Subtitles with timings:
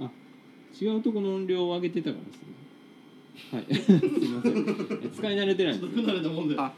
[0.00, 0.10] あ
[0.80, 2.54] 違うとこの音量を上げてたからですね
[3.52, 3.66] はい。
[3.74, 5.00] すいません。
[5.02, 5.96] え使い慣れてないんです。
[5.96, 6.56] よ不慣れなもんで。
[6.58, 6.72] あ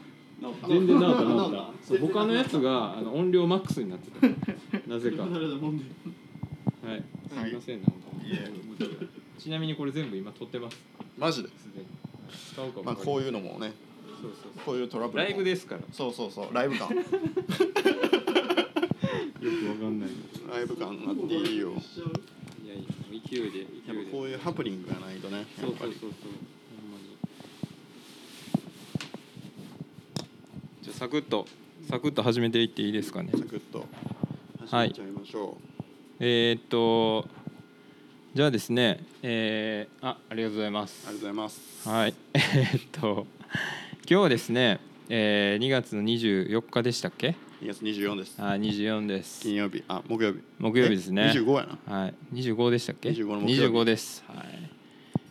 [0.67, 4.27] 全然直った直ったそう他のやつがあの音量マックスになってた。
[4.89, 5.23] なぜ不か。
[5.23, 5.83] は慣れなもんで。
[5.83, 5.87] い。
[5.87, 7.93] すいませんなんか。
[8.25, 8.51] いえ。
[9.37, 10.77] ちなみにこれ全部今撮ってます。
[11.17, 11.49] マジで？
[11.49, 11.85] すでに。
[12.53, 13.73] 使おうかまあこういうのもね。
[14.21, 15.29] そうそうこういうトラブルも。
[15.29, 15.81] ライブですから。
[15.81, 16.53] よそうそうそう。
[16.53, 16.89] ライブ感。
[16.97, 17.03] く
[19.69, 20.09] わかんない。
[20.51, 21.73] ライブ感あっていいよ
[23.09, 26.09] 勢いで勢いでこういうハプニングがないとねそうそうそうそう。
[26.09, 26.11] ほん
[26.91, 27.17] まに。
[30.81, 31.45] じゃあサクッと
[31.89, 33.31] サクッと始めていっていいですかね？
[33.31, 33.85] サクッと
[34.67, 35.57] 始めちゃいましょ
[36.19, 37.27] えー、っと
[38.33, 41.07] じゃあですねえー、あありがとうございまう、す。
[41.07, 41.89] ありがとうございます。
[41.89, 42.13] はい。
[42.33, 43.25] えー、っと
[44.01, 44.79] 今日はですね、
[45.09, 47.35] えー、2月の24日でしたっけ？
[47.59, 48.35] 2月24です。
[48.37, 49.41] あ24です。
[49.41, 49.83] 金曜日。
[49.87, 50.41] あ木曜日。
[50.59, 51.33] 木曜日ですね。
[51.35, 52.01] え25やな。
[52.01, 53.73] はい、25でしたっけ？25の木曜日。
[53.73, 54.69] 25です、はい。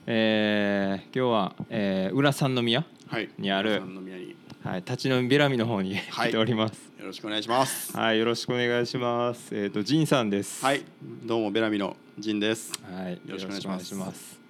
[0.07, 3.31] えー、今日は、えー、浦三宮、はい。
[3.39, 4.35] にある三宮に。
[4.65, 6.31] はい、立ち飲みベラミの方にはい。
[6.31, 6.93] 来ております。
[6.99, 7.97] よろしくお願いします。
[7.97, 9.57] はい、よろしくお願いします。
[9.57, 10.65] えっ、とジンさんです。
[10.65, 10.83] はい。
[11.25, 12.73] どうもベラミのジンです。
[12.93, 13.95] はい、よろしくお願いします。
[13.95, 14.41] ます。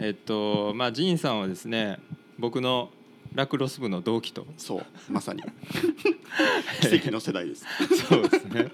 [0.00, 1.98] えっ、とまあジンさんはですね
[2.38, 2.88] 僕の
[3.36, 4.46] ラクロス部の同期と。
[4.56, 5.42] そうまさに。
[6.80, 7.66] 奇跡の世代です。
[8.08, 8.72] そうですね。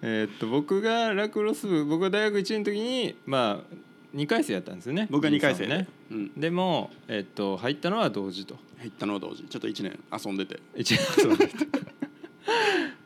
[0.00, 5.06] えっと僕がラクロス部僕が大学1年の時にまあ2回生やったんですよね。
[5.10, 6.32] 僕が2回生ねうん。
[6.34, 8.56] でも、えっと入ったのは同時と。
[8.78, 9.44] 入ったのは同時。
[9.44, 10.60] ちょっと1年遊んでて。
[10.74, 11.56] 一年そうだった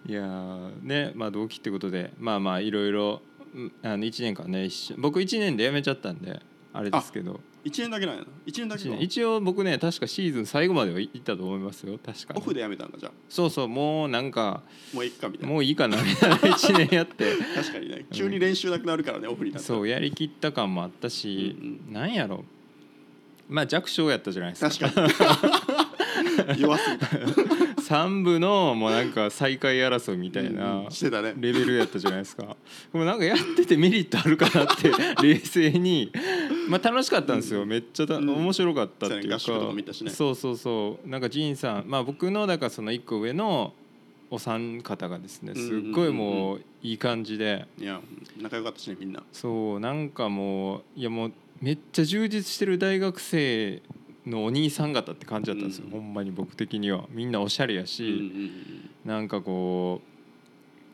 [0.07, 3.23] いやーねまあ同期ってことでまあまあいろいろ
[3.55, 6.41] うんあの1年間ね一緒僕1年で辞めちゃったんで
[6.73, 8.29] あれですけど1年だけなんやな。
[8.47, 8.97] 1年だけか。
[8.97, 11.99] 一応僕ね確かシーズン最後までは行ったと思いますよ。
[12.05, 13.13] 確かオフでやめたんかじゃあ。
[13.29, 14.63] そうそうもうなんか
[14.93, 15.53] もういっかみたいな。
[15.53, 16.37] もういいかなみたいな。
[16.37, 17.33] 1年やって。
[17.55, 18.05] 確かにね。
[18.13, 19.77] 急に練習なくなるからねオフになったら。
[19.77, 21.57] そうやりきった感もあったし、
[21.89, 21.93] うん。
[21.93, 22.45] なんやろ。
[23.49, 24.89] まあ弱小やったじゃないですか。
[24.89, 25.07] 確か
[26.55, 26.61] に。
[26.61, 27.07] 弱すぎた
[27.85, 30.85] 3部のもうなんか最下位争いみたいな、
[31.39, 32.57] レベルやったじゃないですか。
[32.93, 34.91] でもなんかやっててメリットあるかなって
[35.23, 36.11] 冷静に
[36.69, 37.67] まあ楽しかったんですよ。
[37.67, 38.29] めっちゃたうん。
[38.31, 39.39] 面白かったっていうか。
[39.39, 41.09] そうそうそう。
[41.09, 43.75] なんかジンさんまあ僕のだからその1個上の
[44.31, 47.67] お三方がですねすっごいもういい感じで。
[47.79, 48.01] いや
[48.41, 49.23] 仲良かったしねみんな。
[49.33, 53.83] そうなんかもういやもうめっちゃ充実してる大学生
[54.27, 55.91] のお兄さん方って感じだったんですよ、うん。
[55.91, 57.05] ほんまに僕的には。
[57.11, 58.51] みんなおしゃれやし、うんうん
[59.05, 60.01] なんかこ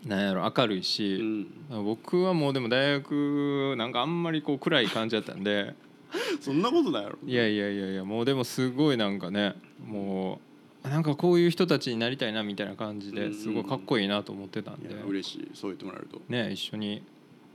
[0.05, 1.85] うなんやろ明るいし、うん。
[1.85, 5.75] 僕はもうでも大学なんかあんまりこう暗い感じだったんで
[6.41, 7.19] そんなことないやろ。
[7.25, 9.55] いやいやいやいやもうでもすごいなんかね
[9.87, 10.41] も
[10.85, 14.89] うなんかこういう人たちになりたいなみたいな感じですごいかっこいいなと思ってたんで。
[14.89, 15.51] いや嬉しい。
[15.55, 16.21] そう言ってもらえると。
[16.29, 17.03] ね一緒に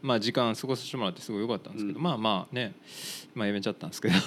[0.02, 2.04] まあ時間過ごさせてもらってすごい良かったんですけど、うん。
[2.04, 2.76] まあまあね
[3.36, 4.16] まあやめちゃったんですけど。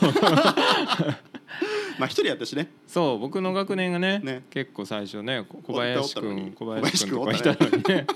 [1.99, 2.71] まあ一人やったしね。
[2.87, 4.43] そう僕の学年がねね。
[4.55, 8.07] ね小最初ねこ小林君小林君とかいたのにね。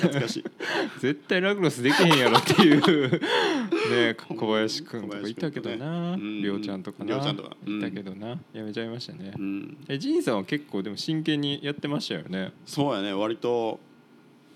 [0.00, 0.44] 懐かしい。
[0.98, 3.10] 絶対ラクロスできへんやろっていう。
[3.10, 6.16] ね小林君とかいたけどな。
[6.16, 7.18] りょうちゃんとかな。
[7.18, 7.36] うちゃん。
[7.36, 8.38] いたけどな。
[8.54, 9.32] やめちゃいましたね。
[9.36, 9.76] うん。
[9.88, 12.52] えジンさんは結構でも真剣にやってましたよね。
[12.64, 13.12] そうやね。
[13.12, 13.78] 割と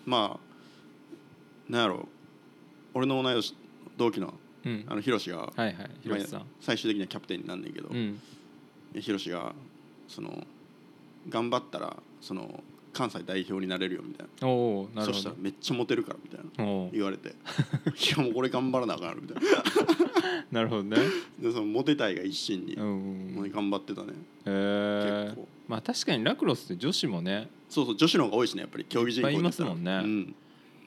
[0.07, 2.09] まあなんやろ。
[2.95, 3.55] 俺の同い年
[3.97, 4.35] 同期の
[4.65, 4.85] うん。
[4.89, 5.75] あのヒロシがはいはい。
[6.03, 6.47] 広瀬さん。
[6.61, 7.89] 最終的にはキャプテンになんねんけど。
[7.89, 8.21] うん。
[8.95, 9.55] ヒロシが
[10.09, 10.47] その
[11.29, 12.63] 頑張ったらその
[12.93, 14.49] 関西代表になれるよみたいな。
[14.49, 15.13] おおなるほど。
[15.13, 16.91] そしたらめっちゃモテるからみたいな。
[16.93, 17.29] 言われて。
[17.31, 17.33] い
[18.17, 19.43] やもうこれ頑張らなあかんやろみたいな。
[20.51, 20.97] なるほどね。
[21.39, 24.09] でそのモテたいが一心にうんもう頑張ってたね。
[24.09, 24.15] へ
[24.47, 25.49] え結構。
[25.69, 27.49] まあ確かにラクロスって女子もね。
[27.69, 30.01] そうそう女子の方が多いしねやっぱり競技人口いっぱいいますもんね。
[30.03, 30.35] うん、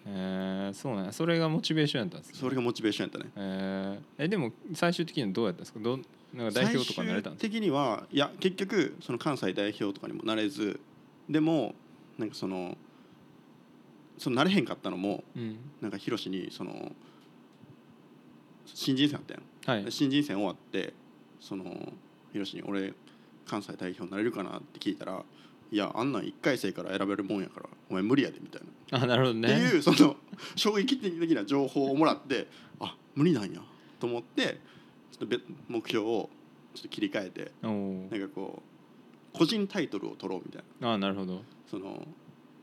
[0.06, 1.12] えー、そうなんや。
[1.14, 2.38] それがモチベーションやったんですね。
[2.40, 3.32] それがモチベーションやったね。
[3.36, 5.80] えー、えでも最終的にはどうやったんですか？
[5.80, 7.42] どんなんか代表とかになれたんですか？
[7.44, 10.80] 最終的にはいや結局その関西代表とかにもなれず
[11.30, 11.74] でも
[12.18, 12.78] なんかその
[14.18, 15.58] そのなれへんかったのもうん。
[15.82, 16.92] なんかヒロシにその
[18.66, 19.82] 新人戦あったやん。
[19.84, 19.92] はい。
[19.92, 20.94] 新人戦終わって
[21.40, 21.94] その
[22.32, 22.94] ヒロシに「俺
[23.46, 25.24] 関西代表になれるかな?」って聞いたら
[25.74, 28.62] 「いやあんなん1回生から選べるもんやからお前無理やで」みたい
[28.92, 29.48] な、あなるほどね。
[29.48, 30.16] っていうその
[30.56, 32.48] 衝撃的な情報をもらって
[32.80, 33.60] あ無理なんや
[34.00, 34.60] と思って
[35.12, 36.30] ちょっと別目標を
[36.76, 38.62] ちょっと切り替えてなんかこ
[39.34, 40.94] う個人タイトルを取ろうみたいな。
[40.94, 41.44] あなるほど。
[41.66, 42.08] その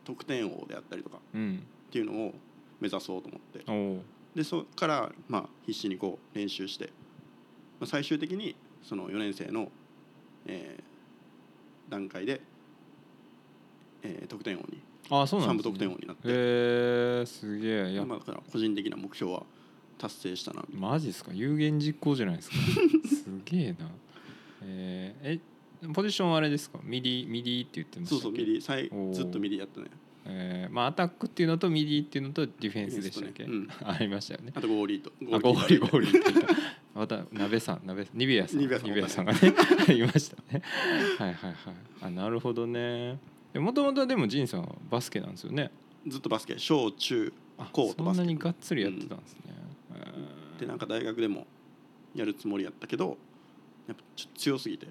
[0.05, 1.65] 得点王であったりとかうん。
[1.89, 2.35] っていうのを
[2.79, 3.65] 目指そうと思って。
[4.37, 6.93] でそこからまあ必死にこう練習して、
[7.81, 8.55] まあ、最終的に
[8.85, 9.73] その4年生の、
[10.47, 10.91] えー
[11.91, 12.41] 段階で、
[14.03, 14.81] えー得点王に。
[15.11, 16.31] あそうなん3部得点王になって、へ
[17.23, 17.93] えすげえ。
[17.93, 19.43] いやまあ、だから個人的な目標は
[19.99, 21.33] 達成したなマジですか？
[21.35, 22.57] 有言実行じゃないですか？
[23.09, 23.77] すげえな。
[24.63, 25.41] えーえ
[25.95, 26.79] ポジションはあれですか？
[26.85, 29.87] ミディミディって言ってましたそうそうミディずっとミディやったね。
[30.27, 34.53] えーまあアタックっていうのとミディっていうのとディフェンスでしたっけ、ディフェンスありましたよね。
[34.55, 35.11] あとゴーリーと。
[35.35, 36.55] あゴーリーゴーリリーって言った。
[36.95, 38.61] また鍋さん鍋ニビアさん。
[38.61, 38.89] ニベアさん。
[38.91, 39.39] ニベアさんがね。
[39.97, 40.63] いましたね。
[41.19, 41.57] はいはいはい。
[42.03, 43.19] あなるほどね
[43.55, 45.71] もともとでもジンさんはバスケなんですよね。
[46.07, 48.19] ずっとバスケ小中あ高とバスケ。
[48.19, 49.41] そんなにがっつりやってたんですね、
[50.59, 51.47] でなんか大学でも
[52.15, 53.19] やるつもりやったけど
[53.89, 54.87] やっぱちょっと強すぎて、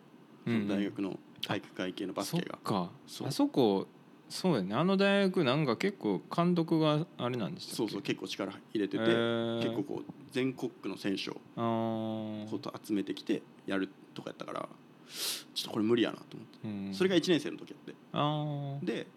[0.45, 2.45] 大学の体育会系のバスケが。
[2.53, 2.91] そっか。
[3.07, 3.27] そう。
[3.27, 3.87] あそこ
[4.29, 4.75] そうやね。
[4.75, 9.63] あの大学なんか結構監督があれなんでしたそうそう結構力入れてて、へー。
[9.63, 11.33] 結構こう全国区の選手を
[12.51, 14.69] こと集めてきてやるとかやったから
[15.53, 16.93] ちょっとこれ無理やなと思って、うん。
[16.93, 18.85] それが1年生の時やって。
[18.85, 19.07] で、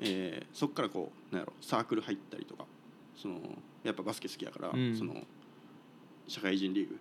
[0.00, 2.64] えーそっからこうなんやろサークル入ったりとか
[3.16, 3.38] その
[3.84, 4.96] やっぱバスケ好きやから、うん。
[4.96, 5.14] その
[6.28, 6.98] 社会人リーグ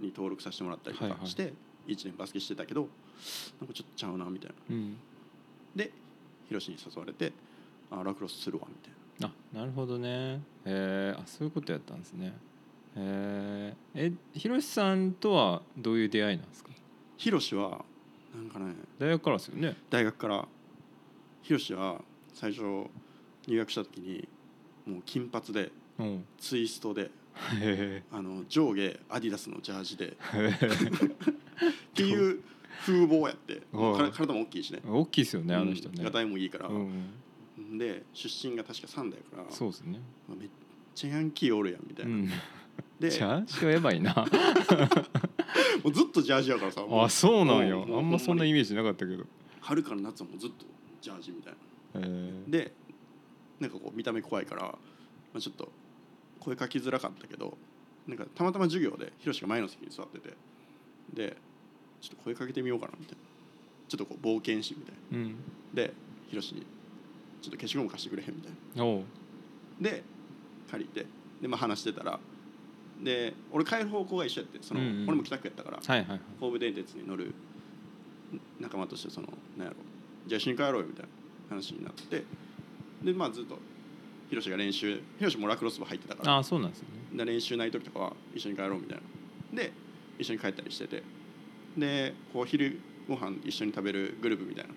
[0.00, 1.20] に登録させてもらったりとはいはい。
[1.20, 1.52] かして、
[1.86, 2.88] 1年バスケしてたけど
[3.60, 4.54] なんかちょっとちゃうなみたいな。
[4.70, 4.96] うん。
[5.74, 5.90] で
[6.48, 7.32] ヒロシに誘われて
[7.90, 8.96] あラクロスするわみたいな。
[9.28, 10.40] あなるほどね。
[10.64, 12.32] えー、あそういうことやったんですね。
[12.98, 16.70] えー、えひろしさんとはどういう出会いなんですか？
[17.16, 17.84] ヒロシは
[18.34, 19.76] なんかね大学からですよね。
[19.90, 20.46] 大学から
[21.42, 22.00] ヒロシは
[22.34, 22.62] 最初
[23.46, 24.28] 入学した時に
[24.86, 26.24] もう金髪でうん。
[26.38, 27.10] ツイストで
[27.60, 32.42] へあの上下アディダスのジャージでえ っていう
[32.84, 33.62] 風貌やって
[34.12, 34.80] 体も大きいしね。
[34.86, 35.94] 大きいですよねあの人ね。
[36.04, 39.98] うんがもいいから、うんで出身が確かサンダやからそうですね。
[40.28, 40.48] まあめっ
[40.94, 42.28] ちゃヤンキーおるやんみたいうな、ん
[42.98, 44.14] でじゃあしはやばいな。
[45.84, 47.76] もうずっとジャージやからさもうあそうなんや。
[47.76, 49.24] あんまそんなイメージなかったけど。
[49.60, 50.64] 春から夏はもうずっと
[51.00, 51.58] ジャージみたいな。
[51.94, 52.50] えー。
[52.50, 52.72] で
[53.60, 54.78] なんかこう見た目怖いから、ま
[55.34, 55.70] あ、ちょっと
[56.40, 57.56] 声かきづらかったけど
[58.06, 60.34] なんかたまたま授業でヒロシが前の席に座ってて
[61.12, 61.36] で
[62.00, 63.22] ちょっと声かけてみようかなみたいな。
[63.88, 65.18] ちょっとこう冒険心みたいな。
[65.18, 65.36] うん。
[65.74, 65.92] で
[66.28, 66.62] ヒロシに
[67.40, 69.02] 「ちょっと消しゴム貸してくれへん」みたいな。
[69.80, 70.02] で
[70.70, 71.06] 借りて
[71.40, 72.18] で、まあ、話してたら
[73.02, 75.08] で俺帰る方向が一緒やってその、うんうん。
[75.08, 76.20] 俺も帰宅やったからはいはいはい。
[76.40, 77.34] 神戸電鉄に乗る
[78.60, 79.76] 仲間としてそのなんやろ
[80.26, 81.08] じゃあ一緒に帰ろうよみたいな
[81.50, 82.24] 話になって
[83.02, 83.58] でまあずっと
[84.28, 87.24] ヒロシが練習ヒロシもラクロス部入ってたからあそうなんですよね。
[87.24, 88.98] で練習ない時とかは一緒に帰ろうみたい
[89.52, 89.62] な。
[89.62, 89.72] で
[90.18, 91.02] 一緒に帰ったりしてて
[91.76, 94.70] でこう昼ご飯一緒に食べるグループみたいな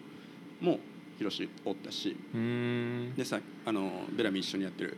[0.61, 0.79] のも
[1.17, 3.15] ヒロシおったしうーん。
[3.15, 4.97] でさあのベラミ一緒にやってる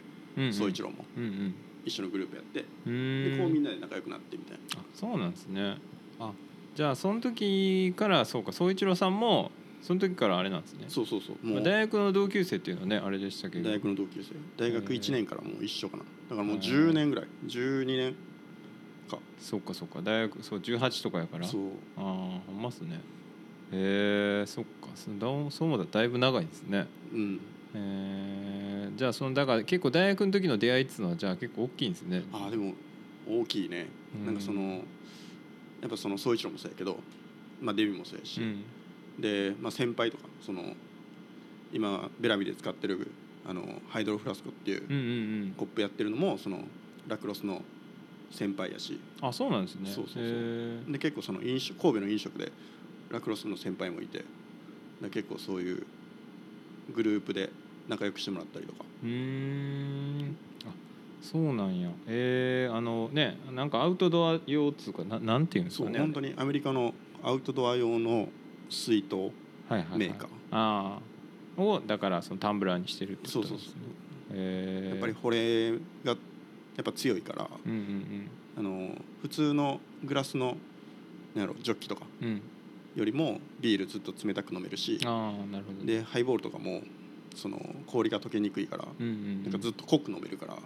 [0.52, 1.06] 宗一郎も。
[1.16, 1.56] うんうん
[1.86, 4.82] 一緒のグループやってでこうみんなで仲良くなってみたいな。
[4.82, 5.78] あそうなんですね。
[6.20, 6.32] あ
[6.76, 9.52] じゃあその時からそうか宗一郎さんも
[9.82, 10.86] その時からあれなんですね。
[10.88, 11.46] そうそうそう。
[11.46, 13.70] もうまあ大学の同級生っていうのはねあれでしたけど。
[13.70, 14.36] 大学の同級生。
[14.58, 16.04] 大学1年からもう一緒かな。
[16.30, 16.62] だからもうへー。
[16.62, 17.28] 10年ぐらい。
[17.48, 18.16] 12年
[19.10, 19.18] か。
[19.40, 20.02] そうかそうか。
[20.02, 21.48] 大学そう18とかやから。
[21.48, 21.62] そう。
[21.98, 22.04] ああ
[22.46, 23.00] ほんまっすね。
[23.72, 24.90] へえそっか。
[24.96, 25.20] そだ
[25.52, 26.88] そう思ったらだいぶ長いですね。
[27.12, 27.40] うん。
[27.74, 32.24] えー、じゃあそのだから結構大学の時の出会いっつうのはじゃあ結構大きいんですね。
[32.34, 32.74] ああでも
[33.28, 33.88] 大きいね。
[34.16, 34.26] うん。
[34.26, 34.62] なんかその
[35.82, 37.00] やっぱその宗一郎もそうやけど
[37.62, 38.64] まあデビューもそうやし、うん。
[39.20, 40.74] で、まあ、先輩とかその
[41.74, 43.12] 今ベラミで使ってる
[43.46, 46.60] あのハイドロフラスコっていうコップやってるのもその
[47.08, 47.62] ラクロスの
[48.32, 49.00] 先輩やし。
[49.22, 49.90] あそうなんですね。
[49.90, 50.24] そうそうそう。
[50.24, 52.52] へで結構その飲食神戸の飲食で
[53.10, 54.24] ラクロスの先輩もいて
[55.02, 55.86] で結構そういう
[56.94, 57.50] グループで
[57.88, 58.84] 仲良くしてもらったりとか。
[59.04, 60.36] ーうーん。
[60.66, 60.72] あ
[61.22, 61.90] そうなんや。
[62.08, 65.92] えー、あのねなんかアウトドア用っつうかななんていうんですかね。
[65.94, 68.30] そう本当にアメリカのアウトドア用の
[68.70, 69.32] 水筒はい
[69.70, 69.98] はいはい。
[70.00, 70.30] メーカー。
[70.52, 71.00] あ
[71.58, 73.58] あをだからそのタンブラーにしてるってことですね。
[73.60, 73.80] そうそう
[74.34, 76.18] えー、やっぱりこれがやっ
[76.84, 80.58] ぱ強いからうんうんあの普通のグラスの
[81.36, 82.28] なんやろジョッキとかうん。
[82.28, 82.42] うん
[82.94, 86.00] よりもビールずっと冷たく飲めるしああなるほどね。
[86.00, 86.82] でハイボールとかも
[87.36, 89.44] その氷が溶けにくいからうんうんうん。
[89.44, 90.58] なんかずっと濃く飲めるからあ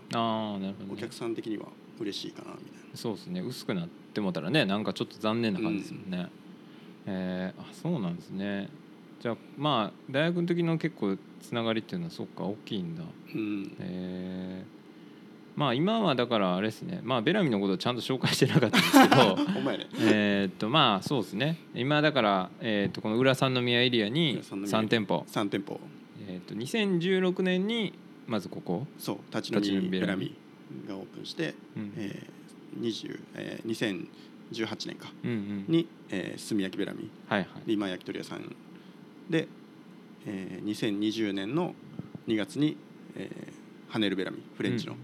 [0.55, 1.65] あなるほど、ね、お客さん的には
[2.00, 2.98] 嬉しいかなみたいな。
[2.98, 3.41] そうですね。
[3.41, 6.27] 薄くなってもたらねなんかちょっと残念な感じですもんね、
[7.05, 8.69] えーあそうなんですね。
[9.22, 13.03] じゃあまあ大学の時の結構つながりっていうのはそっか大きいんだ。
[13.34, 13.75] うん。
[13.79, 14.75] えー
[15.55, 17.00] まあ今はだからあれですね。
[17.01, 19.38] まあベラミのことをちゃんと紹介してなかったんですけど。
[20.12, 21.57] えーっとまあそうですね。
[21.74, 25.79] 今だから、えーっとこの浦三宮エリアに浦三宮3店舗、3店舗
[26.27, 27.94] えーっと2016年に
[28.27, 30.36] まずここ、そう立ち飲みみベラミ。
[30.72, 31.94] ミがオープンして、うん。
[31.98, 32.36] えー
[32.82, 34.10] 20えー、
[34.51, 35.12] 2018年か。
[35.24, 35.65] うんうん。
[35.67, 37.10] に、えー、炭焼きベラミ。
[37.27, 37.67] はいはい。
[37.67, 38.55] で今焼き鳥屋さん
[39.29, 39.48] で、
[40.25, 41.74] えー、2020年の
[42.27, 42.77] 2月に、
[43.15, 44.96] えー、ハネルベラミフレンチの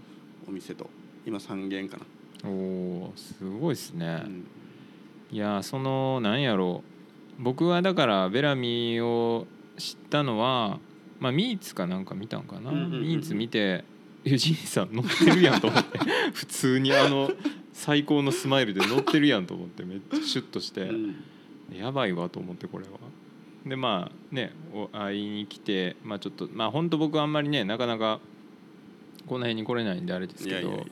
[0.46, 0.90] お店と
[1.24, 4.46] 今3軒かな、おおすごいですね、うん。
[5.30, 6.82] いやそのなんやろ
[7.38, 7.42] う。
[7.42, 9.46] 僕はだからベラミーを
[9.78, 10.78] 知ったのは
[11.22, 13.02] まあミーツかなんか見たんかな、うんうんうんうん。
[13.02, 13.84] ミーツ見て
[14.24, 15.98] ユジンさん乗ってるやんと思って。
[16.34, 17.30] 普通にあの
[17.72, 21.16] 最高のスマイルで乗ってるやんと思ってめっちゃシュッとして、うん。
[21.72, 22.90] やばいわと思ってこれは。
[23.64, 28.18] でまあねお会いに来てまあちょっとまあ本当僕あんまりねなかなか
[29.26, 30.60] この辺に来れないんであれですけど。
[30.60, 30.84] いやいやいや。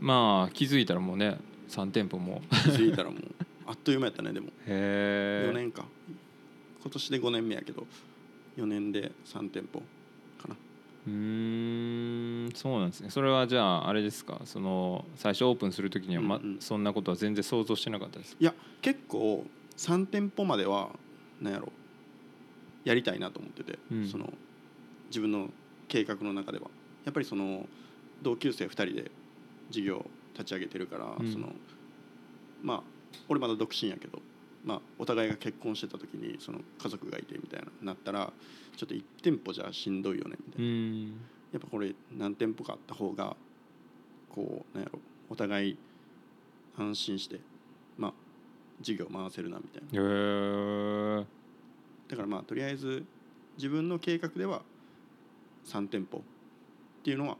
[0.00, 1.38] まあ気づいたらもうね
[1.68, 2.42] 3店舗も。
[2.50, 3.20] 気づいたらもう
[3.66, 4.48] あっという間やったねでも。
[4.48, 5.86] 4 へえ年か。
[6.82, 7.86] 今年で5年目やけど
[8.56, 9.80] 4年で3店舗
[10.38, 10.56] かな。
[11.06, 11.12] うー
[12.48, 13.10] んそうなんですね。
[13.10, 14.40] それはじゃああれですか？
[14.44, 16.60] その最初オープンする時には、まうんうん。
[16.60, 19.44] そんなことは全然想像してなかったですいや結構
[19.76, 20.90] 3店舗までは
[21.40, 21.70] なんやろ
[22.84, 24.08] やりたいなと思ってて、うん。
[24.08, 24.32] その
[25.08, 25.50] 自分の
[25.88, 26.70] 計画の中では。
[27.04, 27.66] やっぱりその
[28.22, 29.10] 同級生2人で
[29.70, 31.32] 事業を立ち上げてるから、うん。
[31.32, 31.52] その
[32.62, 32.82] まあ
[33.28, 34.20] 俺まだ独身やけど、
[34.66, 38.32] まあ、お互いが結婚してた時にその家族がいてみたいななったら
[38.76, 40.68] ちょっと1店舗じゃしんどいよねみたいな。
[40.68, 40.70] う。
[40.70, 41.06] ん。
[41.52, 43.36] やっぱこれ何店舗かあった方が
[44.28, 44.98] こうなんやろ
[45.30, 45.78] お互い
[46.76, 47.38] 安心して
[47.96, 48.12] まあ
[48.80, 51.24] 事業回せるなみたいな。
[52.08, 53.04] だからまあとりあえず
[53.56, 54.62] 自分の計画では
[55.66, 56.22] 3店舗っ
[57.04, 57.36] ていうのは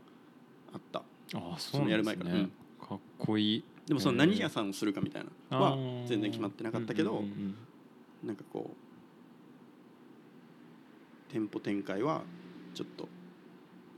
[0.72, 1.02] あった。
[1.34, 1.90] あそうね。
[1.90, 2.34] やる前から。
[2.34, 2.52] うん。
[2.80, 5.76] かっこいいでもその何屋さんをするかみたいなのは
[6.06, 7.22] 全然決まってなかったけど
[8.24, 8.76] なんかこう
[11.32, 12.22] 店舗展開は
[12.74, 13.08] ちょっと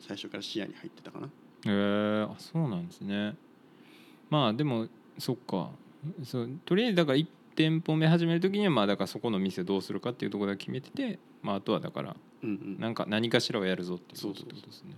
[0.00, 1.26] 最初から視野に入ってたかな。
[1.26, 1.30] へ
[1.66, 3.35] えあそうなんですね。
[4.30, 5.71] まあでもそっか。
[6.23, 7.26] そうとりあえずだから1
[7.57, 14.95] 店舗目始める時にはまあだからそこの店どうするかっていうところだけ決めてて、まあ、あとはだからなんか何かしらをやるぞっていうことですね。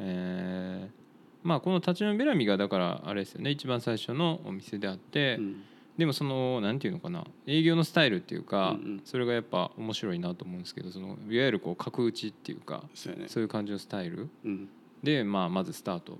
[0.00, 1.05] えー
[1.46, 3.50] まあこの立ち飲みベラミがだからあれですよね。
[3.50, 5.62] 一番最初のお店であって、うん。
[5.96, 7.24] でもそのなんていうのかな。
[7.46, 9.00] 営業のスタイルっていうか、うんうん。
[9.04, 13.26] それがやっぱ面白いなと思うんですけどそのいわゆるこう角打ちっていうかそうやね。
[13.34, 14.28] いう感じのスタイル。
[14.44, 14.68] うん。
[15.02, 16.18] で、まあ、まずスタート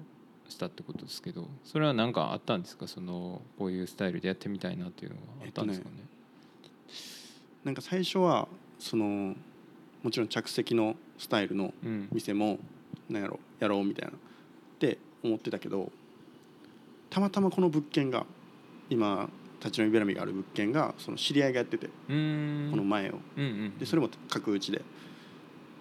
[0.49, 2.87] したってことですけどそれは何かあったんですか？
[2.87, 5.97] そのこういうスタイルでやってみたいなっていうのがあったんですかね？
[7.65, 8.47] なんか最初は
[8.79, 9.35] その
[10.03, 12.09] もちろん着席のスタイルのうん。
[12.13, 12.59] 店も
[13.11, 14.17] なんやろやろうみたいな。
[14.17, 15.91] って思ってたけど
[17.11, 18.27] たまたまこの物件が
[18.91, 19.29] 今
[19.61, 23.19] 立ち飲みベラミがある物件がその知り合いがやっててこの前を。
[23.37, 24.83] うんうんでそれも角打ちで。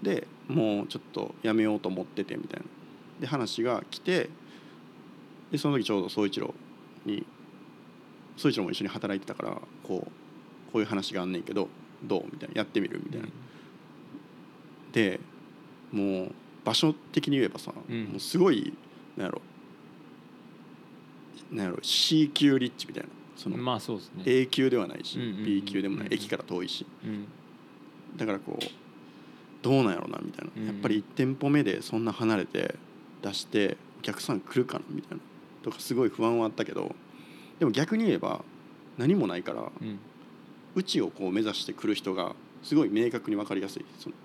[0.01, 2.65] でもうちょっとやめようと思っててみたいな。
[3.21, 4.29] で話が来て
[5.51, 6.53] でその時ちょうど宗一郎
[7.05, 7.25] に
[8.35, 11.69] 宗一郎も一緒に働いてたからこうこういう話があんねんけど
[12.03, 12.55] どうみたいな。
[12.55, 13.27] やってみるみたいな。
[14.91, 15.19] で
[15.91, 16.31] もう
[16.63, 18.05] 場所的に言えばさ、うん。
[18.05, 18.73] もうすごい
[19.17, 19.41] なんやろ。
[21.51, 23.09] なんやろ C 級リッチみたいな。
[23.35, 24.23] そのまあそうですね。
[24.25, 26.85] A 級ではないし、うんうんうん B 級でもない、うん駅から遠いし。
[27.03, 27.27] うん。
[28.17, 28.65] だからこう
[29.61, 30.65] どうなんやろなみたいな、うん。
[30.65, 32.75] やっぱり1店舗目でそんな離れて
[33.21, 35.23] 出してお客さん来るかなみたいな。
[35.63, 36.93] とかすごい不安はあったけど
[37.57, 38.45] でも逆に言えば
[38.99, 39.99] 何もないからうん。
[40.75, 43.85] うちをこう目指してくる人がすごい明確に分かりやすい。
[43.97, 44.15] その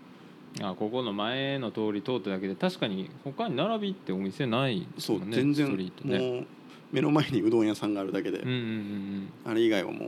[0.61, 6.19] あここの前の通り通っただけで確かに他に並びってお店ないですそうもんね全然ストリートね。
[6.19, 6.47] もう
[6.90, 10.07] 目の前にうどん屋さんがあるだけで、うんうんうんあれ以外はも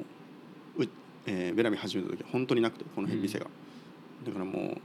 [0.78, 0.88] うう、
[1.26, 3.46] えーベラミ始めた時は本当になくてこの辺店が、
[4.26, 4.78] だからもう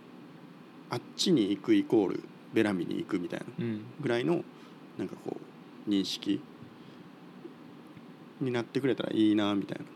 [0.91, 2.23] あっちに行くイコール
[2.53, 3.81] ベラミに行くみたいなうんうん。
[3.99, 4.43] ぐらいの
[4.97, 5.37] なんかこ
[5.87, 6.39] う認識
[8.41, 9.85] になってくれたらいいなみたいな。
[9.85, 9.87] っ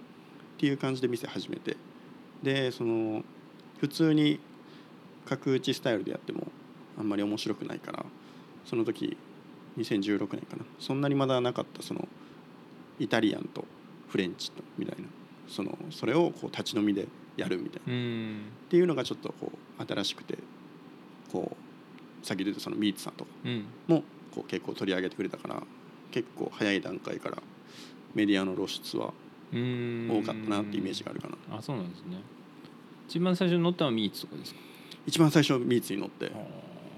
[0.58, 1.78] ていう感じで店始めて。
[2.42, 3.24] でその
[3.80, 4.40] 普通に
[5.26, 6.48] 角打ちスタイルでやっても
[6.98, 8.06] あんまり面白くないから
[8.66, 9.18] その時
[9.78, 10.66] 2016年かな。
[10.80, 12.08] そんなにまだなかったその
[13.00, 13.66] イタリアンと
[14.10, 15.08] フレンチとみたいな。
[15.48, 17.94] そのそれをこう立ち飲みでやるみたいな。
[17.94, 18.42] うん。
[18.66, 20.38] っていうのがちょっとこう新しくて
[21.32, 21.56] こ
[22.24, 23.66] うさっき出たそのミーツさんとかうん。
[23.88, 24.04] も
[24.36, 25.64] こう結構取り上げてくれたから
[26.12, 27.38] 結構早い段階から
[28.14, 29.14] メディアの露出は
[29.54, 30.10] うん。
[30.12, 31.58] 多かったなってイメージがあるかな。
[31.58, 32.18] あそうなんですね。
[33.08, 34.60] 一番最初に乗ったのはミーツとかですか？
[35.06, 36.32] 一番最初ミーツに乗って。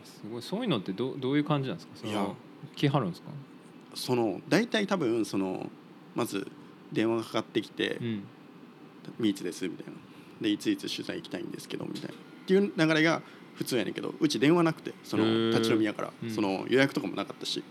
[0.03, 0.41] すごい。
[0.41, 1.93] そういうのってどどういう感じなんですか？
[1.97, 2.27] そのいや。
[2.75, 3.27] 来はるんですか？
[3.95, 5.69] その大体多分その
[6.15, 6.47] まず
[6.91, 8.23] 電話がかかってきてうん
[9.19, 9.93] 「ミーツです」みたいな。
[10.41, 12.07] でいついつ取材行きたいんですけどみたいな。
[12.09, 13.21] っていう流れが
[13.55, 16.29] 普通やねんけどうち電話なくてその立ち飲みやから、うん。
[16.29, 17.63] その予約とかもなかったし。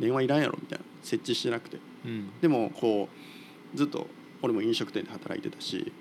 [0.00, 0.84] 電話いらんやろみたいな。
[1.02, 1.78] 設置してなくて。
[2.04, 2.30] うん。
[2.40, 3.08] でもこ
[3.74, 4.08] うずっと
[4.42, 5.92] 俺も飲食店で働いてたし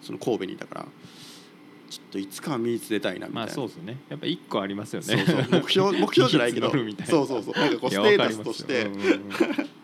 [0.00, 0.86] その神戸にいたから
[1.92, 3.98] ちょっといつかはミーツ出たいなみたいな、まあそうですね。
[4.08, 5.08] やっぱ一個ありますよね。
[5.08, 5.46] そうそう。
[5.60, 6.70] 目標目標じゃないけど。
[7.04, 7.54] そうそうそう。
[7.54, 9.08] なんかこうステータスとしてうんうんうん。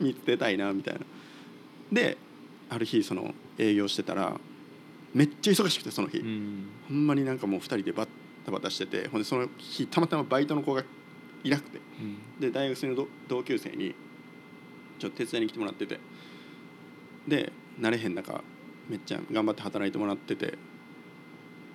[0.01, 1.01] ミーツ出たいなみたいな。
[1.93, 2.17] で
[2.71, 4.41] ある日その営業してたら
[5.13, 6.69] めっちゃ忙しくてその日、うん。
[6.89, 8.09] ほんまになんかもう2人でバッ
[8.47, 10.83] タバタしててほんでその日たまたまバイトの子が
[11.45, 11.79] いなくて。
[12.01, 12.41] うん。
[12.41, 13.95] で大学生の同同級生に
[14.99, 16.01] ちょっと手伝いに来てもらってて。
[17.29, 18.43] で慣れへん中
[18.89, 20.57] めっちゃ頑張って働いてもらってて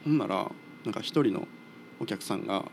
[0.04, 0.52] ほんなら
[0.86, 1.48] なんか一人の
[2.00, 2.66] お客さんが「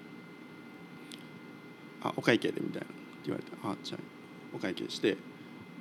[2.03, 2.95] あお会計で」みたいなって
[3.27, 4.01] 言われて「あじゃあ
[4.55, 5.17] お会計して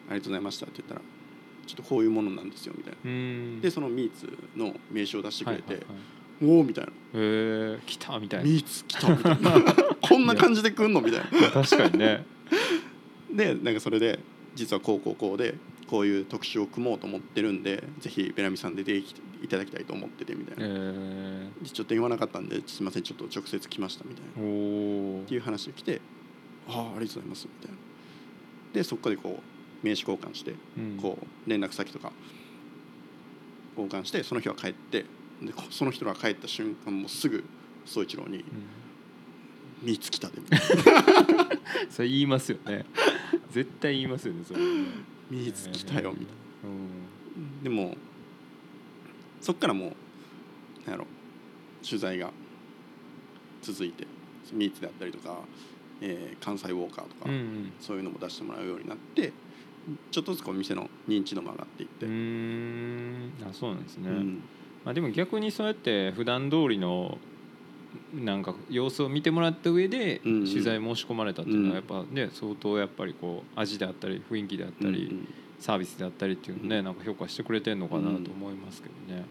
[0.09, 1.01] ありがとうございました」って言ったら
[1.65, 2.99] 「ちょっとこういうものなんですよ」みたいな。
[3.05, 3.61] うん。
[3.61, 6.91] でそのミーツの名刺を出してくれてはいはいはい「おお」みたいな。
[6.91, 8.49] へえ来たみた「いな。
[8.49, 9.51] ミーツ来た」みたいな。
[10.01, 11.01] こんな感じで来んの？
[11.01, 11.49] みたいな。
[11.51, 12.25] 確かにね。
[13.31, 14.19] でなんかそれで
[14.55, 15.55] 実はこうこうこうで
[15.89, 24.29] こういう特集を組もうと思ってるんでぜひベラミさんで出てきていただきたいと思っててみたいな、えでちょっと言わなかったんですいませんちょっと直接来ましたみたいな。
[24.29, 25.99] っていう話が来て
[26.67, 27.77] ああありがとうございますみたいな。
[28.73, 30.99] でそこでこう名刺交換してうん。
[31.01, 32.11] こう連絡先とか
[33.75, 35.05] 交換してその日は帰って
[35.41, 37.43] でこその人が帰った瞬間もうすぐ
[37.85, 38.45] 宗一郎にうん
[39.81, 40.65] 「見つきたで」みたいな
[41.89, 42.85] それ言いますよね。
[43.49, 44.85] 絶対言いますよねそれね
[45.29, 46.69] 「見つきたよ」みたいな。
[46.69, 46.71] う
[47.61, 47.63] ん。
[47.63, 47.95] でも
[49.41, 49.89] そっからもう
[50.85, 51.07] なんやろ
[51.87, 52.31] 取材が
[53.61, 54.05] 続いて
[54.51, 55.37] ミーツであったりとか、
[56.01, 57.71] えー関西ウォーカーとか、うんうん。
[57.79, 59.31] そういうのも出してもらうようになって
[60.11, 63.31] ちょっとずつこう店の認知度も上がっていって、うーん。
[63.49, 64.43] あそうなんですね、うん。
[64.83, 67.17] まあ、でも逆にそうやって普段通りの
[68.13, 70.47] なんか様子を見てもらった上でうんうん。
[70.47, 71.69] 取材申し込まれたっていうのうん。
[71.69, 75.27] はやっぱね相当やっぱりこう味であったり雰囲気であったうんり
[75.59, 76.85] サービスであったりっていうのをねうん。
[76.85, 79.25] なんか評価してくれてるのかなと思いますけどね。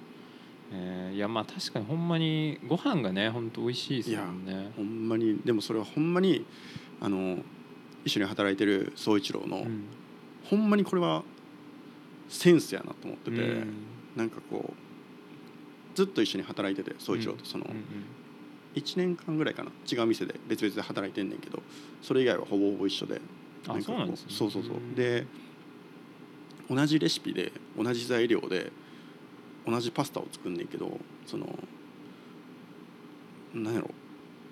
[0.73, 4.71] えーいやまあ確かにほんまにご飯がね本当美味しいですもんね。
[4.77, 6.45] ほんまにでもそれはほんまに
[7.01, 7.39] あの
[8.05, 9.85] 一緒に働いてる宗一郎の、うん。
[10.45, 11.23] ほんまにこれは
[12.29, 13.73] センスやなと思ってて、うん。
[14.15, 17.83] なんかこうずっと一緒に働いてて宗一郎とその、うんうん
[18.75, 19.71] 1年間ぐらいかな。
[19.91, 21.63] 違う店で別々で働いてんねんけど
[22.03, 23.21] それ以外はほぼほぼ一緒で。
[23.67, 24.27] あそうなんですね。
[24.31, 24.75] そうそうそう。
[24.75, 24.95] うん。
[24.95, 25.27] で
[26.71, 28.71] 同じレシピで同じ材料で
[29.67, 31.47] 同じパスタを作んねんけどその
[33.55, 33.91] なんやろ。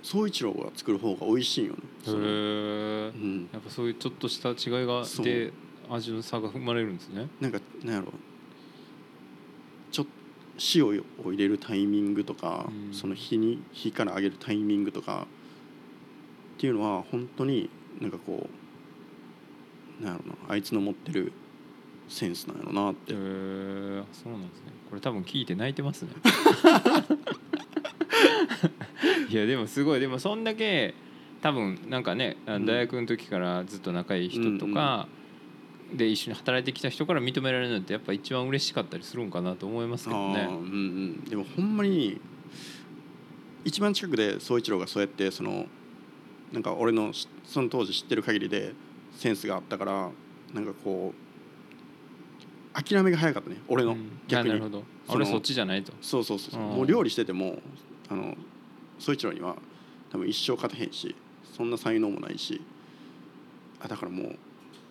[0.03, 1.79] 宗一郎が作る方が美味しいんよね。
[2.03, 3.13] へそのー。
[3.13, 5.53] うん、やっぱそういうちょっとした違いがで
[5.91, 7.29] 味の差が生まれるんですね。
[7.41, 8.13] なんかなんやろ
[10.75, 12.95] 塩を入れるタイミングとか、うん。
[12.95, 15.27] その火に火から上げるタイミングとか
[16.57, 17.69] っていうのは本当に
[18.01, 18.49] なんかこ
[20.01, 21.33] うなんやろなあいつの持ってる
[22.09, 24.05] センスなんやろなって、へー。
[24.13, 24.73] そうなんですね。
[24.89, 26.11] これ多分聞いて泣いてますね。
[29.29, 30.01] いやでもすごい。
[30.01, 30.95] でもそんだけ
[31.43, 35.09] 多分なんかね大学の時からずっと仲いい人とか、
[35.97, 40.47] で一緒に働いてきた人から認められるのってやっぱ一番嬉しかったりするんかなと思いますけどね。
[40.49, 42.21] うんうん、でもほんまに
[43.65, 45.67] 一番近くで宗一郎がそうやってその
[46.53, 48.75] なんか俺のしその当時知ってる限りで
[49.17, 50.11] センスがあったから
[50.55, 54.21] なんかこう諦めが早かったね俺の、うん。
[54.29, 54.51] 逆に。
[54.51, 54.85] あなるほど。
[55.09, 55.93] 俺そっちじゃないと。
[56.01, 57.59] そうそうそうもう料理してても
[58.09, 58.37] あの
[58.99, 59.57] 宗一郎には
[60.11, 61.15] 多分一生勝てへんし
[61.57, 62.61] そんな才能もないし
[63.81, 64.39] あだからもう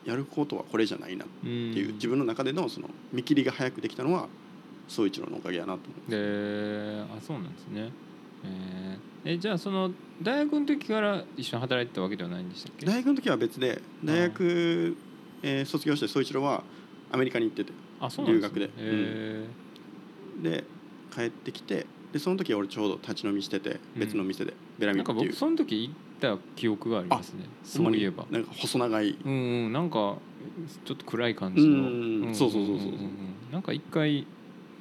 [0.06, 4.28] やることはこれじゃないなっていう、自分の中でのその見切りが早くできたのは
[4.88, 6.12] 宗一郎のおかげやなと思う。
[6.12, 7.92] であそうなんですね。
[8.44, 9.32] えー。
[9.34, 9.92] えじゃあその
[10.22, 12.86] 大学の時から一緒に働いてたわけではないんでしたっけ？
[12.86, 14.96] 大学の時は別で大学、
[15.42, 16.64] えー卒業して宗一郎は
[17.12, 17.74] アメリカに行ってて。
[18.00, 18.60] あそうなんですね。
[18.60, 18.74] 留学で。
[18.78, 19.46] え
[20.44, 20.64] で
[21.16, 25.32] 帰ってきてでその時は俺ちょうど立ち飲みしてて別の店で、ベラーなんかミっていう。
[25.32, 25.94] 僕その時
[26.28, 27.46] た記憶がありますね。
[27.64, 28.26] そういえば。
[28.32, 29.10] なんか細長い。
[29.24, 29.74] うんうん。
[29.74, 30.18] なんか
[30.86, 32.30] ちょっと暗い感うじの。
[32.30, 32.90] んそうそうそうそう
[33.52, 34.26] なんか一回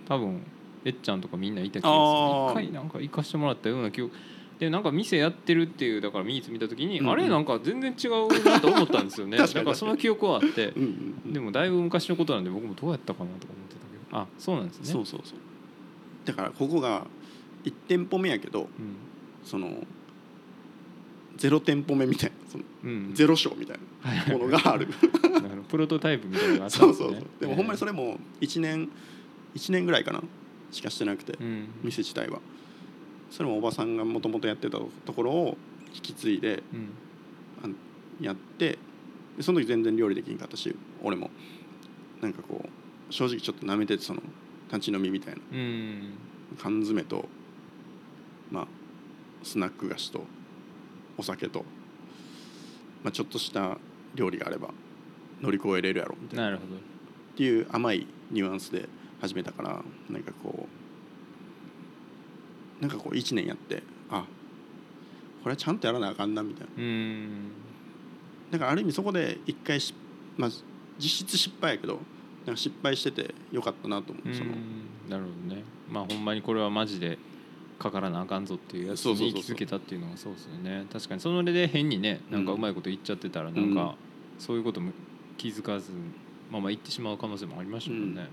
[0.07, 0.41] 多分
[0.85, 1.93] えっちゃんとかみんないた気があ
[2.53, 2.59] すー。
[2.59, 4.15] る一回なんか行かしてもらったような記憶。
[4.59, 7.13] でなんか店やってるっていうだからミーツ見た時に、うんうん。
[7.13, 9.37] あれなんか全然違うなと思ったんですよね。
[9.37, 10.73] だ 確からその記憶はあって。
[11.27, 14.19] でもだいぶ昔のことなんで僕もどうやったかなとか思ってたけど。
[14.19, 14.87] あそうなんですね。
[14.87, 15.39] そうそうそう。
[16.25, 17.07] だからここが
[17.65, 18.69] 1店舗目やけどうん。
[19.43, 19.83] その
[21.39, 24.31] 0店舗目みたいなそのうん、ゼロ章みたいない。
[24.39, 24.89] ものがある。
[25.69, 27.07] プロトタイプみたいなのがあったんそうですね。
[27.07, 28.89] そうそうでもほんまにそれも1年
[29.55, 30.23] 1年ぐらいかな
[30.71, 31.69] しかしてなくてうん。
[31.83, 32.41] 店自体は。
[33.31, 35.59] それもおばさんがもともとやってたところを
[35.95, 36.91] 引き継いでうん
[38.21, 38.79] やって
[39.37, 41.31] でその時全然料理できんかったし俺も。
[42.21, 44.23] なんかこう正直ちょっと舐めててその
[44.69, 45.41] 立ち飲みみたいな。
[45.53, 46.03] うん。
[46.59, 47.29] 缶詰と
[48.51, 48.67] まあ
[49.43, 50.25] スナック菓子と
[51.17, 51.65] お酒と、
[53.03, 53.79] まあ、ちょっとした
[54.15, 54.71] 料理があれば
[55.41, 56.45] 乗り越えれるやろみたいな。
[56.45, 56.77] なるほど。
[56.77, 56.79] っ
[57.37, 58.89] ていう甘いニュアンスで
[59.21, 60.69] 始めたからなんかこ
[62.81, 64.25] うなんかこう1年やってあ
[65.43, 66.83] これはちゃんとやらなあかんなみたいな。
[66.83, 67.51] ん。
[68.51, 69.95] だからある意味そこで一回し、
[70.37, 70.51] まあ、
[70.99, 72.01] 実質失敗やけど
[72.47, 74.53] なんか失敗しててよかったなと思うその。
[75.09, 75.63] なるほどね。
[75.91, 77.19] まあほんまにこれはマジで
[77.79, 80.87] かからなあかんぞっていうやつに気づけたっていうのがそうですよね。
[80.93, 83.97] 確かにそので変にねなんかうまいこと言っちゃってたらなんか
[84.39, 84.93] そういうことも
[85.37, 85.91] 気づかず
[86.51, 88.29] まあまあ言ってしまう可能性もありましたもんね、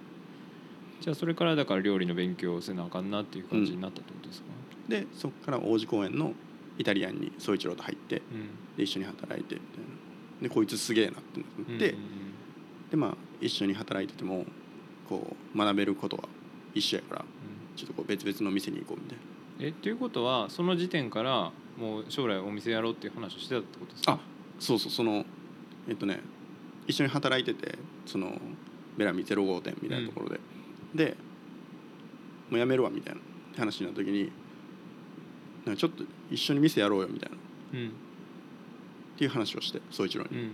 [1.00, 4.48] じゃあそれからだから料理の勉強をせなあかんなっていう感じになったってことですか、
[4.88, 6.34] でそこから王子公園の
[6.78, 8.78] イタリアンに宗一郎と入ってうん。
[8.78, 9.84] で一緒に働いてみたい
[10.42, 12.12] なでこいつすげえなってなって、うんうん。
[12.92, 14.46] でまあ一緒に働いてても
[15.10, 16.24] こう学べることは
[16.74, 17.78] 一緒やからうん。
[17.78, 19.24] ちょっとこう別々の店に行こうみたいな
[19.62, 24.14] えっていうことはその時点からもう将来お店やろうっていう話をしてたってことですか？
[24.14, 24.20] あ
[24.60, 25.26] そうそうその
[25.88, 26.20] えっとね
[26.88, 28.40] 一緒に働いててその
[28.98, 30.40] ベラミ0号店みたいなところで、
[30.96, 31.16] で
[32.50, 33.22] もう辞めるわみたいな
[33.58, 34.32] 話になった時に
[35.66, 37.36] なんかちょっと一緒に店やろうよみたいな。
[37.36, 37.40] っ
[37.74, 37.92] うん。
[39.18, 40.38] ていう話をして宗一郎に。
[40.40, 40.52] うん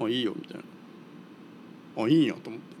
[0.06, 0.62] あいいよ」みたいな
[2.04, 2.76] 「あいいんや」と思って。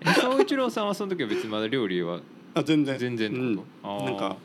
[0.00, 2.20] え総一郎さんはその時は別にまだ料理は
[2.60, 2.98] あ全然。
[2.98, 3.38] 全然って
[3.82, 4.04] こうん。
[4.06, 4.36] なんか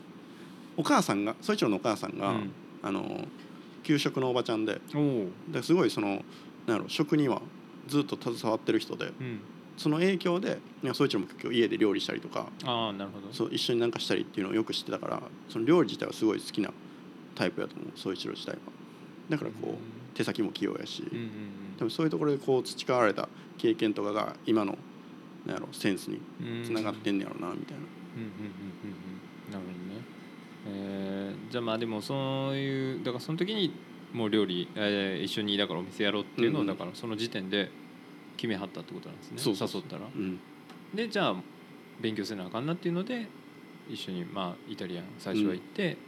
[0.76, 2.50] お母さんが宗一郎のお母さんが、うん。
[2.82, 3.26] あの
[3.82, 4.80] 給食のおばちゃんで
[5.48, 6.22] ですごいその
[6.66, 7.42] なんやろ食には
[7.86, 9.40] ずっと携わってる人でうん。
[9.76, 13.32] その影響でいや宗一郎も結局家で料理したりとかああなるほど。
[13.32, 16.70] そう一緒になんかしたりっていうのをよく知ってたからその料理自体はすごい好きな
[17.34, 18.56] タイプやと思う宗一郎自体は。
[19.28, 21.28] だからこう手先も器用やしうんうん
[21.78, 24.78] 多分そういうところでこう培われた経験とかが今の
[25.44, 26.58] なんやろセンスにうん。
[26.58, 27.82] うんつながってんねやろなみたいな
[28.16, 28.94] うんうんうんうん
[29.46, 30.00] うんなるほどね
[30.66, 33.72] えーじゃあまあでもそういうだからその時に
[34.12, 37.70] もう料理、えー一緒にだからお店やろうっていうのをうんうんだからその時点で
[38.36, 40.38] 決めはったってことなんですねそうそうそう誘ったらうん
[40.94, 41.34] でじゃあ
[42.00, 43.26] 勉強せなあかんなっていうので
[43.88, 45.98] 一緒にまあイタリアン最初は行って、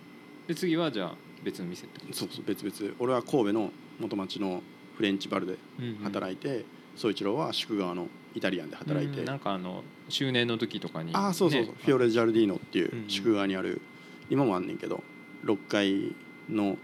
[0.48, 1.14] で次はじゃあ
[1.44, 4.62] 別の店ってことそうそう別々俺は神戸の元町の
[4.96, 6.64] フレンチバルでうんうん働いて
[6.96, 9.18] 宗一郎は宿川のイタリアンで働いて。
[9.20, 13.08] うんなんかあの周年の時とかに、ああそうそうそう、ねフィオレ・ジャルディーノっていうんううん。
[13.10, 13.80] 宿川にある、
[14.30, 15.02] 今もあんねんけど
[15.44, 16.14] 6階
[16.48, 16.78] の、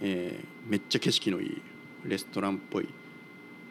[0.00, 1.62] えーめっちゃ景色のいい
[2.06, 2.88] レストランっぽい、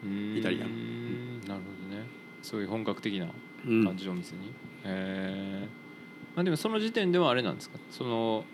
[0.04, 0.36] うん。
[0.38, 0.68] イタリアン。
[0.68, 2.06] うんなるほどね。
[2.42, 3.26] そういう本格的な
[3.66, 3.84] うん。
[3.84, 4.50] 感じのお店に、へ
[4.84, 5.68] え
[6.34, 7.78] まあでもその時点ではあれなんですか？
[7.90, 8.44] その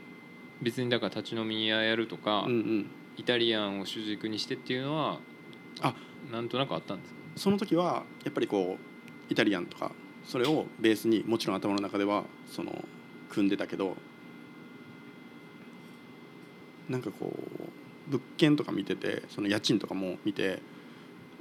[0.62, 5.20] 別にだから立ち飲み屋やるとか、うんうん、イタリアンを主軸にしてっていうのは
[5.80, 5.94] あ。
[6.32, 7.17] なんとなくあったんですか？
[7.38, 9.92] その時はやっぱりこうイタリアンとか
[10.24, 12.84] それをベースにもちろん頭の中ではその
[13.30, 13.96] 組んでたけど
[16.88, 20.62] なんかこう物件とか見ててその家賃とかも見て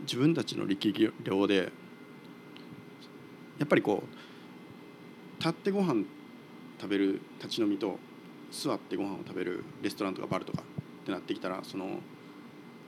[0.01, 1.71] 自分たちの力量で
[3.57, 6.03] やっぱりこう立ってご飯
[6.79, 7.97] 食べる立ち飲みと
[8.51, 10.61] 座ってご飯を食べるレストランとかバルとか
[11.01, 11.99] ってなってきたらその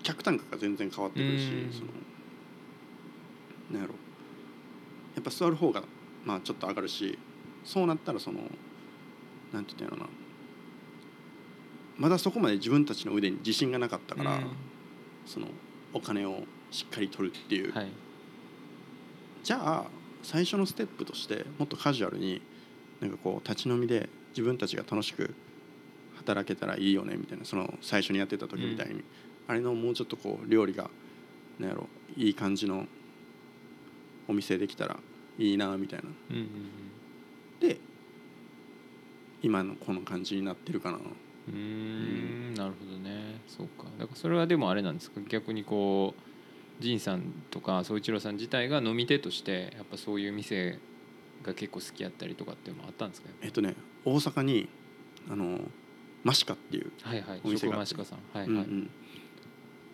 [0.04, 1.74] 客単価が全然変わってくるしうん。
[1.74, 1.88] その
[3.72, 3.96] なんやろ。
[5.16, 5.84] やっぱ座る方が
[6.26, 7.18] まあちょっと上がるし
[7.64, 8.40] そうなったらその
[9.52, 10.10] なんて言ったんやろな。
[11.98, 14.48] まだそこまで自分たちの腕に自信がなかったから、うん。
[15.26, 15.48] その
[15.94, 17.88] お金をしっかり取るっていう、はい。
[19.44, 19.86] じゃあ
[20.24, 22.42] 最初のステップとしてもっとカジュアルに
[23.02, 25.34] なんかこう立ち飲みで自分たちが楽しく
[26.18, 29.04] 働けたらいいよねみたいなその最初にやってた時みたいに、
[29.48, 30.90] あれのもうちょっとこう料理が
[31.58, 32.86] なんやろいい感じの
[34.30, 34.98] お店できたら
[35.38, 36.06] いいなみたいな。
[36.30, 36.48] うんうん
[37.60, 37.78] で
[39.42, 41.00] 今のこの感じになってるかな。
[41.48, 42.54] うん。
[42.56, 43.42] なるほどね。
[43.48, 43.86] そうか。
[43.98, 45.20] だからそれはでもあれなんですか？
[45.28, 50.78] 逆にこう仁さんとか総一郎さん自体が飲み手としてやっぱそういう店
[51.44, 53.30] が結構好きやったりとかっていうのもあったんですか？
[53.42, 54.68] えっとね大阪に
[55.30, 55.60] あの
[56.24, 57.42] マシカっていうはいはい。
[57.44, 57.90] お店があって。
[57.92, 58.20] 食マシカさん。
[58.38, 58.90] はいはい、うんうん。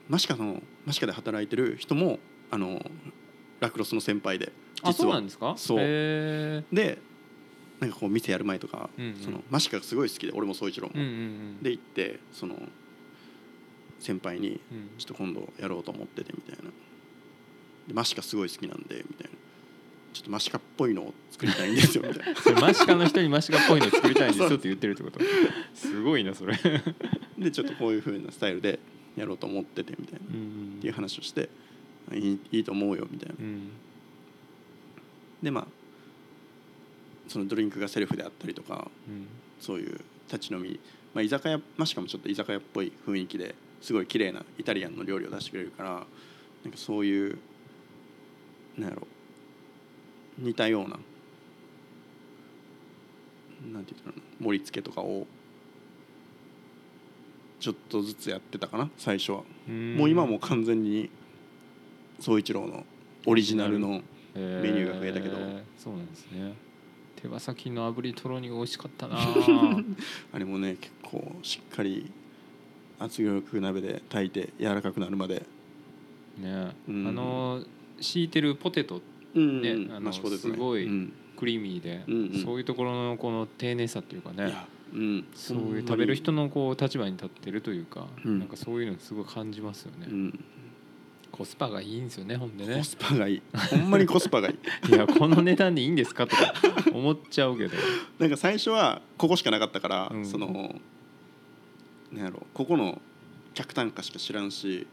[0.09, 2.19] マシカのマシカで働いてる人も
[2.51, 2.83] あの
[3.59, 5.53] ラクロスの先輩であそう実はなんですか？
[5.57, 5.77] そう。
[5.81, 6.97] へで
[7.79, 11.13] なんかこう店やる前とか、うんうんそのマシカがすごい好きで俺も宗一郎も、ーうんうんう
[11.59, 11.63] ん。
[11.63, 12.55] で行ってその
[13.99, 16.71] 先輩にうん「ちょっと今度やろうと思ってて」みたいな。
[17.87, 19.37] でマシカすごい好きなんでみたいな。
[20.13, 22.61] ちょっとマシカっぽいのを作りたいんですよみたいな。
[22.61, 25.19] マシカの人にマシカっぽいの作りたいんですよって言ってるってこと？
[25.73, 26.57] すごいなそれ。
[27.37, 28.79] でちょっとこういう風なスタイルで
[29.17, 30.75] やろうと思っててみたいな、うん。
[30.77, 31.49] っていう話をして
[32.13, 33.35] いいいいと思うよみたいな。
[33.39, 33.69] うん。
[35.41, 35.67] でまあ
[37.27, 39.27] そのドリンクがセルフであったりとかうん。
[39.59, 40.79] そういう立ち飲み、
[41.13, 45.89] まあ、居酒屋まあしかもちょっと居酒屋っぽい雰囲気ですごい綺麗なイタリアンの料理を出してくれるから
[46.63, 47.37] なんかそういう
[48.77, 49.07] なんやろ
[50.37, 50.99] 似たような
[53.73, 54.13] なんていいの？
[54.39, 55.25] 盛り付けとかを
[57.59, 59.95] ちょっとずつやってたかな最初は、うん。
[59.95, 61.09] もう今はもう完全に
[62.19, 62.85] 宗一郎の
[63.25, 63.99] オリジナルのメ
[64.35, 65.37] ニューが増えたけど。
[65.77, 66.53] そうなんですね。
[67.15, 69.17] 手羽先の炙りとろ煮が美味しかったな。
[70.33, 72.11] あれもね結構しっかり
[72.99, 75.45] 圧力鍋で炊いて柔らかくなるまで。
[76.37, 77.07] ね、うん。
[77.07, 77.63] あの
[77.99, 79.01] 敷いてるポテト
[79.33, 80.53] うんねあのマッシュポテトね。
[80.53, 81.13] すごいうん。
[81.37, 82.43] クリーミーで、うんうん。
[82.43, 84.53] そういうところのこの丁寧さっていうかね。
[84.93, 85.25] うん。
[85.33, 88.39] そういう食べる人のこう立場に立ってるというか、うん。
[88.39, 90.39] なんかそういうのすごい感じますよね、うん
[91.35, 92.77] コスパがいいんですよねほんでね。
[92.77, 93.41] コスパがいい。
[93.71, 94.55] ほんまにコスパがいい。
[94.89, 96.53] いやこの値段でいいんですかとか
[96.93, 97.75] 思っちゃうけど。
[98.19, 100.25] なんか最初はここしかなかったから、うん。
[100.25, 100.79] その
[102.13, 103.01] なんやろここの
[103.53, 104.87] 客単価しか知らんし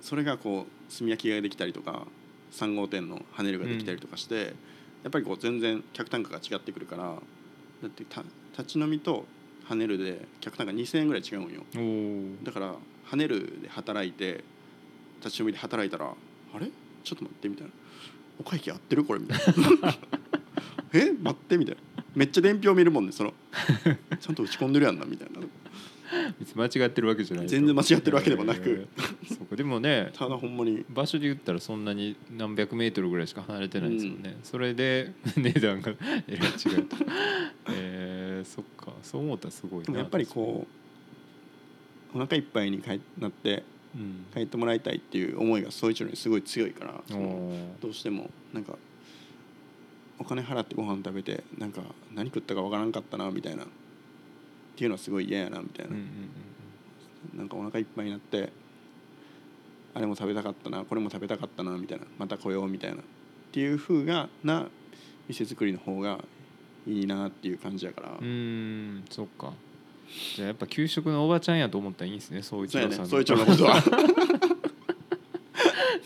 [0.00, 2.08] それがこう炭焼きができたりとか
[2.50, 4.54] 3号店のハネルができたりとかして、
[5.04, 7.04] やっぱりこう全然客単価が違ってくるから
[7.82, 8.24] だってた
[8.58, 9.26] 立ち飲みと
[9.64, 11.62] ハネルで客単価2000円ぐらい違うんよ。
[12.42, 14.42] だからハネルで働いて
[15.22, 16.66] 立ち飲みで働いたらあれ？
[17.04, 17.72] ちょっと待ってみたいな。
[18.40, 19.04] お会計合ってる？
[19.04, 19.38] これみたい
[19.82, 19.98] な。
[20.92, 21.12] え？
[21.12, 22.04] 待ってみたいな。
[22.14, 23.32] めっちゃ伝票見るもんねその。
[24.20, 25.40] ちゃんと打ち込んでるやんなみたいな。
[26.40, 28.88] 別に間違ってるわけじゃないと全然間違ってるわけでもなく。
[28.92, 30.84] えーそうかでもねただほんまに。
[30.88, 35.92] 場所で言ったらそんなに何百メートルぐらいしか離れてないですもんね、それで 値段が
[36.26, 36.84] えらい違う。
[36.86, 36.96] と
[37.70, 38.92] えー、そっか。
[39.04, 39.98] そう思ったらすごいな。
[40.00, 40.66] やっぱりこ
[42.12, 43.62] うお腹いっぱいに帰なって
[44.32, 46.94] 帰ってもらいたいっていう思いがそう一郎にすごい強いから
[47.80, 48.76] どうしてもなんか
[50.18, 51.82] お金払ってご飯食べてなんか
[52.14, 53.66] 何食ったかわからんかったなみたいなっ
[54.76, 56.08] ていうのはすごい嫌やなみたいな、うんうん
[57.36, 58.50] なんかお腹いっぱいになって
[59.92, 62.06] あれも食べたかったなこれも食べたかったなみたいな。
[62.18, 63.04] また来ようみたいなっ
[63.52, 64.68] ていう風がな
[65.28, 66.24] 店作りの方が
[66.86, 69.52] いいなっていう感じやから、うんそっか
[70.36, 73.82] じゃあやっぱ給食のおばちゃんやと思ったらいいんですねそう一そうや郎さんねそう一郎のことは。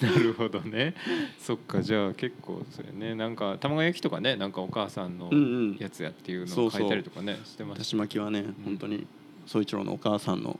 [0.01, 0.95] なるほどね。
[1.39, 3.15] そっかじゃあ結構そうやね。
[3.15, 5.41] なんか卵焼きとかねなんかお母さんのうんう
[5.73, 5.77] ん。
[5.79, 6.81] やつやっていうのそうそう。
[6.81, 9.07] を書いたりとかねしてまだしし巻きはね本当に
[9.47, 10.59] 宗一郎のお母さんの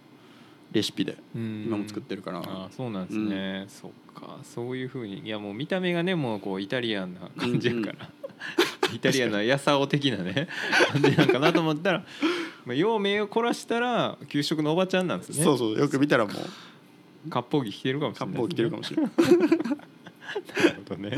[0.73, 4.39] レシピで今今も作ってるから、ああそうなんですね、そっか。
[4.43, 8.11] そういうふうにいやもう見た目がねもうこうイタリアンな感じやから、
[8.93, 10.49] イタリアンなやさお的なね
[10.93, 12.05] 感じなんかなと思ったら、
[12.67, 15.45] まあ、よう目を凝らしたら給食のおばちゃんなんですね。
[15.45, 16.35] そうそうよく見たらもう
[17.31, 19.13] 割烹着着てるかもしれない割烹着てるかもしれない。
[20.65, 21.17] なるほどね。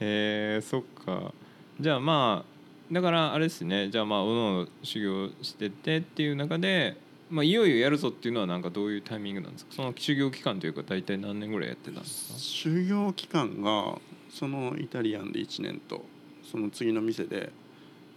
[0.00, 1.32] えー、そっか。
[1.80, 2.44] じゃあま
[2.90, 3.88] あだからあれですね。
[3.90, 6.96] じゃあまあおのおの修行してってっていう中で、
[7.30, 9.72] まあ、いよいよやるぞっていうのはなんかどういうタイミングなんですか？
[9.74, 12.38] その修行期間というか大体何年ぐらいやってたんですか？
[12.38, 13.98] 修行期間が
[14.30, 16.04] そのイタリアンで1年と
[16.50, 17.50] その次の店で、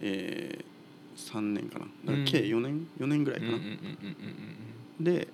[0.00, 0.64] えー、
[1.20, 1.86] 3年かな。
[2.04, 3.76] だから計4年、4年ぐらいかな、うんうんうんうん
[4.98, 5.28] うんで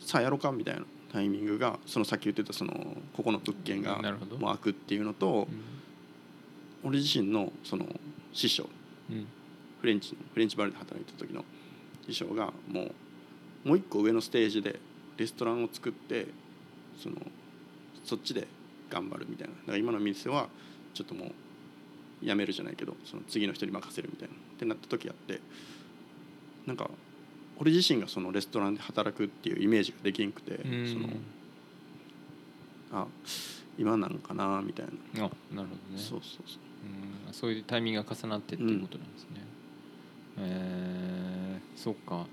[0.00, 4.00] さあやろうかみたいなタイミングがそのさっき言ってたそのここの物件が
[4.38, 5.46] もう開くっていうのと
[6.82, 7.86] 俺自身のその
[8.32, 8.68] 師匠。
[9.10, 9.16] うん。
[9.16, 9.26] うん
[9.80, 11.44] フレンチのフレンチバルで働いた時の
[12.06, 12.82] 師匠がも
[13.64, 14.78] うもう一個上のステージで
[15.16, 16.28] レストランを作って
[16.96, 17.16] その
[18.04, 18.46] そっちで
[18.88, 19.54] 頑張るみたいな。
[19.54, 20.48] だから今の店は
[20.94, 21.32] ちょっともう
[22.22, 24.34] 辞めるじゃないけどその次の人に任せるみたいな。
[24.34, 25.40] ってなった時あって
[26.66, 26.90] なんか
[27.58, 30.88] 俺自身がそのレストランで働くっていうイメージができんくてうん。
[30.88, 31.08] その
[32.92, 33.06] あ
[33.78, 35.96] 今なんかなみたいな、あなるほどね。
[35.96, 36.58] そうそうそう。
[37.26, 37.32] うん。
[37.32, 39.28] そういうタイミングが重なってっていうことなんですね、
[40.38, 41.78] えー。
[41.78, 42.26] そっか。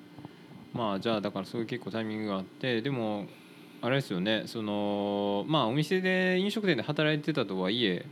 [0.74, 3.28] まあじゃあだからそういう結構タイミングがあってでも
[3.82, 4.44] あれですよね。
[4.48, 8.06] そのまあお店で飲食店で働いてたとはいえ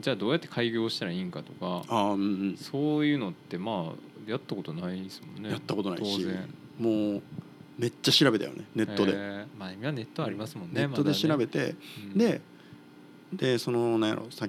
[0.00, 2.56] じゃあどうやって開業したらいいんかとかああうんうん。
[2.56, 5.50] そういうのってまあやったことないですもんね。
[5.50, 6.54] やったことないし当然。
[6.78, 7.22] もう
[7.78, 9.46] めっちゃ調べたよねネットで、えー。
[9.58, 11.74] まあ今ネットありますもんねネットで調べて、て、
[12.12, 12.18] うん。
[12.18, 12.40] で
[13.32, 14.46] でそのなんやろさ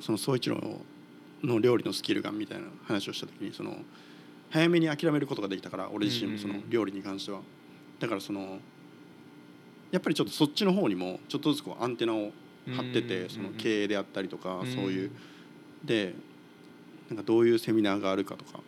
[0.00, 0.60] その宗一郎
[1.42, 3.76] の料理のスキルがみたいな話をした時にその
[4.50, 7.40] 早めに諦めることができたから俺自身もその料理に関しては。
[7.98, 8.58] だからその
[9.90, 12.32] やっぱりちょっとそっちの方にもちょっとずつこうアンテナを
[12.66, 14.72] 張っててその経営であったりとかうん。
[14.72, 15.10] そういう。
[15.84, 16.14] で
[17.08, 18.62] なんかどういうセミナーがあるかとかっ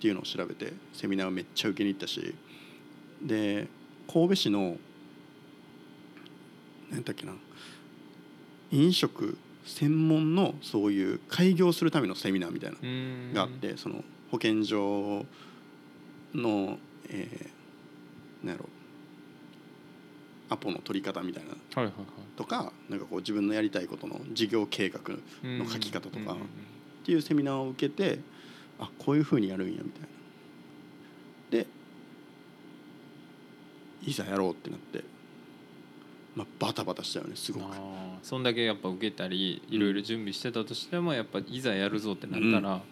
[0.00, 2.34] ていうのを調べてセミナーをめっちゃ受けに行ったし。
[3.22, 3.68] で
[4.12, 4.76] 神戸市の
[6.90, 7.32] 何だっけな
[8.70, 13.28] 飲食専門のそういう開業するためのセミナーみたいなうん。
[13.30, 15.24] のがあってその保健所
[16.34, 18.68] の、えー、なんやろ
[20.48, 21.90] アポの取り方みたいな。
[22.36, 25.00] とかなんかこう自分のやりたいことの事業計画
[25.42, 26.34] うんの書き方とか。
[26.34, 26.36] っ
[27.06, 28.18] ていうセミナーを受けて
[28.80, 30.08] あこういうふうにやるんやみたいな。
[31.50, 31.66] で
[34.02, 35.04] いざやろうってなって、
[36.34, 37.66] まあ、バタバタしたよねすごく。
[38.22, 42.82] そんだけやっぱ受けたりいろいろ準備してたとしてもやっぱいざやるぞってなったら、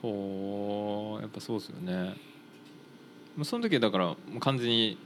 [0.00, 2.14] ほうやっぱそうですよね。
[3.42, 4.96] その時はだから完全に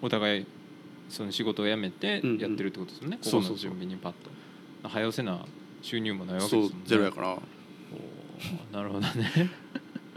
[0.00, 0.46] お互い
[1.10, 2.38] その仕事を辞めてうんうん。
[2.38, 3.70] やってるってことですよね、そうそうそう。
[3.70, 4.88] ここの準備にパッと。
[4.88, 5.44] 早寄せな
[5.82, 6.74] 収入もないわけですもんね。
[6.86, 7.38] ゼロやから。
[8.72, 9.50] なるほどね。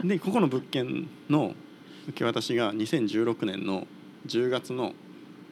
[0.02, 1.54] でここの物件の
[2.08, 3.86] 受け渡しが2016年の
[4.26, 4.94] 10月の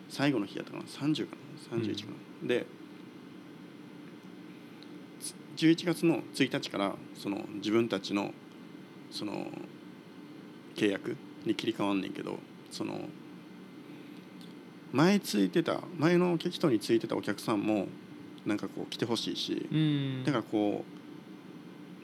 [0.08, 1.36] 最後の日やったかな？30か
[1.70, 2.66] な？31かな、で
[5.56, 8.32] 11月の1日からその自分たちの
[9.10, 9.46] その
[10.74, 12.38] 契約に切り替わんねんけど
[12.70, 13.00] その
[14.92, 17.86] 前ついてた前の人についてたお客さんも
[18.44, 20.24] なんかこう来てほしいし、うん。
[20.24, 20.84] だからこ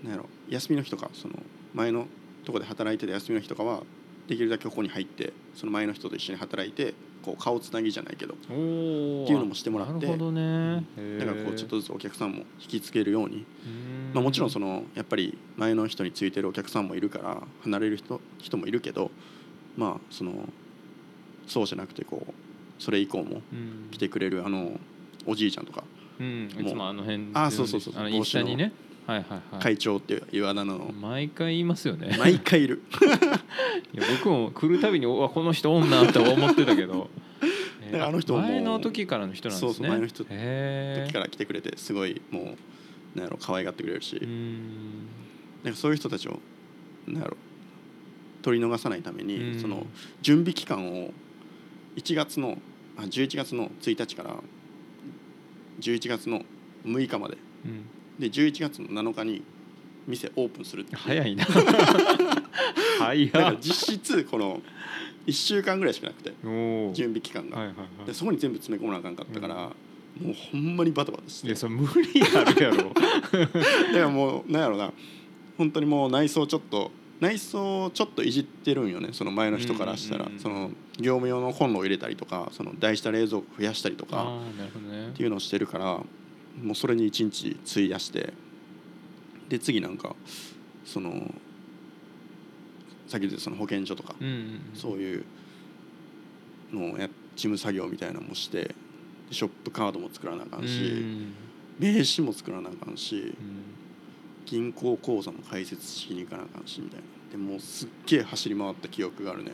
[0.02, 1.34] うなんやろ休みの日とかその
[1.74, 2.06] 前の
[2.44, 3.82] とこで働いてた休みの日とかは
[4.26, 10.84] できるだけここに入ってその前の人と一緒に働いてこう顔つなぎじゃないけどっていうのもしてもらってなるほどね。
[11.18, 14.12] だからこうちょっとずつお客さんも引きつけるように、うん。
[14.14, 19.10] まあ、もちろんそのやっぱり前の人についてるお客さんもいるから離れる人人もいるけど
[19.76, 20.48] まあその
[21.46, 22.47] そうじゃなくてこう
[22.78, 23.88] それ以降もうん。
[23.90, 24.78] 来てくれるあの
[25.26, 25.84] おじいちゃんとか
[26.18, 26.48] うん。
[26.58, 28.72] いつもあの辺あそうそうそうあのインスタにね
[29.06, 29.62] はいはいはい。
[29.62, 30.92] 会長っていうあだ名の。
[31.00, 32.14] 毎回言いますよね。
[32.18, 32.82] 毎回いる。
[33.94, 37.08] いや僕も来るたびにおわこの人おんなって思ってたけど。
[37.94, 38.40] あの人も。
[38.40, 39.72] 前の時からの人なんですね。
[39.72, 42.56] そうそう前の人へ時から来てくれてすごいも
[43.14, 44.20] うなんやろ可愛がってくれるし、
[45.64, 46.38] なんかそういう人たちを
[47.06, 47.36] なんやろ
[48.42, 49.60] 取り逃さないために、うん。
[49.60, 49.86] その
[50.20, 51.14] 準備期間を
[51.96, 52.58] 1月の
[52.98, 54.36] あ11月の1日から
[55.80, 56.42] 11月の
[56.84, 57.38] 6日まで。
[57.64, 57.86] うん。
[58.18, 59.42] で11月の7日に
[60.06, 61.44] 店オープンする早いな。
[62.98, 64.60] 早だからっ実質この
[65.26, 66.32] 1週間ぐらいしかなくて。
[66.94, 68.06] 準備期間が、はいはいはい。
[68.06, 71.48] でそこに全部詰め込まなあかんかったから、もうほんまにバタバタして。
[71.48, 72.76] いやそれ無理あるやろ。
[72.76, 73.52] だか
[73.92, 74.92] らもうなんやろな。
[75.56, 80.40] 本当にもう内装ちょっと内装ちょっといじってるんよねその前の人からしたら、うんうんうん。
[80.40, 84.38] その業務用のコンロを入れたりとかその台下冷蔵庫増やしたりとか
[85.12, 85.84] っていうのをしてるから
[86.60, 88.32] もうそれに一日費やして
[89.48, 90.16] で次なんか
[90.84, 91.32] その
[93.06, 94.14] さっき言ったその保健所とか、
[94.74, 95.24] そういう
[96.70, 98.74] のをや事務作業みたいなのもして
[99.28, 101.34] でショップカードも作らなあかんし、うん。
[101.78, 103.16] 名刺も作らなあかんし。
[103.16, 103.34] うん。
[104.46, 107.04] 銀行口座も開設しに行かなあかんしみたいな。
[107.30, 109.52] でもうすっげえ走り回った記憶があるね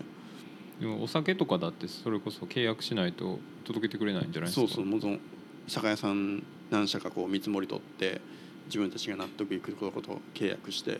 [0.80, 4.66] でもお酒とかだってそれこそ契約しないと届けてくれないんじゃないですか？
[4.66, 5.20] そうそうもう
[5.68, 8.20] 酒屋さん何社かこう見積もり取って
[8.66, 10.98] 自分たちが納得いくところと契約して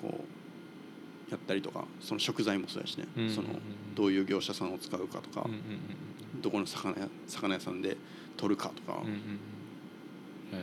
[0.00, 0.24] こ
[1.28, 3.48] うやったりとかその食材もそうやしね、うんうんうんその
[3.94, 5.60] どういう業者さんを使うかとか、うんうん
[6.40, 7.96] どこの魚屋魚屋さんで
[8.38, 10.58] 取るかとか、うへ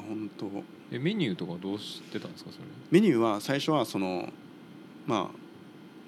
[0.00, 0.46] 本当。
[0.46, 2.64] ーえメニューとかどうしてたんですかそれ？
[2.90, 4.28] メニューは最初はその
[5.06, 5.39] まあ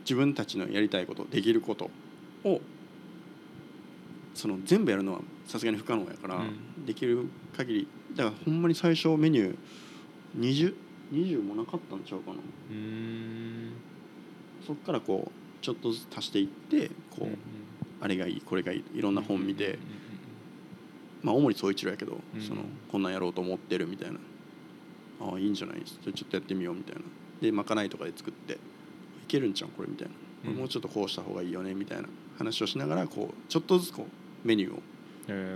[0.02, 1.90] 自分たちのやりたいことできること。
[2.44, 2.60] を
[4.34, 6.84] その全部やるのはさすがに不可能やから、うん。
[6.84, 9.56] できる限りだからほんまに最初メニュー
[10.40, 10.74] 20,
[11.12, 12.36] 20もなかったんちゃうかな。
[14.66, 17.38] そっからこうちょっとずつ足していってこう、うんうん。
[18.00, 19.78] あれがいいこれがいいいろんな本見て、
[21.22, 24.18] まあ主に総一郎やけど、うんそのこんなんやろうと思ってるみたいな。
[25.20, 27.02] ああいいんじゃないちょっとやってみようみたいな。
[27.40, 28.58] でまかないとかで作って
[29.22, 30.08] いけるんちゃうこれみたい
[30.44, 30.56] な、うん。
[30.58, 32.08] もうちょっとこうした方がいいよねみたいな
[32.38, 34.06] 話をしながらこうちょっとずつこ
[34.44, 34.82] うメニューを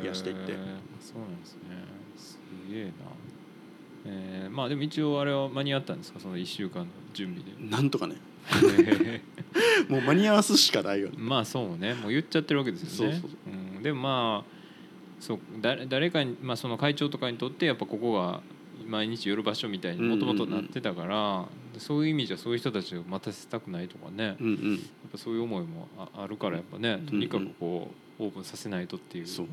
[0.03, 0.53] 増やしていって。
[1.01, 1.61] そうなんですね。
[2.17, 2.39] す
[2.73, 2.91] げえな。
[4.09, 6.21] えーまあでも一応あれは間に合ったんですか？
[6.21, 7.71] その1週間の準備で。
[7.71, 8.17] なんとかね。
[8.49, 9.21] へ
[9.91, 11.17] もう間に合わすしかないよね。
[11.17, 11.95] ーまあそうね。
[11.95, 13.15] もう言っちゃってるわけですよね。
[13.21, 13.79] そうそうう。
[13.81, 14.57] ん、でもまあ
[15.19, 15.39] そう。
[15.61, 18.43] 誰誰かに、まあ、その会長とかにとってやっぱここが
[18.87, 21.49] 毎日寄る場所みたいにもともとなってたから、
[21.81, 24.47] そういう意味じゃそういう人たちを待たせたくないとかね、やっうん。
[24.47, 24.79] うん
[25.13, 29.27] ぱそういう思いもああるからやっぱねとにかくこうオープンさせないとっていう。
[29.27, 29.47] そう。
[29.47, 29.53] じ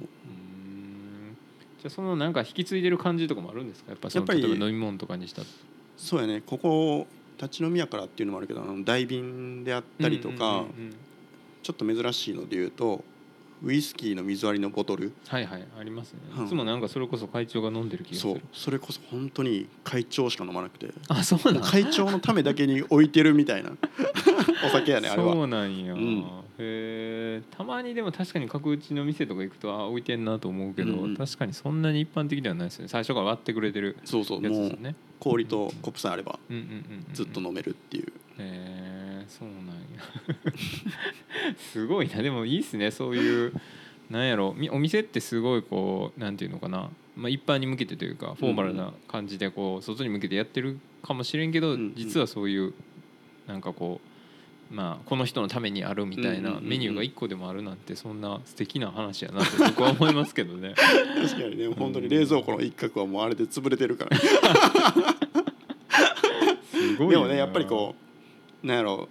[1.86, 3.92] ゃあそのなんか引き継いでる感じとかもあるんですか？
[3.92, 5.48] やっぱそのやっぱり例えば飲み物とかにしたら
[5.98, 6.42] そうやね。
[6.46, 7.08] ここ
[7.38, 10.66] 立ち飲みやからっていうのもあるけどあの大瓶であったりとか、
[11.62, 13.04] ちょっと珍しいので言うと
[13.64, 15.14] ウイスキーの水割りのボトル？
[15.28, 16.46] はいはいありますね、うん。
[16.46, 18.34] いつもなんかそれこそ会長が飲んでる気がする。
[18.34, 18.42] そう。
[18.52, 20.94] それこそ本当に会長しか飲まなくて。
[21.08, 23.72] あそうなん会長のためだけに置いてるみたいな。
[24.68, 26.20] お酒やねあれそはうなんや、うん。
[26.20, 26.26] へ
[26.60, 31.16] えたまにでも確かに角打ちの店とか行くとあ置いてんなと思うけど、うんうん。
[31.16, 32.90] 確かにそんなに一般的ではないですよね。
[32.90, 34.42] 最初から割ってくれてるそうそう。
[34.42, 34.78] もう
[35.20, 36.38] 氷とコップさえあれば
[37.14, 39.74] ずっと飲めるっていうへえそうなんや。
[41.58, 42.22] すごいな。
[42.22, 42.92] でもいいっすね。
[42.92, 43.54] そういう
[44.10, 44.54] なんやろ。
[44.58, 51.94] みお店ってすごいこうなんていうのかな、まあ、一般に向けてというかフォーマルな感じでこう外に向けてやってるかもしれんけど、うんうん。
[51.96, 52.74] 実はそういう
[53.48, 54.02] なんかこ
[54.72, 60.74] うまあこの人のためにあるみたいなメニューが一個でもあるなんてそんな素敵な話やなって僕は思いますけどね。
[60.76, 61.68] 確かにね。
[61.68, 64.18] 本当に冷蔵庫の一角はもうあれで潰れてるから。
[66.72, 67.14] すごいな。
[67.14, 68.03] でもねやっぱりこう
[68.64, 69.10] なんやろ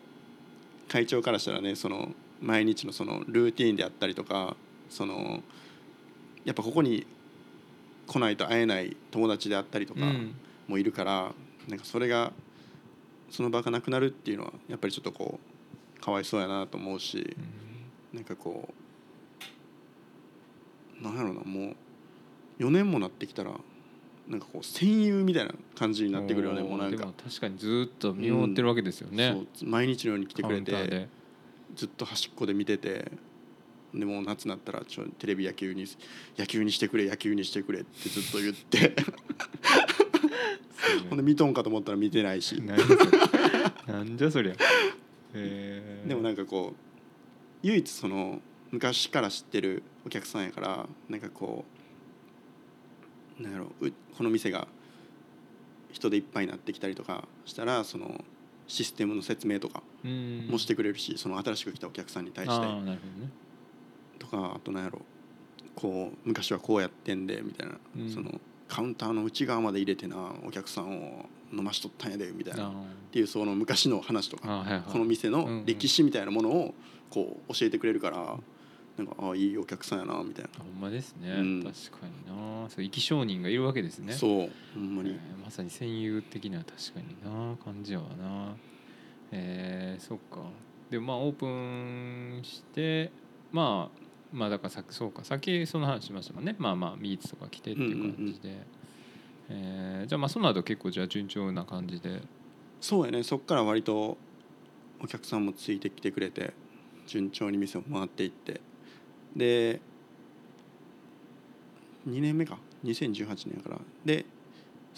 [0.89, 2.09] 会長からしたらねその
[2.41, 4.57] 毎日のそのルーティーンであったりとか
[4.91, 5.43] その
[6.45, 7.07] やっぱここに
[8.07, 10.35] 来ないと会えない友達であったりとかうん。
[10.69, 11.33] もいるから、
[11.69, 12.33] なんかそれが
[13.31, 15.39] その場がなくなるっていうのはやっぱりちょっとこ
[15.97, 17.37] うかわいそうやなと思うし
[18.13, 18.69] なんかこ
[21.01, 21.75] うなんやろうなも
[22.59, 23.53] う4年もなってきたら
[24.33, 27.13] なんかこう戦友みたいな感じになってくるよねもうなんか。
[27.23, 31.09] 確かにずっと見守ってるわけですよね、そう毎日のように来てくれてで。
[31.77, 33.13] ずっと端っこで見てて
[33.95, 35.85] でもう夏になったらちょテレビ野球に
[36.39, 38.95] 野球にしてくれ野球にしてくれってずっと言って。
[41.11, 42.61] ほんで見とんかと思ったら見てないし。
[43.87, 44.55] なんじゃそりゃ。
[45.35, 46.09] へー。
[46.09, 46.77] でもなんかこう
[47.63, 51.82] 唯一その昔から知ってるお客さんやからなんかこう
[53.39, 54.67] なんやろうこの店が
[55.93, 58.25] 人でいっぱいになってきたりとかしたらその
[58.67, 60.49] システムの説明とかうん。
[60.51, 62.67] もしてくれるし、その新しく来たお客さんに対して。
[64.19, 65.01] とかあとなんやろ
[65.75, 68.09] こう昔はこうやってんでみたいな、うん。
[68.11, 72.69] そのカウンターの内側まで入れてなお客さんを飲ましとったんやでみたいな。
[72.69, 72.73] っあ
[73.13, 76.75] ていうその昔の話とかこの店の歴史みたいなものを
[77.11, 78.37] こう教えてくれるから
[78.99, 81.63] なんかああいいお客さんやなみたいな、あほんまですね、うん。
[81.63, 82.69] 確かにな。
[82.69, 84.13] そう生き証人がいるわけですね。
[84.13, 88.55] そうほんまに、えーまさに戦友的な確かにな感じやわな。
[89.33, 90.41] えー、そっか。
[90.91, 93.11] でまあオープンして
[93.51, 95.25] まあまあだからさそうか。
[95.25, 96.55] さっきその話しましたもんね。
[96.59, 98.57] まあまあミーツとか来てっていう感じで、
[99.49, 102.21] えーじゃあまあその後結構じゃあ順調な感じで。
[102.81, 103.23] そうやね。
[103.23, 104.19] そっから割と
[105.03, 106.53] お客さんもついてきてくれて
[107.07, 108.61] 順調に店を回っていって
[109.37, 109.81] で
[112.09, 112.59] 2年目か。
[112.85, 113.81] 2018年やから。
[114.05, 114.27] で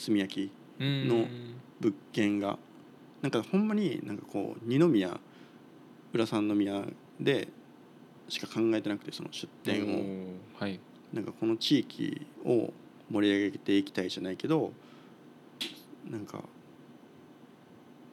[0.04, 1.08] 炭焼きうん。
[1.08, 1.26] の
[1.80, 2.58] 物件が
[3.22, 5.18] なんかほんまになんかこう二宮
[6.12, 6.84] 浦三宮
[7.20, 7.48] で
[8.28, 10.58] しか考えてなくてその出店を。
[10.58, 10.80] はい。
[11.12, 12.72] なんかこの地域を
[13.10, 14.72] 盛り上げていきたいじゃないけど
[16.10, 16.42] なんか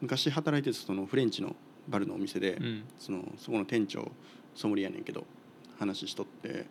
[0.01, 1.55] 昔働いてたそのフレンチの
[1.87, 2.83] バルのお店で、うん。
[2.99, 4.11] そのそこの店長
[4.53, 5.25] ソムリエやねんけど
[5.81, 6.67] 話しとって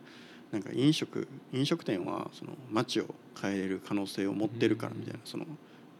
[0.52, 5.44] なんか飲食飲食店はその街を変えれる可能性を持ってるからみたいな、その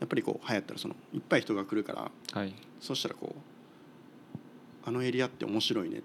[0.01, 2.55] やっぱりこう流行ったらそのいっぱい人が来るからはい。
[2.81, 6.03] そしたらこうあのエリアって面白いねっ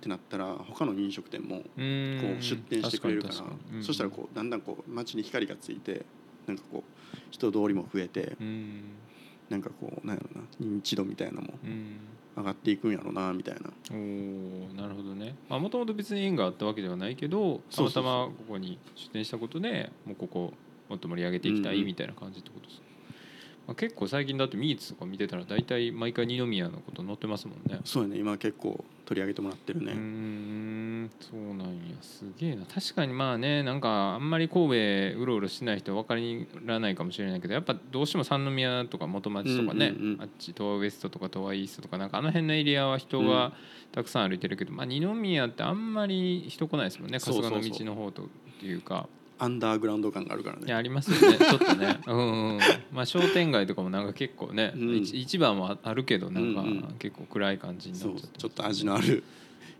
[0.00, 3.34] てなったら他の飲食店もうこう出店してくれるから
[3.82, 6.04] そしたらこうだんだんこう街に光がついて
[6.46, 8.36] なんかこう人通りも増えて
[9.48, 11.96] なんかこうなんやろな認知度みたいなのもうん
[12.38, 13.70] 上がっていくんやろなみたいな。
[13.90, 15.34] おーなるほどね。
[15.48, 20.52] もともと別に縁があったわけではないけどたまたまここに出店したことでもうここ
[20.88, 22.80] もっと盛り上げていきたいみたいな感じってことです、
[23.68, 27.78] まあ、結構最近だってミーツとか見てたら大体毎回二宮のこと載ってますもんね。
[27.84, 32.64] そうやね今結構取り上げてもらってるね、うーんそうなんやすげえな。
[32.64, 36.14] 確かにまあねなんかあんまり神戸うろうろしない人は分か
[36.64, 43.52] らないかもしれないけどやっぱどうしても三宮とか元町とかね、うんうんうんあっち東亜ウエストとか東亜イーストとかなんかあの辺のエリアは人が
[43.92, 48.26] たくさん歩いてるけど、まあ、二宮ってあんまり人来ないですもんね春日の道の方とっ
[48.60, 49.08] ていうか
[49.38, 50.64] アンダーグラウンド感があるからね。
[50.66, 51.38] いやありますよね。
[51.38, 52.00] ちょっとね。
[52.06, 52.60] うん、うん、
[52.92, 55.04] まあ商店街とかもなんか結構ね、うん。
[55.04, 56.94] 市市場もああるけどなんかうんうん。
[56.98, 59.22] 結構暗い感じになっちゃってちょっと味のある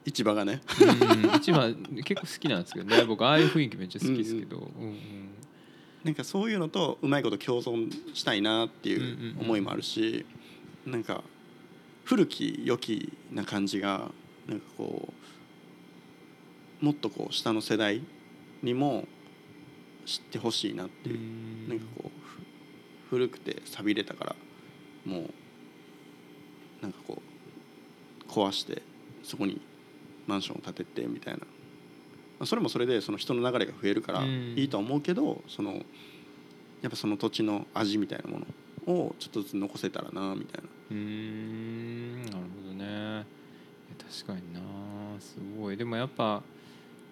[0.05, 0.61] 市場がね。
[0.81, 3.05] うん一番結構好きなんですけどね。
[3.07, 4.97] 僕ああいう雰囲気めっちゃ好きですけど、うんうん。
[6.05, 10.25] なんかそういうのとうまいこと共存したいなっていう思いもあるし、
[10.87, 11.23] なんか
[12.05, 14.11] 古き良きな感じが
[14.47, 15.13] なんかこ
[16.81, 18.01] うもっとこう下の世代
[18.63, 19.07] にも
[20.09, 22.41] 知ってほしいなっていう、なんかこうふ
[23.11, 24.37] 古くて寂れたから
[25.05, 25.23] もう
[26.81, 27.21] なんかこ
[28.27, 28.81] う壊して
[29.23, 29.61] そこに
[30.27, 31.41] マンションを建ててみたいな。
[32.41, 34.55] あそれもそれでその人の流れが増えるからうん。
[34.57, 35.75] いいとは思うけど、その
[36.81, 38.39] やっぱその土地の味みたいなも
[38.87, 40.69] のをちょっとずつ残せたらなみたいな。
[40.91, 43.27] うーんなるほどね。
[44.25, 44.61] 確かにな。
[45.21, 45.77] すごい。
[45.77, 46.43] でもやっぱ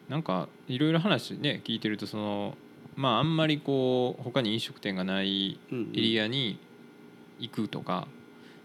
[0.09, 2.57] なんかいろいろ話ね聞いてるとその
[2.97, 6.59] まああんまりこう他に飲食店がないエリアに
[7.39, 8.09] 行くとか、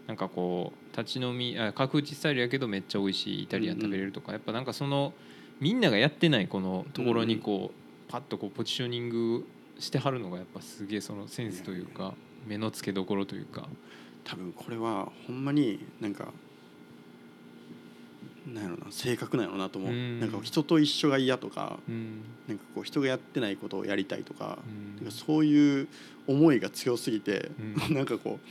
[0.06, 5.12] なんかこう立ち飲みあ角打ちスタイルやけどめっちゃ美味しいイタリアン食べれるとか、やっぱなんかその
[5.60, 7.70] みんながやってないこのところにこ
[8.08, 9.46] う、パッとこうポジショニング
[9.78, 12.14] してはるのがやっぱすげえそのセンスというか
[12.46, 13.68] 目の付けどころというか。
[14.24, 16.32] 多分これはほんまになんか
[18.46, 20.20] なんやろな性格なんやろなと思う、うん。
[20.20, 22.22] なんか人と一緒が嫌とかうん。
[22.48, 24.58] なんかこう人がやってないことをやりたいとか,、
[25.00, 25.06] うん。
[25.06, 25.88] かそういう
[26.26, 27.50] 思いが強すぎて、
[27.90, 28.46] う なんかこう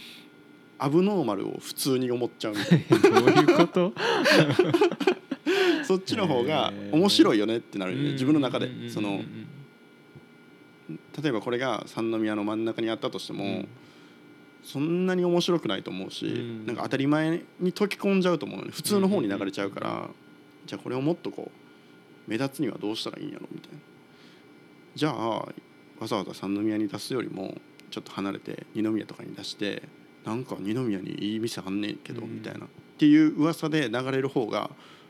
[0.78, 3.22] アブノーマルを普通に思っちゃうみたいな。
[3.22, 3.94] どういうこと？
[5.84, 8.89] そっちの方が面白いよねってなるよね自分の中で。
[8.89, 9.24] その
[11.22, 13.68] 例えばこれが三宮の真ん中にあったとしても、うん
[14.64, 16.66] そんなに面白くないと思うし、うん。
[16.66, 20.09] なんか当たり前に溶け込んじゃうと思うのね普通の方に流れちゃうから、
[20.66, 21.51] じゃあこれをもっとこ
[22.28, 23.80] う目立つにはどうしたらいいんやろみたいな。
[24.93, 25.30] じゃあ
[25.99, 27.55] わざわざ三宮に出すよりも
[27.89, 29.84] ちょっと離れて二宮とかに出して
[30.26, 32.36] なんか二宮にいい店あんねんけど、うん。
[32.36, 32.66] みたいな。
[32.66, 34.70] っていう噂で流れる方が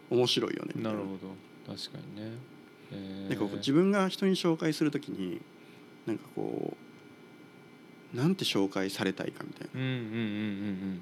[0.10, 0.82] 面白いよね。
[0.82, 1.76] なるほど。
[1.76, 2.32] 確かにね、
[2.92, 3.30] えー。
[3.30, 5.42] なんかこう自分が人に紹介するときに
[6.06, 6.91] なんかこう
[8.14, 9.80] なんて紹介されたいかみたいな。
[9.80, 11.02] うんうんうん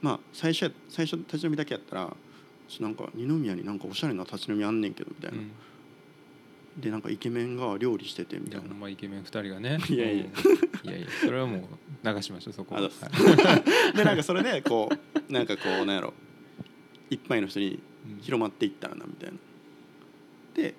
[0.00, 2.16] まあ最初や最初立ち飲みだけやったら
[2.80, 5.44] なんか二宮になんかおしゃれな立ち飲みあんねんけどみたいな、うん。
[5.44, 5.50] うん
[6.78, 8.68] でなんかイケメンが料理しててみたいな。
[8.68, 9.78] ほんまイケメン2人がね。
[9.90, 10.24] いやいや。
[10.84, 10.90] うん。
[10.90, 11.08] いやいや。
[11.20, 11.60] それはもう
[12.06, 12.82] 流しましょうそこは。
[12.82, 12.96] はいぞ
[13.96, 14.88] でなんかそれでこ
[15.28, 16.14] うなんかこうなんやろ。
[17.10, 18.20] いっぱいの人にうん。
[18.20, 19.38] 広まっていったらなみたいな。
[20.54, 20.74] で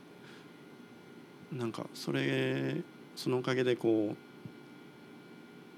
[1.52, 2.82] なんかそれ
[3.16, 4.29] そのおかげでこう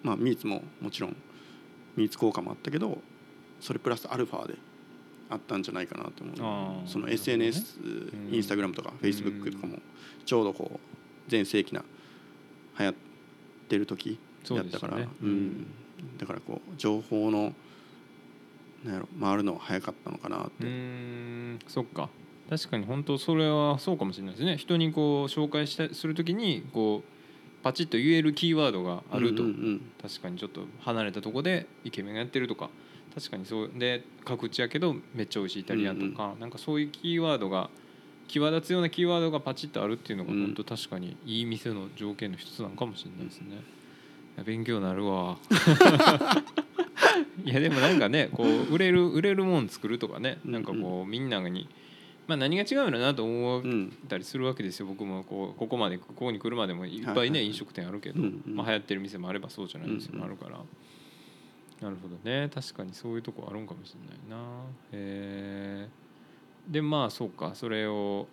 [0.04, 1.16] まあミーツももちろん
[1.96, 2.98] ミーツ効果もあったけど
[3.60, 4.56] それプラスアルファで
[5.30, 6.34] あったんじゃないかなと思
[6.84, 6.88] う。
[6.88, 8.36] その SNS、うん。
[8.36, 9.78] インスタグラムとかフェイスブックとかも
[10.26, 10.80] ちょうどこう
[11.30, 11.84] 全盛期な
[12.80, 12.96] 流行っ
[13.70, 15.32] てる時やったからねううん。
[15.32, 15.68] ん、
[16.18, 17.54] だからこう情報の
[18.84, 21.60] なんやろ回るのは早かったのかなって、うーん。
[21.68, 22.10] そっか。
[22.50, 24.58] 確かに本当それはそうかもしれないですね。
[24.58, 27.21] 人にこう紹介したするときにこう
[27.64, 32.70] パチッと言えるキーワードがあると、うんうん確かにちょっと離れたとこでイケメンがやってるとか。
[33.14, 33.72] 確かにそう。
[33.76, 37.70] で各地やけどめっちゃ美味しいイタリアンとか、なんかそういうキーワードが
[38.28, 40.46] 際立つようなキーワードがパチッとあるっていうのがうん。
[40.46, 43.56] 本当確かにいい店の条件の一つなのかもしれないですね。
[43.56, 45.38] いや勉強になるわ。
[47.44, 50.40] いやでもなんかねこう売れる売れるもん作るとかね。
[50.46, 51.68] なんかこうみんなに、
[52.32, 54.86] まあ、何が違うのなと思ううんうんたりするわけですよ。
[54.86, 60.60] 僕もこうここまでここに来るまでもいっぱいね、飲食店あるけど、まあ、流行ってる店もあればそうじゃない店もあるから、
[61.82, 62.50] なるほどね。
[62.54, 64.64] 確かにそういうとこあるんかもしれないな。
[64.94, 65.90] へえ
[66.70, 68.28] でまあそうかそれを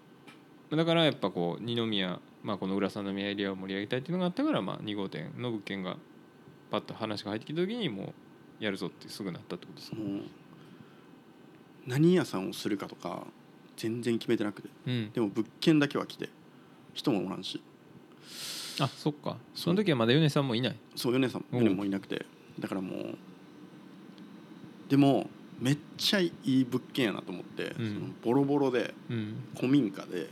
[0.71, 5.97] だからやっぱこう二宮、まあ、この浦三宮エリアを盛り上げたいっていうのがあったから、まあ、2号店の物件が
[6.71, 8.15] パッと話が入ってきた時にも
[8.61, 10.07] うやるぞってすぐなったってことですか、もう
[11.87, 13.27] 何屋さんをするかとか
[13.79, 14.69] 全然決めてなくて。
[14.87, 16.29] うん、でも物件だけは来て。
[16.95, 17.63] 人もおらんし。
[18.81, 19.37] あそっか。
[19.55, 20.77] その時はまだ米さんもいない。
[20.97, 21.45] そう米さん。
[21.53, 22.27] 米もいなくて。
[22.59, 23.19] だからもう
[24.89, 27.95] でもめっちゃいい物件やなと思って、うん。
[27.95, 29.37] そのボロボロでうん。
[29.55, 30.19] 古民家で。
[30.19, 30.29] で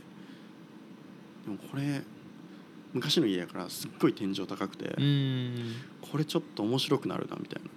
[1.47, 2.01] もこれ
[2.93, 5.75] 昔の家やからすっごい天井高くて、うん。
[6.11, 7.69] これちょっと面白くなるなみたいな。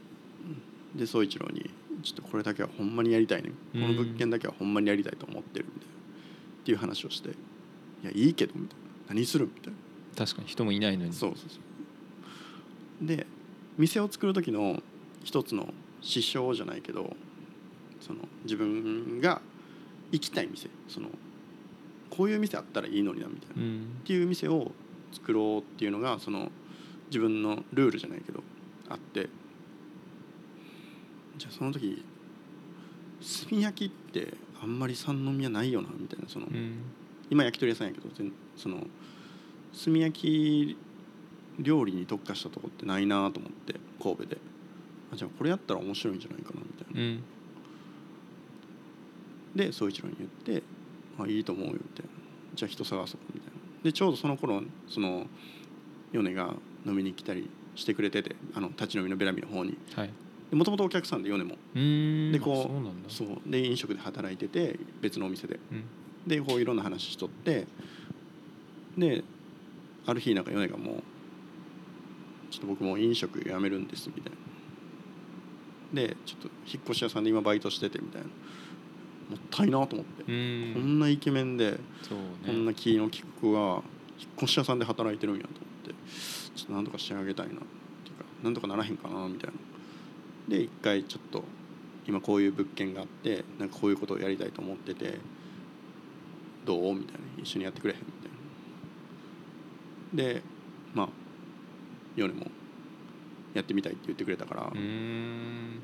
[0.93, 0.99] うん。
[0.99, 1.71] で宗一郎に
[2.03, 7.30] 「ちょっとこれだけはほんまにやりたいねこの物件だけはほんまにやりたいと思ってる」みたいなっていう話をして
[8.03, 8.84] 「いやいいけど」みたいな
[9.14, 9.78] 「何する?」みたいな。
[10.16, 11.12] 確かに人もいないのに。
[11.12, 11.59] そうそうそ
[13.03, 13.07] う。
[13.07, 13.26] で
[13.78, 14.82] 店を作る時の
[15.24, 15.72] 一つの
[16.03, 17.16] 指標じゃないけど
[18.01, 19.40] その自分が
[20.12, 21.09] 行きたい店その
[22.11, 23.86] こういう店あったらいいのになみたいな、っうん。
[24.05, 24.72] ていう店を
[25.12, 26.51] 作ろうっていうのがその
[27.09, 28.42] 自分のルールじゃないけど
[28.88, 29.28] あって
[31.41, 32.05] じゃあその時
[33.49, 36.82] 炭焼きってあんまり三宮ないよなみたいなその、うん。
[37.30, 38.86] 今焼き鳥屋さんやけど全その
[39.84, 40.76] 炭焼き
[41.59, 44.38] 料理に特化したとこってないなと思って神戸で。
[45.12, 47.22] あじゃあこれやったら面白いんじゃないかなみたいな、うん。
[49.57, 50.30] で宗一郎に言っ
[50.61, 50.62] て
[51.18, 52.11] 「あいいと思うよ」みたいな
[52.55, 53.61] 「じゃあ人探そう」みたいな。
[53.82, 55.26] でちょうどその頃その
[56.12, 56.55] 米が
[56.86, 59.78] 飲みに来たりしてくれててあの立ち飲みのベラミの方に。
[59.95, 60.11] はい
[60.53, 62.32] もともとお客さんで米もうん。
[62.32, 65.61] でこうあそうで飲食で働いてて別のお店で。
[65.70, 65.84] うん。
[66.26, 67.66] でこういろんな話しとって。
[68.98, 69.22] で
[70.07, 71.03] ある日なんか米がもう
[72.51, 76.03] ちょっと僕もう飲食やめるんですみたいな。
[76.09, 78.28] でちょっと引っ越し屋さんで今バイトしててみたいな。
[79.30, 80.34] もったいなと思って、うこん。
[80.96, 83.82] んなイケメンでそうこんねな気の利く子が
[84.18, 85.94] 引っ越し屋さんで働いてるんやと思って。
[86.57, 87.53] ちょっとなんとかしてあげたいな。
[87.53, 89.57] っていうかなんとかならへんかなみたいな
[90.49, 91.45] で一回ちょっと
[92.07, 95.18] 今こういう物件があってなんかこういうことをやりたいと思ってて
[96.64, 96.95] どう？
[96.95, 97.20] みたいな。
[97.43, 98.01] 一緒にやってくれへん？
[98.01, 98.07] み
[100.16, 100.34] たいな。
[100.34, 100.43] で
[100.95, 101.09] まあ
[102.16, 102.47] ヨネも
[103.55, 105.80] やってみたいって言ってくれたから、うん。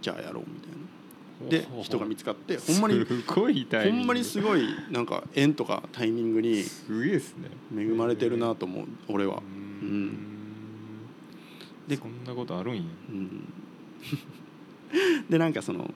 [0.00, 0.78] じゃあやろうみたいな。
[1.48, 7.48] で人が見つかってほんまにほんまにすごいなんか縁とかタイミングにすげえですね。
[7.74, 9.36] 恵まれてるなと思う俺は。
[9.36, 9.40] う
[9.84, 10.06] うん。
[10.08, 10.18] ん。
[11.88, 12.82] でそんなことあるんや。
[13.08, 13.52] うん
[15.28, 15.92] でなんかその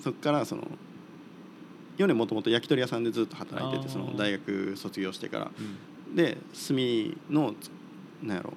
[0.00, 0.66] そっからその
[1.96, 5.50] ヨネもともと焼き鳥屋さんでずっと働いててその大学卒業してから。
[5.58, 6.16] うん。
[6.16, 6.76] で炭
[7.28, 7.70] のつ
[8.22, 8.54] なんやろ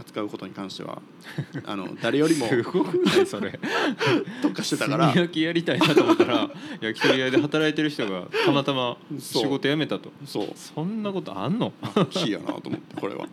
[0.00, 1.00] 扱うことに関しては
[1.66, 3.58] あの誰よりもすごくないそれ。
[4.42, 5.06] 特化してたから。
[5.12, 10.10] 炭焼きやりたいなと思ったら 焼き鳥屋で働いてる人がたまたま仕事辞めたと。
[10.24, 10.48] そう。
[10.56, 11.72] そんなことあんの？
[12.10, 13.26] キーやなと思ってこれは。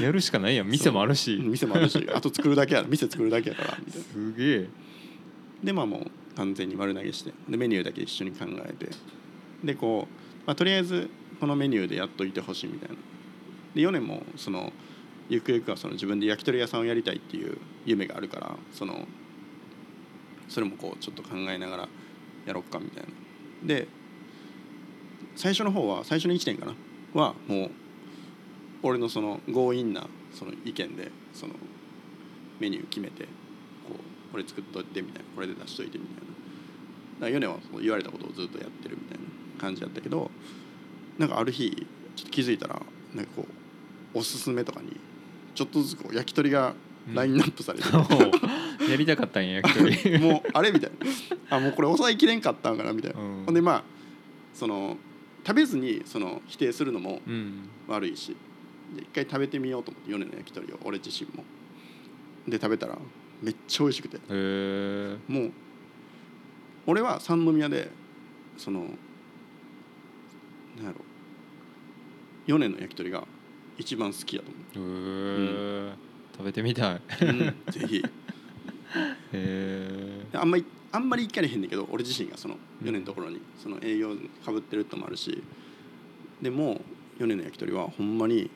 [0.00, 0.68] やるしかないやん。
[0.68, 1.38] 店もあるし。
[1.42, 3.78] 店もあるしあと作るだけや店作るだけやから。
[3.90, 4.68] すげえ。
[5.64, 5.98] でまあも
[6.32, 8.90] う完全に丸投げしてでメニューだけ一緒に考えて。
[9.64, 11.08] でこう、まあ、とりあえず
[11.40, 12.96] このメニューでやっといてほしいみたいな。
[13.74, 14.72] で4年もその
[15.28, 19.06] ゆくゆくはその自分で焼き鳥屋さんをやりたいっていう夢があるからその
[20.48, 21.88] それもこうちょっと考えながら
[22.46, 23.10] やろっかみたいな。
[23.64, 23.88] で
[25.34, 26.74] 最初の方は最初の1年かな？
[27.20, 27.70] はもう
[28.82, 31.54] 俺のその強引なその意見でその
[32.60, 33.28] メニュー決めてこ
[34.30, 36.26] うこれ作っといてみたいなこれで出しといてみたいな。
[37.18, 39.24] だからはその言われたことをずっとやってるみたいな
[39.58, 40.30] 感じだったけど
[41.18, 41.74] なんかある日
[42.14, 42.80] ちょっと気づいたら
[43.14, 43.46] なんかこ
[44.14, 45.00] うおすすめとかに
[45.56, 46.74] ちょっとずつこう焼き鳥が
[47.12, 50.18] ラインナップされて うやりたかったんや焼き鳥。
[50.20, 50.90] もうあれみたい
[51.48, 51.56] な。
[51.56, 53.44] あもうこれ抑えきれんかったんかなみたいな、うん。
[53.46, 53.84] ほんでまあ
[54.52, 54.98] その
[55.46, 57.68] 食べずにその否定するのもうん。
[57.88, 58.36] 悪いし。
[58.94, 61.44] で一回食べてみようと思って米の焼き鳥を俺自身も。
[62.46, 62.98] で食べたら
[63.42, 64.18] めっちゃ美味しくて。
[65.26, 65.52] もう
[66.86, 67.90] 俺は三宮で
[68.58, 68.80] その
[70.76, 70.96] なんやろ。
[72.46, 73.26] 米の焼き鳥が
[73.78, 75.45] 一番好きやと思へえ食べ
[76.56, 76.92] てみた。
[76.92, 77.38] いへう、うん、
[77.70, 78.02] ぜひ。
[79.32, 82.86] えあんまりあんまり行かれへんねんけど俺自身がそのうん。
[82.86, 85.42] 米のところにその営業かぶってるってのもあるし
[86.40, 86.80] でも
[87.18, 88.50] 米の焼き鳥はほんまに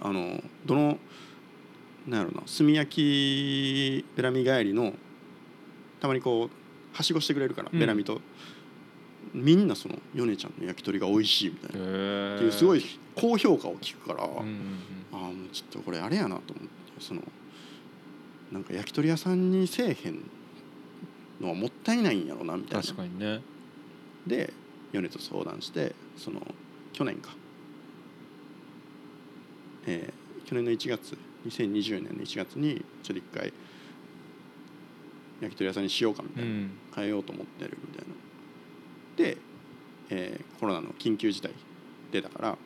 [0.00, 0.98] あのどの
[2.06, 4.92] なんやろな炭焼きベラミ帰りの
[6.00, 7.80] たまにこうはしごしてくれるから、うん。
[7.80, 8.20] ベラミと
[9.32, 12.84] みんなその米ちゃんの焼き鳥が美味しいみたいな、っていうすごい
[13.16, 14.46] 高評価を聞くから、うんうんうん。
[15.12, 17.22] ああもうちょっとこれあれやなと思ってその
[18.52, 20.20] なんか焼き鳥屋さんにせえへん
[21.40, 22.82] のはもったいないんやろなみたいな。
[22.82, 23.40] 確かにね。
[24.26, 24.52] で
[24.92, 26.40] 米と相談してその
[26.92, 27.34] 去年か、
[29.86, 33.50] えー去年の1月2020年の1月にちょっと一回
[35.40, 36.70] 焼き鳥屋さんにしようかみたいな、うん。
[36.94, 38.14] 変えようと思ってるみたいな。
[39.16, 39.38] で、
[40.10, 41.52] えーコロナの緊急事態
[42.12, 42.58] 出たから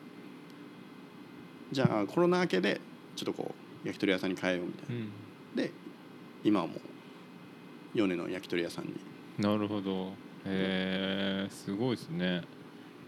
[1.71, 2.81] じゃあコロナ明けで
[3.15, 4.95] ちょっとこう焼き鳥屋さんに変えようみたいな。
[4.95, 5.09] うん。
[5.55, 5.71] で
[6.43, 6.79] 今はもう
[7.93, 8.93] 米の焼き鳥屋さんに。
[9.37, 10.13] なるほど。
[10.45, 12.43] へえすごいですね。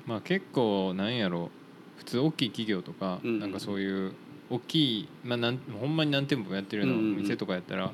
[0.06, 1.50] まあ結構なんやろ。
[1.98, 4.14] 普通大きい企業とか、うんなんかそういう
[4.50, 7.92] 大きい、まあ、なんほんまに何店舗もやってるような店とかやったら、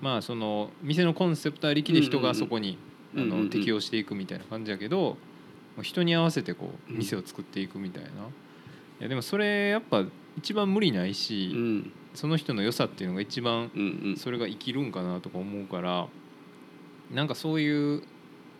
[0.00, 2.78] まあその店のコンセプトありきで人がそこに、
[3.16, 5.16] あの適応していくみたいな感じやけど
[5.82, 6.98] 人に合わせてこううん。
[6.98, 8.12] 店を作っていくみたいな、い
[9.00, 10.04] やでもそれやっぱ
[10.40, 11.92] 一番無理ないし、うん。
[12.14, 13.70] その人の良さっていうのが一番
[14.16, 16.08] それが生きるんかなとか思うから
[17.12, 18.02] なんかそういう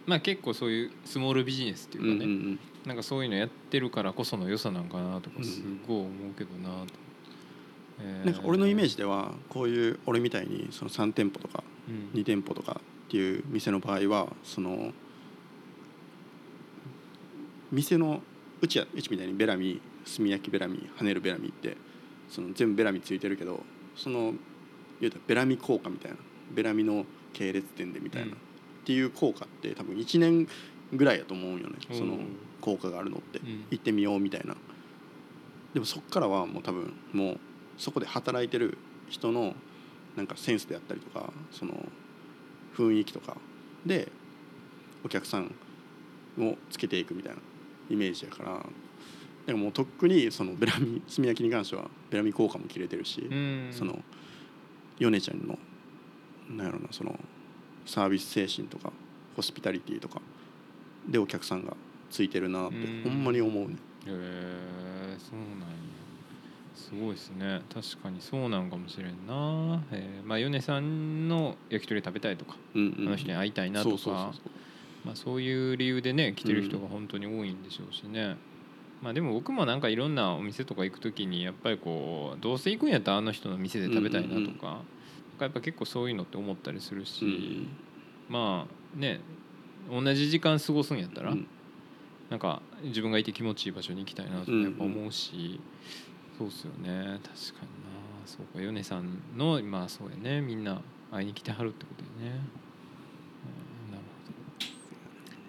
[0.06, 6.94] まあ結構そういうスモールビジネスっていうかね、うんうんなんかそういうのやってるからこその良さなんかなとかすごい思うけどなと、
[8.00, 12.18] えーなんか俺のイメージではこういう俺みたいにその3店舗とかうん。
[12.18, 14.92] 2店舗とかっていう店の場合はその
[17.70, 18.22] 店の
[18.62, 21.76] うちやうちみたいにベラミ炭焼きベラミ跳ねるベラミって
[22.28, 23.62] その全部ベラミついてるけど
[23.96, 24.34] その
[25.00, 26.16] 言うたらベラミ効果みたいな
[26.52, 28.32] ベラミの系列店でみたいな、うん。
[28.34, 28.36] っ
[28.84, 30.48] ていう効果って多分1年
[30.92, 33.64] ぐらいやと思うんよねそのうん効果があるのって、うん。
[33.70, 34.54] 行ってみようみたいな。
[35.72, 37.38] でもそっからはもう多分もう
[37.78, 38.76] そこで働いてる
[39.08, 39.54] 人の
[40.16, 41.72] なんかセンスであったりとかその
[42.76, 43.36] 雰囲気とか
[43.86, 44.10] で
[45.04, 45.54] お客さん
[46.38, 47.40] をつけていくみたいな
[47.88, 48.66] イメージやから
[49.50, 53.68] だからもうとっくにそのベラミ炭焼きに関してはベラミ効果も切れてるし、うん。
[53.72, 53.98] その
[55.00, 55.58] ヨネちゃんの
[56.48, 57.18] なんやろなその
[57.84, 58.92] サービス精神とか
[59.34, 60.20] ホスピタリティとか
[61.08, 61.76] でお客さんが
[62.10, 63.02] ついてるなってうん。
[63.02, 63.76] ほんまに思うねへ
[64.06, 65.66] えそうなんや。
[66.76, 67.62] すごいですね。
[67.74, 69.82] 確かにそうなんかもしれんな。
[69.90, 73.06] えーまあ米さんの焼き鳥食べたいとか、うんうん。
[73.08, 74.52] あの人に会いたいなとかそうそうそうそう。
[75.04, 78.36] まあ、そういう理由でね来てる人が本当に多いんでしょうしね、
[79.02, 84.80] まあでも僕もなんかいろんなお店とか行く時にやっぱりこうどうせ行くんやったらあの人の店で食べたいなとか,、うんか
[85.40, 87.68] やっぱ結構そういうのって思ったりするし、うん
[88.28, 89.20] まあね
[89.90, 91.46] 同じ時間過ごすんやったら、うん。
[92.28, 95.58] なんか自分がいて気持ちいい場所に行きたいなとかやっぱ思うし、
[96.38, 97.18] そうっすよね。
[97.24, 97.90] 確かにな。
[98.24, 100.40] そうか米さんのまあそうやね。
[100.40, 100.80] みんな
[101.10, 102.40] 会いに来てはるってことやね、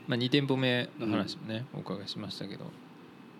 [0.07, 2.65] まあ2店舗目の話もね、お伺いしましたけど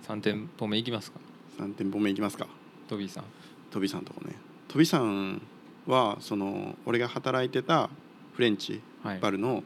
[0.08, 1.20] 3店舗目行きますか
[1.60, 2.48] ？3店舗目いきますか。
[2.88, 3.24] トビーさん。
[3.72, 4.36] 飛びさんとこね。
[4.68, 5.42] 飛びさん
[5.88, 7.90] はその俺が働いてた
[8.34, 9.20] フレンチはい。
[9.20, 9.64] バルの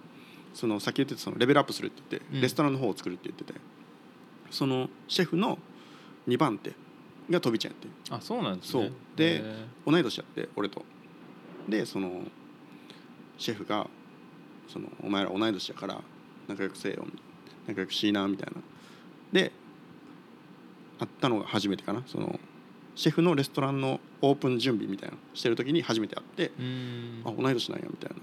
[0.54, 2.42] そのさっき言ってたそのレベルアップするって言って、うん。
[2.42, 3.60] レストランの方を作るって言ってて
[4.52, 5.58] そのシェフの
[6.28, 6.74] 2番手
[7.30, 8.84] が飛びちゃんやってあそうなんですね。
[8.84, 8.92] そう。
[9.16, 10.84] でへ同い年やって俺と。
[11.68, 12.22] でその
[13.38, 13.88] シェフが
[14.68, 16.02] その「お前ら同い年やから
[16.48, 17.06] 仲良くせえよ」
[17.68, 18.62] 仲良くしいなみたいな。
[19.32, 19.52] で
[21.00, 22.04] 会ったのが初めてかな。
[22.06, 22.40] その
[22.96, 26.52] シェフのレストランのオープン準備みたいなのしてる時に初めて会って
[27.26, 28.18] あ同い年なんやみたいな。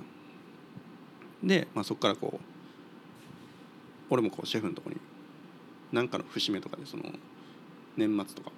[1.45, 2.41] で、まあ、そこからこう
[4.09, 4.97] 俺もこうシェフのとこに
[5.93, 7.03] 何かの節目とかでその
[7.97, 8.53] 年末とか、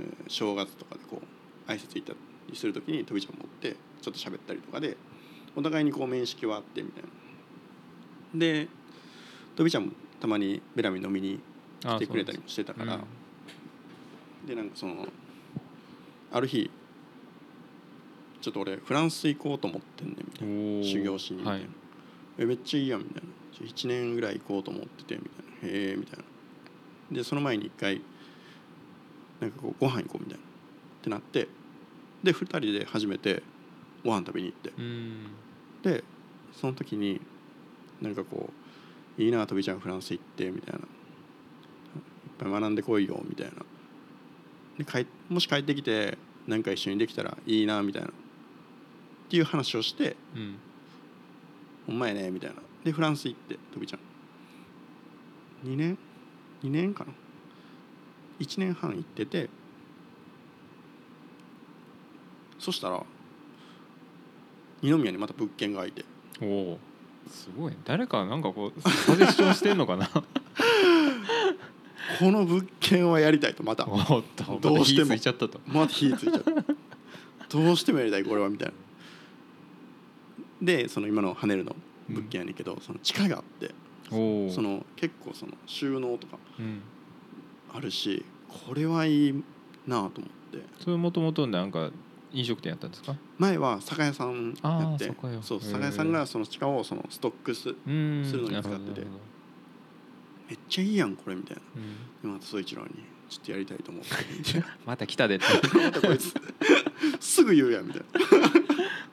[0.00, 2.14] えー正月とかでこう挨拶行った
[2.48, 4.96] りする時にとびちゃん持ってちょっと喋ったりとかで
[5.54, 7.08] お互いにこう面識はあってみたいな。
[8.34, 8.68] で
[9.56, 11.40] とびちゃんもたまにベラミ飲みに
[11.80, 13.00] 来てくれたりもしてたからうん
[14.46, 15.06] でなんかその
[16.32, 16.70] ある日
[18.40, 20.82] ちょっと俺フランス行こうと思ってんねんみたいな。
[20.82, 21.70] 修行しにみたいな、はい。
[22.38, 23.28] えめっちゃいいやんみたいな。
[23.52, 25.76] ちょ1年ぐらい行こうと思っててみたいな。
[25.76, 26.24] へえみたいな。
[27.16, 28.00] でその前に一回
[29.40, 30.44] なんかこうご飯行こうみたいな。
[30.44, 31.48] ってなって
[32.22, 33.42] で2人で初めて
[34.04, 34.72] ご飯食べに行って。
[34.78, 35.26] うん。
[35.82, 36.04] で
[36.52, 37.20] その時に
[38.00, 38.50] なんかこ
[39.18, 40.86] う「いいなとびちゃんフランス行って」みたいな「いっ
[42.38, 43.52] ぱい学んでこいよ」みたいな
[44.80, 46.16] で帰もし帰ってきて
[46.46, 48.08] なんか一緒にできたらいいなみたいな。
[48.08, 48.12] っ
[49.28, 50.56] ていう話をしてうん
[51.86, 52.56] 「ほんまやね」みたいな。
[52.82, 55.68] でフランス行ってとびちゃん。
[55.68, 55.98] 2年
[56.62, 57.12] ？2年かな
[58.40, 59.50] ？1年半行ってて
[62.58, 63.04] そしたら
[64.82, 66.06] 二宮にまた物件が空いて。
[66.40, 66.78] おお
[67.28, 67.76] すごい。
[67.84, 70.08] 誰かなんかこうサジェスションしてんのかな？
[72.18, 73.86] この物件はやりたいとまた。
[73.88, 75.10] おっとどうしても。
[75.10, 75.60] また火ついちゃったと。
[75.66, 76.50] また火ついちゃった。
[77.58, 78.74] どうしてもやりたいこれはみたいな。
[80.62, 81.74] でその今のハネルの
[82.08, 83.72] 物件やねんけど、その地下があって
[84.10, 86.80] その結構その収納とかうん。
[87.72, 89.32] あるしこれはいい
[89.86, 90.58] なと思って。
[90.80, 91.90] それもともとなんか
[92.32, 93.16] 飲食店やったんですか？
[93.38, 95.06] 前は酒屋さんやって。
[95.06, 95.42] 酒屋。
[95.42, 98.24] そうへー酒屋さんがその地下をそのストックスうん。
[98.24, 99.00] するのになるほ使ってて。
[99.00, 99.29] どなるほど
[100.50, 101.62] めっちゃいいやんこれみたいな。
[101.76, 101.82] うん。
[102.22, 102.88] でまた総一郎に
[103.28, 104.10] ちょっとやりたいと思って。
[104.84, 105.44] また来たでって。
[105.78, 106.34] またこいつ
[107.20, 108.02] すぐ言うやんみたい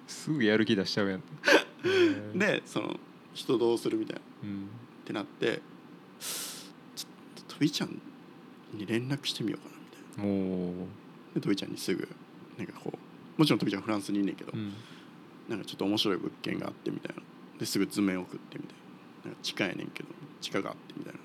[0.08, 1.22] すぐやる気出しちゃうやん。
[2.36, 3.00] でその
[3.36, 4.22] 人どうするみたいな。
[4.44, 4.64] うん。
[4.66, 4.68] っ
[5.06, 5.62] てなって
[6.20, 7.08] ちょ
[7.42, 8.02] っととびちゃん
[8.74, 9.86] に連絡してみようかなみ
[10.16, 10.32] たいな。
[10.32, 10.36] お
[10.72, 10.88] お
[11.36, 12.08] でとびちゃんにすぐ
[12.58, 14.74] なんかこうもちろんとびちゃんフランスにいんねんけど、うん。
[15.48, 17.22] なんかちょっと面白い物件があってみたいな。
[17.60, 18.76] ですぐ図面送ってみたい
[19.26, 19.30] な。
[19.30, 20.10] なんか地下やねんけど
[20.42, 21.20] 地下があってみたいな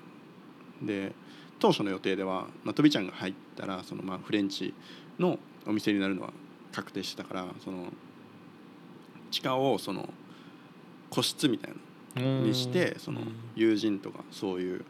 [0.85, 1.13] で
[1.59, 4.73] 当初の予定では、まあ、とびちゃんが入ったらそのまあフレンチ
[5.19, 6.31] のお店になるのは
[6.71, 7.85] 確定してたからその
[9.31, 10.09] 地下をその
[11.09, 11.73] 個室みたい
[12.15, 13.21] なにしてその
[13.55, 14.85] 友人とかそういう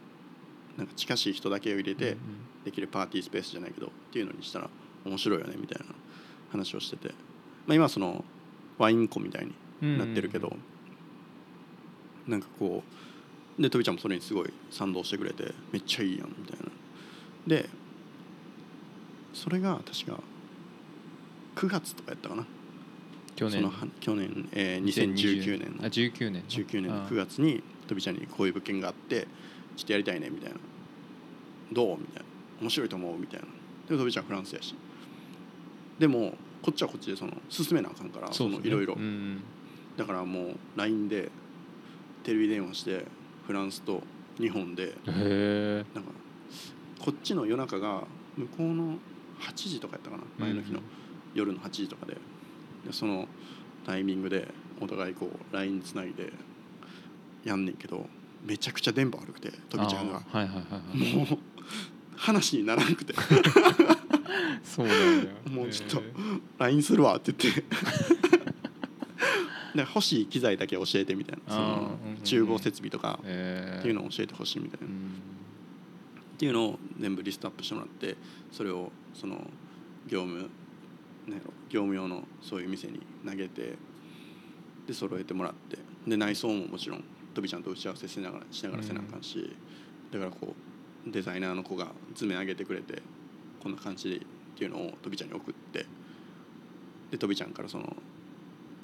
[0.76, 2.16] なんか近しい人だけを入れて
[2.64, 4.70] できるパーティースペースじゃないけどっていうのにしたら
[5.04, 5.94] 面白いよねみたいな
[6.50, 7.08] 話をしてて、
[7.66, 8.24] まあ、今はその
[8.78, 9.46] ワイン庫みたい
[9.80, 10.56] になってるけど、
[12.26, 13.13] なんかこう
[13.58, 16.70] でとびちゃんもそれにすごい賛同してくれてめっちゃいいやんみたいな。
[17.46, 17.68] で
[19.32, 20.20] それが確か
[21.56, 22.46] 9月とかやったかな。
[23.36, 23.62] 去年。
[23.62, 29.26] そのは去年、えー、2019年あの19年19年のあ9月にとびちゃんにこういう物件があって
[29.76, 30.56] ちょっとやりたいねみたいな。
[31.72, 32.24] どうみたいな。
[32.60, 33.46] 面白いと思うみたいな。
[33.88, 34.74] でとびちゃんフランスやし。
[35.98, 38.94] でもこっちはこっちでその進めなあかんからいろいろ。
[38.94, 39.42] うん
[39.96, 41.30] だからもう LINE で
[42.24, 43.04] テレビ電話して
[43.46, 44.02] フランスと
[44.38, 45.12] 日本でな
[46.00, 46.10] んか
[46.98, 48.04] こっちの夜中が
[48.36, 48.98] 向こうの
[49.40, 50.80] 8時とかやったかな前の日の
[51.34, 52.16] 夜の8時とかで。
[52.84, 53.26] でその
[53.86, 54.48] タイミングで
[54.80, 56.32] お互いこう LINE つないで
[57.44, 58.06] やんねんけど
[58.44, 60.20] めちゃくちゃ電波悪くてとびちゃんが。
[60.20, 61.38] もう
[62.16, 63.14] 話にならなくて。
[64.62, 65.24] そうなんや。
[65.50, 66.02] もうちょっとへ
[66.58, 67.64] LINE するわって言って
[69.74, 71.52] で欲しい機材だけ教えてみたいな。
[71.52, 75.20] その厨房設備とかえっていうのを教えてほしいみたいな、っうん。
[76.38, 78.16] ていうのを全部リストアップしてもらって
[78.52, 79.36] それをその
[80.06, 80.48] 業務
[81.70, 83.76] 業務用のそういう店に投げて
[84.86, 85.78] で揃えてもらって。
[86.06, 89.56] で内装ももちろんとびちゃんと打ち合わせしながらしながらせなあかんし、
[90.12, 90.54] だからこ
[91.06, 93.02] うデザイナーの子が図面上げてくれて
[93.62, 94.20] こんな感じでっ
[94.54, 95.86] ていうのをとびちゃんに送って
[97.10, 97.96] でとびちゃんからその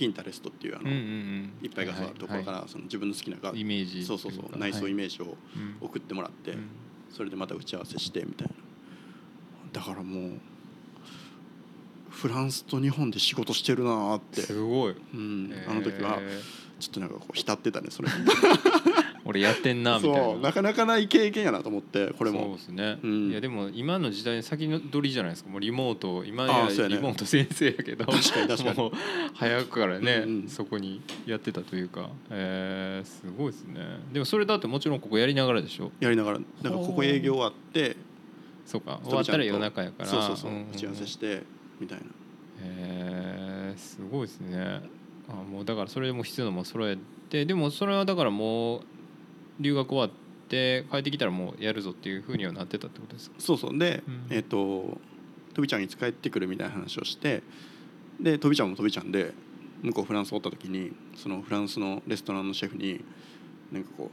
[0.00, 4.02] ピンタレストっていうあの、いっぱい画像あるところからその自分の好きな画イメージ。
[4.02, 4.58] そうそうそう。
[4.58, 6.68] 内装イはいメージをうん送ってもらって、うん。
[7.10, 8.54] それでまた打ち合わせしてみたいな。
[9.74, 10.32] だからもう
[12.08, 14.94] フランスと日本で仕事してるなーって、すごい。
[15.12, 16.40] うん、あの時はえ
[16.78, 18.08] ちょっとなんかこう浸ってたねそれ。
[18.08, 18.14] ー
[19.30, 20.18] 俺やってんなみたいな。
[20.18, 23.30] そうなかなかない経験やなと思ってこれそうもですね、うん。
[23.30, 25.50] いやでも今の時代の先の取りじゃないですか。
[25.50, 28.76] もうリモート今やリモート先生やけど確かに確かに。
[28.76, 28.92] もう
[29.34, 33.80] 早くからね、うんうんそこにやってたというか、えー、すごいですね。
[34.12, 35.92] でもそれだってもちろんここやりながらでしょ？
[36.00, 37.96] やりながらだからここ営業終わって
[38.66, 39.00] そうか。
[39.04, 40.08] 終わったら夜中やから。
[40.08, 40.70] そうそうそううんうんうん。
[40.72, 41.42] 打ち合わせして
[41.78, 42.04] みたいな。
[42.04, 42.08] へ
[42.62, 44.80] えすごいですね。
[45.28, 48.82] あもうだからそれでも必要なもの揃えてでもそれはだからもう
[49.60, 50.10] 留学終わっ
[50.48, 53.36] て帰ってきたらもうやるぞっていうふうにはなってたってことですか？
[53.38, 53.78] そうそう。
[53.78, 54.26] で、うん。
[54.30, 54.98] えっ、と
[55.54, 57.42] とびちゃんいつ帰ってくるみたいな話をして
[58.18, 59.32] でとびちゃんもとびちゃんで
[59.82, 63.04] 向こうフランスおった時にそのフランスのレストランのシェフに
[63.72, 64.10] なんかこ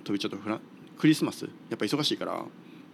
[0.00, 0.60] うとびちゃんとフラン
[0.98, 1.44] クリスマス？
[1.44, 2.44] やっぱ忙しいから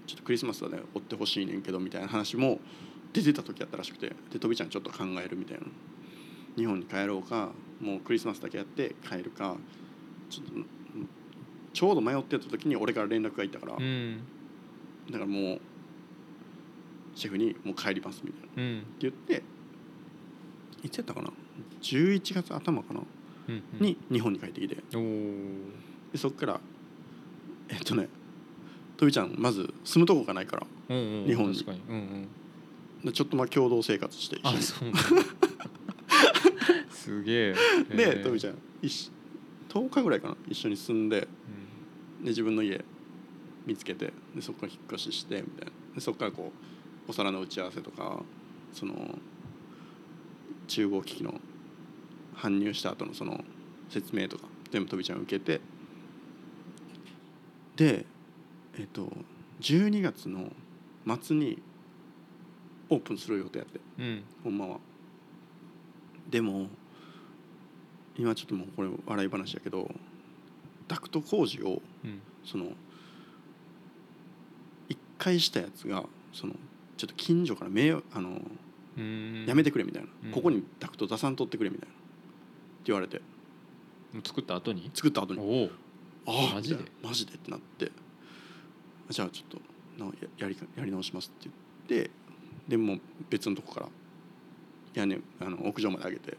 [0.07, 2.59] ちょっとクリスマスはね追ってほしいねんけどみたいな話も
[3.12, 5.64] 出てた時やったらしくてでとびちゃんちょっと考えるみたいな。
[6.57, 9.57] 日本に帰ろうかもうクリスマスだけやって帰るか
[10.28, 10.66] ちょっとうん
[11.73, 14.21] ちょうど迷ってた時に俺から連絡がいったから、うん。
[15.11, 15.61] だからもう
[17.14, 18.49] シェフに「もう帰ります」みたいな。
[18.49, 19.43] ってうん言って
[20.83, 21.31] いつやったかな
[21.83, 23.01] ？11月頭かな？
[23.49, 24.77] うんに日本に帰ってきて。
[24.77, 26.61] でそっから
[27.68, 28.09] えっとね
[28.97, 31.27] とびちゃんまず住むとこがないからうんうん。
[31.27, 31.57] 日本に。
[31.57, 34.37] ちょっとまあ共同生活して。
[34.37, 34.93] 一緒に
[36.91, 37.55] すげえ。
[37.95, 39.11] でとびちゃん、ゃん一
[39.68, 40.37] 10日ぐらいかな？
[40.49, 41.27] 一緒に住んで
[42.23, 42.85] で自分の家
[43.66, 45.73] 見つけてでそこから引っ越ししてみたいな。
[45.95, 46.53] でそこからこ
[47.07, 48.21] うお皿の打ち合わせとか
[48.73, 48.95] その
[50.68, 51.41] 厨房機器の
[52.37, 53.43] 搬入した後のその
[53.89, 55.61] 説明とか全部とびちゃん受けて
[57.77, 58.07] で
[58.79, 59.09] えっと
[59.61, 60.53] 12月の
[61.21, 61.61] 末に
[62.89, 64.25] オープンする予定やってうんうん。
[64.45, 64.79] ほんまは。
[66.31, 66.68] でも
[68.16, 69.91] 今ちょっともうこれ笑い話やけど
[70.91, 72.20] ダクト工事をうん。
[72.45, 72.72] その
[74.88, 76.55] 一回したやつがその
[76.97, 78.43] ちょっと近所から迷惑あの
[78.99, 79.45] うん。
[79.47, 80.32] やめてくれみたいな、うん。
[80.32, 81.95] ここにダクト出さんとってくれみたいな。
[81.95, 82.01] って
[82.86, 83.22] 言われて。
[84.24, 84.91] 作った後に？
[84.93, 85.70] 作った後に。
[86.26, 86.84] ああマジで？
[87.03, 87.93] マジでってなって。
[89.11, 89.61] じゃあちょっ
[89.97, 91.51] となややりやり直しますって
[91.88, 92.11] 言って。
[92.66, 93.88] でもう別のとこから
[94.95, 96.36] 屋根あの屋上まで上げて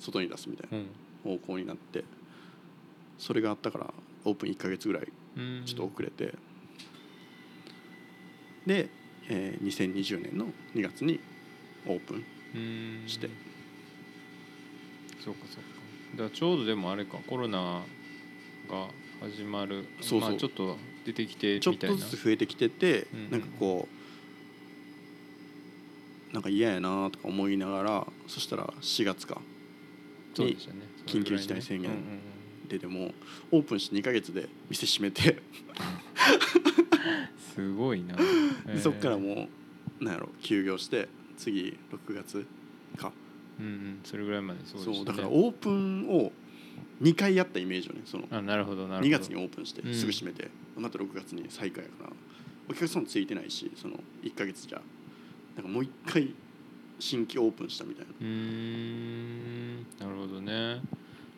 [0.00, 0.86] 外に出すみたいなうん。
[1.24, 2.04] 方向になって
[3.18, 3.94] それがあったから
[4.24, 5.62] オープン1か月ぐらいうん。
[5.64, 6.34] ちょっと遅れて、
[8.66, 8.88] で、
[9.28, 11.20] えー2020年の2月に
[11.86, 12.58] オープンう
[13.04, 13.08] ん。
[13.08, 13.28] して。
[15.24, 15.68] そうかそうか。
[16.12, 17.82] だからちょうどでもあれかコロナ
[18.70, 18.88] が
[19.20, 20.30] 始まるそうそう。
[20.30, 21.96] まあ、ちょっと出てきてちょっみたいな。
[21.96, 23.30] とずつ増えてきてて、うん。
[23.30, 23.94] なんかこう
[26.34, 29.40] なんか嫌やなとか思いながらそしたら4月か。
[30.34, 30.80] そうでしたね。
[31.06, 31.90] 緊急事態宣言
[32.68, 33.12] ででも
[33.50, 35.42] オープンして2か月で店閉めて。
[37.54, 38.14] すごいな、
[38.66, 39.48] でそっからも
[40.00, 42.46] うなんやろ休業して次6月
[42.96, 43.12] か。
[43.58, 46.30] うんうんそれぐらいまでそうでそうした、ね、だからオープンを
[47.02, 48.28] 2回やったイメージよねその。
[48.30, 49.08] あなるほどなるほど。
[49.08, 49.94] 2月にオープンしてうん。
[49.94, 52.12] すぐ閉めて、また6月に再開やから。
[52.70, 54.80] お客さんついてないしその1か月じゃ。
[55.56, 56.34] なんかもう1回
[56.98, 58.12] 新規オープンしたみたいな。
[58.20, 59.78] うーん。
[59.98, 60.80] なるほどね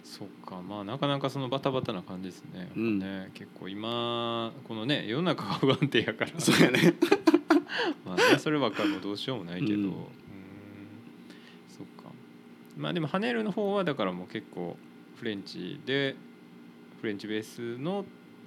[0.02, 2.98] そっかまあなかなかそのバタバタな感じですね,、うん。
[2.98, 6.32] ね結構今このね世の中が不安定やから。
[6.40, 6.94] そうやね。
[8.04, 9.82] まあねそればっかりもどうしようもないけど、ううん。
[9.84, 9.94] ーん。
[11.68, 12.10] そっか。
[12.76, 14.76] まあでもハネルの方はだからもう結構
[15.16, 16.16] フレンチで
[17.00, 18.04] フレンチベースの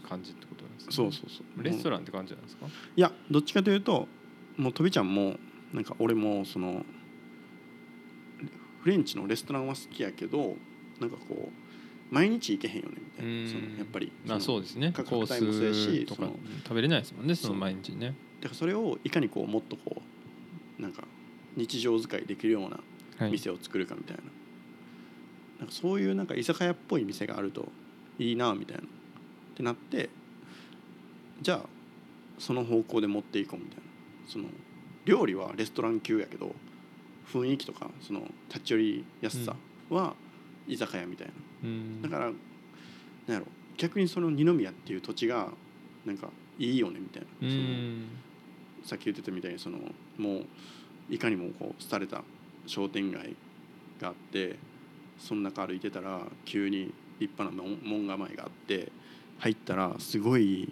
[0.08, 1.64] 感じってことなんですか、そうそうそう。
[1.64, 2.66] レストランって感じなんですか？
[2.68, 4.08] いやどっちかというと
[4.58, 5.40] もうとびちゃんも
[5.72, 6.86] なんか俺もその
[8.82, 10.58] フレンチのレストランは好きやけど
[11.04, 13.50] なんかこう毎日行けへんよねみたいな。
[13.50, 14.92] そのやっぱりまあそうですね。
[14.96, 16.30] 価コ格帯もそうやしとか
[16.64, 18.16] 食べれないですもんねその毎日ね。
[18.42, 20.02] だからそれをいかにこうもっとこ
[20.80, 21.04] うなんか
[21.56, 22.80] 日常使いできるような
[23.18, 23.32] はい。
[23.32, 24.24] 店を作るかみたいな,、
[25.60, 27.68] なんかそういうなんか居酒屋っぽい店があると
[28.18, 28.84] いいなみたいな。
[28.84, 28.86] っ
[29.56, 30.10] てなって
[31.42, 31.70] じゃあ
[32.40, 33.84] その方向で持っていこうみたいな。
[34.28, 34.46] その
[35.06, 36.56] 料理はレストラン級やけど
[37.32, 39.56] 雰囲気とかその立ち寄りやすさ
[39.90, 40.16] は
[40.68, 41.34] 居酒屋みたいな、
[41.64, 42.02] うん。
[42.02, 42.36] だからなん
[43.28, 43.46] やろ。
[43.78, 45.50] 逆にその二宮っていう土地が
[46.06, 48.08] なんかいいよねみたいな、うそのん
[48.84, 49.80] さっき言ってたみたいにその
[50.18, 50.46] もう
[51.10, 52.24] いかにもこう廃れた
[52.68, 53.36] 商店街
[54.00, 54.58] があって
[55.18, 58.92] その中歩いてたら急に立派な門門構えがあって
[59.40, 60.72] 入ったらすごい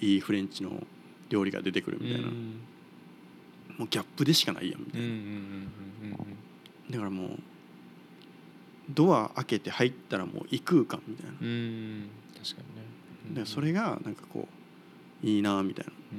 [0.00, 0.82] いいフレンチの
[1.30, 2.60] 料理が出てくるみたいな、うん。
[3.78, 5.68] もうギャップでしかないやんみたいな、うん。
[6.90, 7.38] だからもう
[8.94, 12.08] ドア開けて入ったらもう異空間みたいな、うんうんうん
[12.42, 12.82] 確かにね。
[13.30, 14.48] だからそれがなんかこ
[15.22, 15.92] ういいなみたいな。
[16.12, 16.18] うん。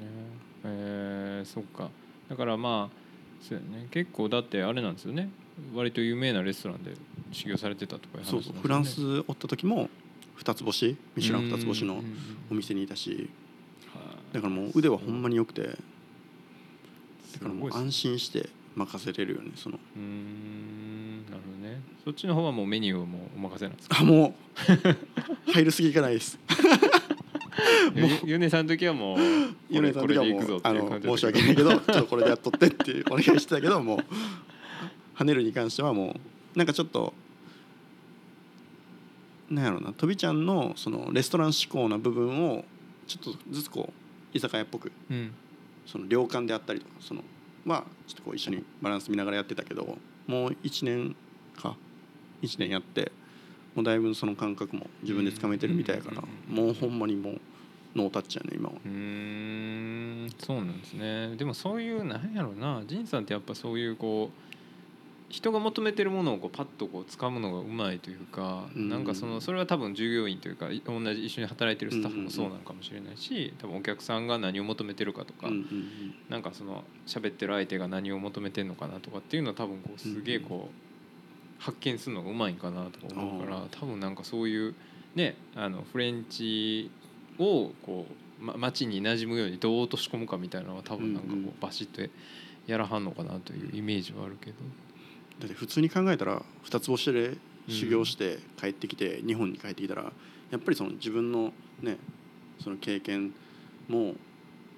[0.00, 0.10] ね。
[0.64, 1.90] えー、そっか。
[2.28, 2.96] だからまあ
[3.42, 3.88] そうやね。
[3.90, 5.28] 結構だってあれなんですよね。
[5.74, 6.92] 割と有名なレストランで
[7.32, 8.54] 修行されてたとかいう話そうそう。
[8.60, 9.90] フランスおった時も
[10.36, 12.02] 二つ星ミシュラン二つ星の
[12.50, 13.28] お店にいたし。
[14.32, 15.62] だからもう腕はほんまに良くて。
[15.62, 19.76] だからもう安心して任せれるよねその。
[19.96, 21.80] うーんなるほどね。
[22.04, 23.98] そっちの方はもうメニューはもうお任せなんですか？
[24.00, 24.34] あも
[25.48, 25.50] う。
[25.52, 26.38] 入るすぎがないです。
[27.94, 29.18] ゆゆねさんの時はもう
[29.70, 34.04] 米これこれさんの時はもうあの申し訳ないけどちょっとこれでやっとってっていうお願いしてたけどもう
[35.18, 36.18] 跳ねるに関してはも
[36.54, 37.14] うなんかちょっと
[39.48, 42.64] なんやろうなとびちゃんのそのレストラン志向な部分を
[43.06, 43.92] ちょっとずつこ
[44.34, 45.32] う居酒屋っぽくうん。
[45.86, 47.22] その量感であったりとかその
[47.66, 51.14] まあちょっとこう一緒にバランス見ながらやってたけどもう1年
[51.54, 51.76] か。
[52.42, 53.10] 1年やって
[53.74, 57.40] もうだいぶその感覚も自分でつかめてるみたいやからうんもうほんまにもう
[57.94, 58.74] ノータッチやね今は。
[58.84, 61.34] うーんそうなんですね。
[61.36, 64.55] でもそういうなんやろうな仁さんってやっぱそういうこう
[65.28, 68.88] 人が求めてるものをこうパッとこう掴むのがうまいというか、うん。
[68.88, 75.66] なんかそのそれは多分従業員というかい同じ一緒に働いてるスタッフもそうなのかもしれないし多分お客さんが何を求めてるかとか、うんうん
[76.28, 84.74] なんかその喋ってる相手が何を求めてるのかなとかっていうのは多分こうすげえこう発見するのがうまいんかなとか思うから多分なんかそういう
[85.14, 86.90] ねあのフレンチ
[87.38, 88.06] をこ
[88.40, 92.02] う、ま、街に馴染むようにどう落とし込むかみたいなのは多分なんかこうバシッと
[92.66, 94.56] やらはんのかなというイメージはあるけど。
[95.40, 97.36] だって普通に考えたら二つ星で
[97.68, 100.12] 修行して帰ってきて日本に帰ってきたら
[100.50, 101.98] やっぱりその自分のね
[102.62, 103.34] その経験
[103.88, 104.14] も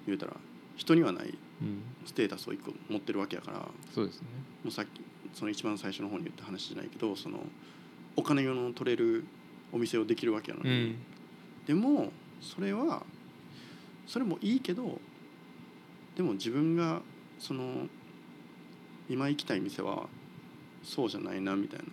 [0.05, 0.33] 言うたら
[0.75, 4.27] 人にはないうん、ステータスを一個持ってるわけやからもそうですね。
[4.65, 5.01] うさっき
[5.33, 7.39] その一番最初の方に言った話じゃないけどその
[8.15, 9.25] お金の取れる
[9.71, 10.95] お店をできるわけやのうに、ん、
[11.67, 13.03] でもそれは
[14.07, 14.99] それもいいけど
[16.15, 17.01] でも自分が
[17.37, 17.87] その
[19.09, 20.07] 今行きたい店は
[20.89, 21.85] そうじゃないなみたいな。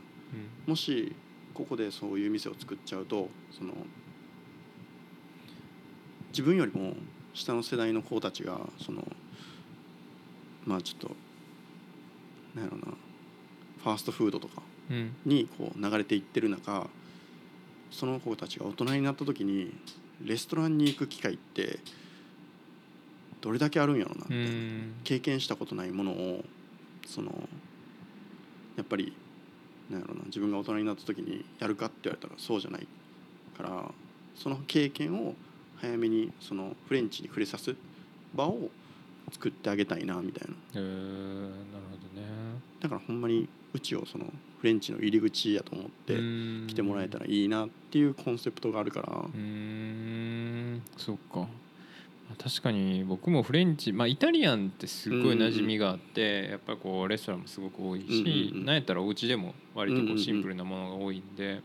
[0.66, 1.14] もし
[1.52, 3.72] ここでそういう店を作っちゃうとその
[6.30, 6.94] 自分よりも
[7.34, 9.06] 下の世代の子たちがその
[10.64, 11.14] まあちょっと
[12.54, 12.84] なんやろな
[13.82, 16.88] ファーストフードとかうん、うん、にこう流れていってる中
[17.90, 19.72] その子たちが大人になった時に
[20.22, 21.78] レストランに行く機会って
[23.40, 26.44] どれだけあるんやろうなみうたいな、ん、経験したことないものを
[27.06, 27.48] その
[28.76, 29.12] やっぱり
[29.90, 32.86] なんやろうな自分が大人になった時にやるかって言われたらそうじゃない
[33.56, 33.90] から
[34.34, 35.34] その経験を
[35.76, 37.74] 早めにそのフレンチに触れさす
[38.34, 38.70] 場を
[39.32, 40.54] 作ってあげたいなみたいな。
[40.74, 41.52] えー、なる
[41.90, 42.26] ほどね。
[42.80, 44.26] だからほんまにうちをその
[44.60, 49.08] フレンチの入り口やと思って来来てもらえたらいいなっていうコンセプトがあるから。
[49.12, 51.40] うーんそっか。
[51.40, 51.48] まあ
[52.34, 58.66] 確かに僕もフレンチまあイタリアンってすごい馴染みがあって、やっぱりこうレストランもすごく多いし、うんうんうん。
[58.66, 61.60] なんやったらお家でも割とこうんうんううんシンプルなものが多いんで、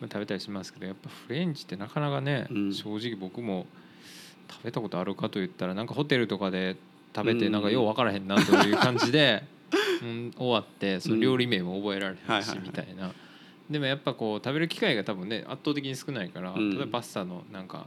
[0.00, 2.72] まあ、食べたりしますけどやっぱフレンチってなかなかね、うん。
[2.74, 3.66] 正直僕も
[4.50, 6.76] 食べたことあるかといったらなんかホテルとかで
[7.14, 9.42] 食べてうんうんなんかよう分からへんなという感じで、
[10.02, 12.58] うん、終わってその料理名も覚えられへんしはいはいはい。
[12.62, 13.12] みたいな。
[13.70, 16.70] でもやっぱこう食べる機会が多分ね圧倒的に少ないから、うん。
[16.70, 17.86] 例えばパスタのなんか、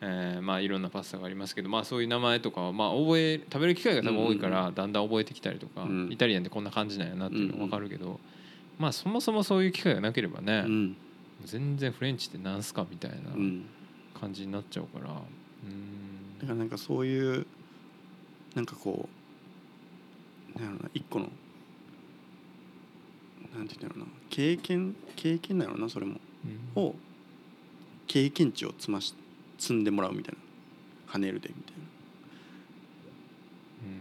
[0.00, 6.08] えーまあいろんなパスタがありますけど、まあ、そういう名前とかはまあ覚え食べる機会が多分多いから、だんだん覚えてきたりとか、うん。
[6.12, 8.20] イタリアンってこんな感じなんやなっていうのが分かるけど、
[8.78, 10.96] まあそもそもそういう機会がなければね、うん。
[11.44, 13.64] 全然フレンチってなんすかみたいなうん。
[14.18, 16.38] 感じになっちゃうからうん。
[16.40, 17.46] だからなんかそういう
[18.54, 19.08] なんかこ
[20.56, 21.28] うなんな一個の
[23.56, 26.20] なんて言うんだろうな経験経験なのなそれも。
[26.76, 26.82] うん。
[26.82, 26.94] を
[28.06, 29.14] 経験値を積まし
[29.58, 31.12] 積んでもらうみたいな。
[31.12, 31.74] 跳ねるでみたい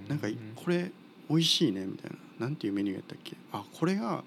[0.09, 0.17] うん。
[0.17, 0.91] ななんかこれ
[1.29, 2.47] 美味しいねみたいな。
[2.47, 3.35] なんていうメニューやったっけ？
[3.51, 4.23] あこれが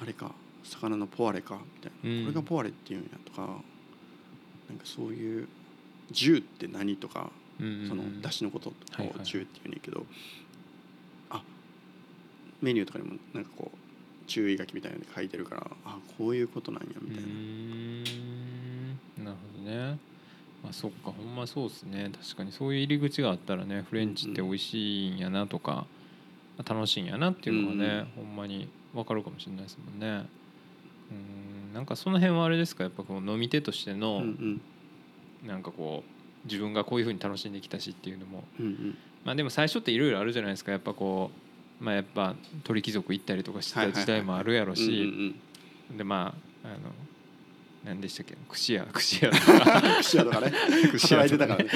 [0.00, 0.32] あれか。
[0.64, 2.24] 魚のポワレかみたいな、うん。
[2.24, 3.62] これがポワレっていうんやとか。
[4.68, 5.48] なんかそういう
[6.10, 7.30] 「銃って何?」とか
[7.60, 10.04] うんその出汁のことをはいはい注っていうねんけど、
[11.30, 11.40] あ
[12.60, 13.78] メニューとかにもなんかこう
[14.26, 17.24] 注意書きみたいなので書いてるからあこういうことなんやみたい
[19.24, 19.76] な、なるほどね。
[19.90, 19.98] ま
[20.68, 22.10] あそっかほんまそうですね。
[22.22, 25.86] 確かにそういう入り口があったらねフレンチって美味しいんやなとか、
[26.68, 30.26] 楽しいんやなっていうのがね、ほんまに分かるかもしれないですもんね。
[31.10, 32.84] うんなんかその辺はあれですか？
[32.84, 34.22] やっぱこう飲み手としてうの、ん
[35.42, 35.48] うん。
[35.48, 38.44] なんかこう自分がこういうふうに楽しんできたしっていうのも。
[38.58, 38.98] うんうん。
[39.24, 40.72] まあでも最初っていろいろあるじゃないですか。
[40.72, 41.30] やっぱこ
[41.80, 45.34] うまあやっぱ鳥貴族行ったりとかしてた時代もあるやろうんし
[45.90, 45.96] うん。
[45.98, 46.76] でまああの
[47.86, 48.36] 何でしたっけ？
[48.48, 48.86] 串屋。
[48.92, 49.82] 串屋とか。
[49.84, 50.52] う ん串屋とかね。
[50.90, 51.70] 串屋働いてたからね。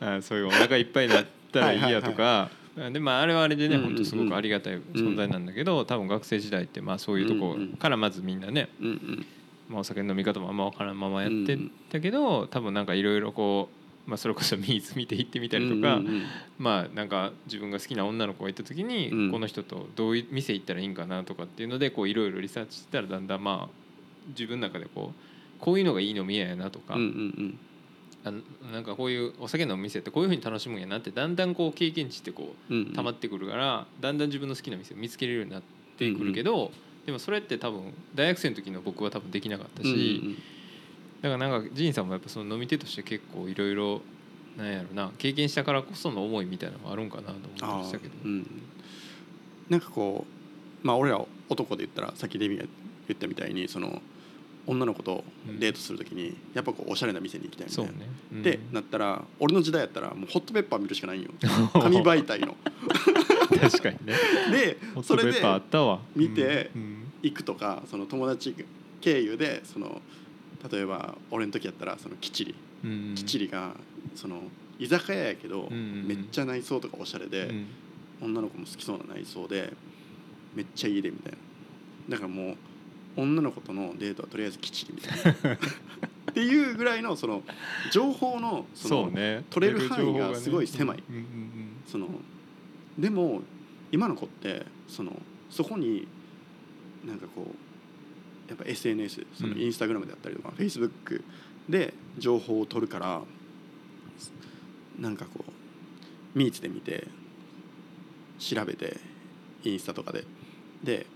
[0.00, 2.50] あそういうお腹いっぱいになったらいいやとか。
[2.92, 8.68] でまああれはあれでね本当すごくありがたい存在なんだけど多分学生時代ってまあそういうとこからまずみんなね
[9.68, 11.58] まあお酒の飲み方もあんま分からんままやって
[11.90, 13.68] たけど多分なんかいろいろこ
[14.06, 16.00] うまあそれこそミーズ見て行ってみたりとか
[16.56, 19.30] まあなんか自分が好きな女の子がいた時に、うん。
[19.32, 23.87] この人とどういう店行ったらいいんかなとかっていうのでこういろいろリサーチしてたらだんだんまあ
[24.28, 27.58] 自分の中でこうこういうのがいい飲み屋やなとか、うんうん
[28.24, 28.32] あ
[28.72, 32.88] なんかこういうお酒のお店ってこういうふうに楽しむんやなってだんだんこう経験値ってこうんうん。
[32.88, 35.62] う溜まってくるからだんだん自分の好きな店を見つけれるようになっ
[35.96, 36.72] てくるけど、
[37.06, 40.38] でもそれって多分大学生の時の僕は多分できなかったし、うんうん
[41.22, 44.02] だからなんかジンさんもやっぱその飲み手として結構いろいろ
[44.56, 48.14] なんやろな経験したからこその思いみたいなのがあるんかなと思ってましたけど。
[48.24, 48.46] うん、
[49.68, 50.26] なんかこ
[50.82, 52.64] うまあ俺ら男で言ったらさっきデミが
[53.08, 54.00] 言ったみたいにその
[54.68, 55.24] 女の子と
[55.58, 57.92] デートするときにやっぱこうおしゃれな店に行きたいみたいうな。
[57.92, 58.06] そね。
[58.32, 61.30] うんでなったら俺の時代やったらもうホットペッパー見るしかないんよ
[61.72, 62.56] 紙媒体の。
[63.60, 64.14] 確かにね。
[64.52, 66.00] でそれでトペッパーあったわ。
[66.14, 66.70] 見て
[67.22, 68.54] 行くとかその友達
[69.00, 70.00] 経由でその
[70.70, 72.54] 例えば俺の時やったらそのきちり
[72.84, 73.74] うんきちりが
[74.14, 74.42] その
[74.78, 77.46] 居酒屋やけどめっちゃ内装とかおしゃれで。
[77.46, 77.66] うん
[78.20, 79.72] 女の子も好きそうな内装で
[80.54, 81.38] めっちゃいいでみたいな
[82.08, 82.56] だからもう
[83.18, 85.54] 女の子とのデートはとりあえずきっちりみたいな。
[86.30, 87.42] っていうぐらいのその
[87.90, 89.42] 情報のその。
[89.50, 91.02] 取れる範囲がすごい狭い。
[91.86, 92.08] その
[92.96, 93.42] でも
[93.90, 96.06] 今の子ってそのそこに
[97.04, 97.54] なんかこ
[98.46, 99.60] うやっぱ SNS そのうん。
[99.60, 101.24] インスタグラムであったりとか、フェイスブック
[101.68, 103.22] で情報を取るから
[104.98, 107.08] なんかこうミーツで見て
[108.38, 108.98] 調べて
[109.64, 110.24] インスタとかで。
[110.84, 111.06] で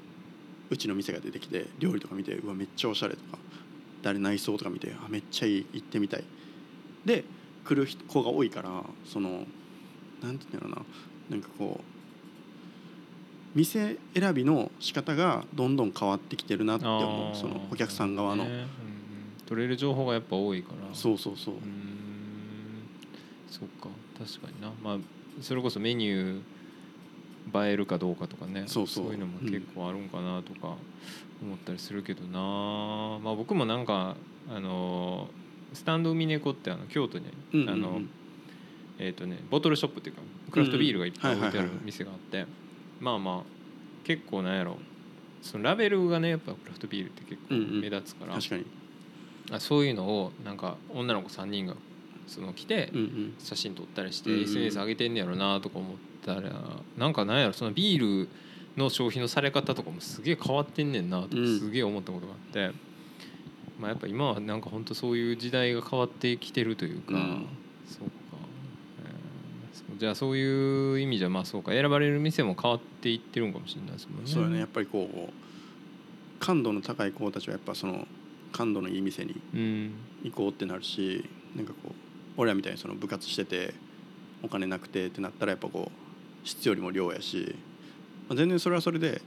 [0.73, 3.39] うちの店が出てきて料理とか見てうわめっちゃおしゃれとか
[4.03, 6.25] 誰内装とか見てあめっちゃいい行ってみたい。
[7.05, 7.25] で
[7.64, 9.45] 来る人子が多いからその
[10.23, 10.83] なんていうんだろうな。
[11.31, 11.85] なんかこう
[13.55, 17.37] 店選びの仕方がどんどん変わってきてるなって思う。
[17.37, 18.66] そのお客さん側の、ねうんうん。
[19.47, 20.95] 取れる情報がやっぱ多いから。
[20.95, 21.55] そうそうそう。
[21.57, 21.59] う
[23.51, 23.89] そっか。
[24.18, 24.73] 確かにな。
[24.83, 24.99] まあ
[25.43, 26.40] それこそメニュー
[27.55, 28.64] 映えるかどうかとかね。
[28.66, 29.06] そうそう。
[29.06, 30.77] いうのも結構あるんかなとか
[31.43, 34.16] 思ったりするけどな、まあ僕もなんか
[34.48, 35.28] あの
[35.73, 37.27] スタンド海猫ってあの京都に、
[37.69, 38.01] あの
[38.98, 42.47] えっ、とねボトルショップっていうかクラフトビールがいっぱい置いてある店があって。
[43.01, 43.43] まあまあ
[44.05, 44.77] 結構なんやろ。
[45.43, 48.66] そのラベルがねやっぱクラフトビールって結構目立つから、確かに。
[49.51, 51.74] あそういうのをなんか女の子3人が
[52.33, 53.35] その来てうんうん。
[53.39, 54.43] 写真撮ったりしてうんうん。
[54.45, 56.51] SNS 上げてんねやろなとか思ったら
[56.97, 58.29] なんかなんやろそのビール
[58.77, 61.59] の消費のされ方とかもすげえ変わってんねんなとかうん。
[61.59, 62.73] すげえ思ったことがあって、
[63.79, 67.47] まあ、やっぱ今はなんか本当そういう時代が変わってきてるというか、うん。
[67.87, 68.13] そうか、
[69.05, 71.73] えーじゃあそういう意味じゃまあそうか。
[71.73, 74.31] 選ばれる店も変わっていってるんかもしれないですもんね。
[74.31, 74.59] そうよね。
[74.59, 75.33] やっぱりこう
[76.39, 78.07] 感度の高い子たちはやっぱその
[78.53, 79.93] 感度のいい店にうん。
[80.25, 81.25] 行こうってなるし
[81.57, 81.93] なんかこう
[82.37, 83.75] 俺らみたいにその部活してて
[84.43, 87.55] お金なくてってなったらやっぱこう質よりも量やし、
[88.29, 89.23] まあ、全然それはそれで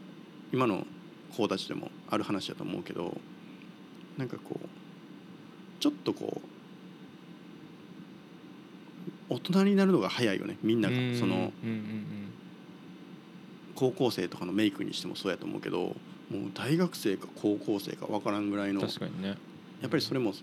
[0.52, 0.86] 今の
[1.36, 3.18] 子たちでもある話だと思うけど
[4.18, 4.68] なんかこう
[5.80, 6.42] ちょっとこ
[9.30, 10.96] う大人になるのが早いよねみんなが。
[11.18, 11.52] その
[13.76, 15.96] 高校生とかのメイクにしてもそうやと思うけどもう
[16.54, 19.36] 大学生か高校生か分からんぐらいのや確かにね。
[19.88, 20.34] っぱりそれも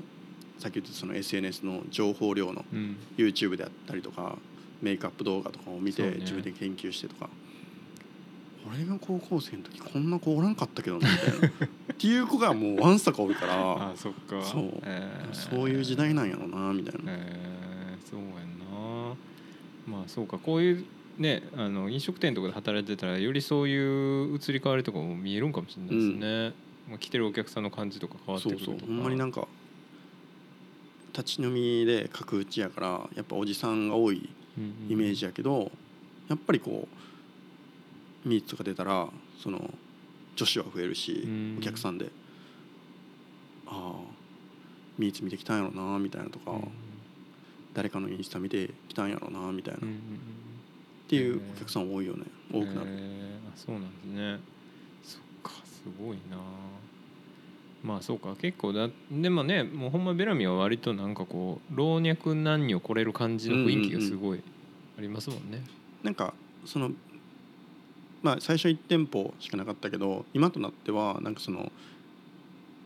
[0.62, 2.96] さっき言ったその SNS の情報量のうん。
[3.16, 4.36] YouTube であったりとか
[4.80, 7.28] メイクアップ動画とかを見て自分で研究してとか、
[8.68, 11.48] 俺が高校生の時こんな子おらんかったけどなみたいな。
[11.92, 14.42] っていう子がもうわんさかおるからあそっか。
[14.42, 14.72] そう。
[14.82, 15.34] えー。
[15.34, 19.14] そういう時代なんやろなみたいな、えーそうやんな。
[19.86, 20.38] まあそうか。
[20.38, 20.84] こういう
[21.18, 26.54] ねあの飲食店とかで働いてたらよりそういう移り変わりとかも見えるんかもしれないですね、
[26.88, 28.70] まあ、来てるお客さんの感じとか変わってくるとか。
[28.70, 28.88] そうそう。
[28.88, 29.46] ほんまになんか
[31.12, 34.28] 立ち飲みで角打ちやからやっぱおじさんが多い
[34.88, 35.70] イメージやけど、
[36.28, 36.88] やっぱりこ
[38.24, 39.08] うミーツとか出たら
[39.42, 39.74] その
[40.36, 41.56] 女子は増えるし、うん。
[41.58, 42.06] お客さんで
[43.66, 44.00] ああ
[44.98, 46.68] ミーツ見てきたんやろなみたいなとか、うん。
[47.74, 49.82] 誰かのインスタ見てきたんやろなみたいな、っ
[51.08, 52.24] ていうお客さん多いよね。
[52.52, 52.88] 多くなる、
[53.56, 54.40] そうなんですね。
[55.02, 56.36] そっかすごいな
[57.82, 64.42] まあそうか結構だでもねもうほんまベラミは割となんかこう老若男女来れる感じの雰囲気がすごい
[64.98, 65.62] ありますもんね。
[66.02, 66.34] なんか
[66.64, 66.92] その
[68.22, 71.72] まあ最初1店舗しかなかったけど今となってはなんかその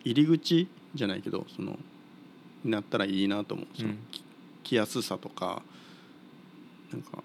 [0.05, 1.79] 入り口じゃないけどその
[2.65, 3.67] になったらいいなと思う。
[3.77, 3.95] その、
[4.65, 5.63] 来やすさとか
[6.91, 7.23] なんか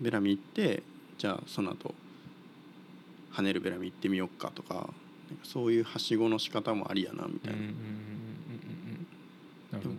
[0.00, 0.82] ベラミ行って
[1.18, 1.94] じゃあその後
[3.32, 4.88] 跳ねるベラミ行ってみようかとか
[5.42, 9.06] そういうはしごの仕方もありやなみたいな、うんうんうんうんうんうん。
[9.72, 9.96] なるほどね。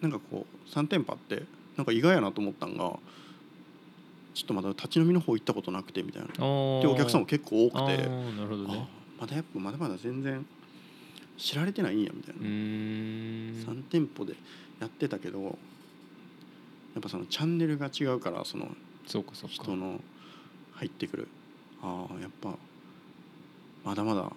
[0.00, 1.42] なんかこう3店舗あって
[1.76, 2.98] なんか意外やなと思ったんが
[4.34, 6.28] ちょっとまだ立ち飲みの方行ったことなくてみたいな。
[6.28, 8.88] でお客さんも結構多くあてーなるほどね。
[9.18, 9.20] あ。
[9.22, 10.44] まだやっぱまだまだ全然
[11.38, 13.64] 知られてないんやみたいうな、ーん。
[13.66, 14.34] 3店舗で
[14.80, 15.50] やってたけどや
[16.98, 18.68] っぱそのチャンネルが違うからその。
[19.06, 20.00] 人の
[20.74, 21.28] 入ってくる。
[21.80, 22.54] ああやっぱ
[23.84, 24.32] まだまだち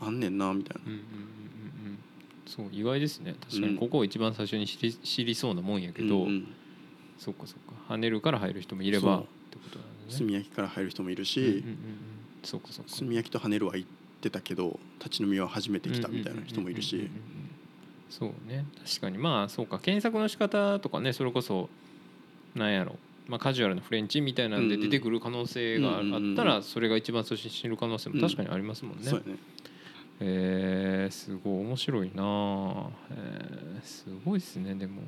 [0.00, 0.82] あんねんなみたいな。
[0.86, 1.98] うんうんうんうんうん。
[2.46, 3.34] そう意外ですね。
[3.40, 3.72] 確かうん。
[3.74, 6.46] にここを一番最初に知り知りそうなもんやけど、うんうん。
[7.18, 7.94] そうかそうか。
[7.94, 9.20] 跳ねるから入る人もいればっ
[9.50, 10.18] てことなんだね。
[10.18, 11.74] 炭焼きから入る人もいるし、うんうんうんうん。
[12.42, 12.90] そうかそうか。
[12.98, 13.88] 炭焼きと跳ねるは行っ
[14.20, 17.08] てたけど立ち飲みは初めて来たみたいな人もいるし。
[18.08, 18.64] そうね。
[18.84, 19.18] 確かに。
[19.18, 19.78] まあそうか。
[19.78, 21.68] 検索の仕方とかねそれこそ
[22.54, 22.96] なんやろ
[23.30, 29.04] まあカジュアルなフレンチみたいなんで出てくる可能性があうんうんったらそれが一番最初に知る可能性も確かにありますもんね。
[29.04, 29.38] そうやね。
[30.18, 35.02] えー、すごい面白いなあ、えー、すごいですねでも。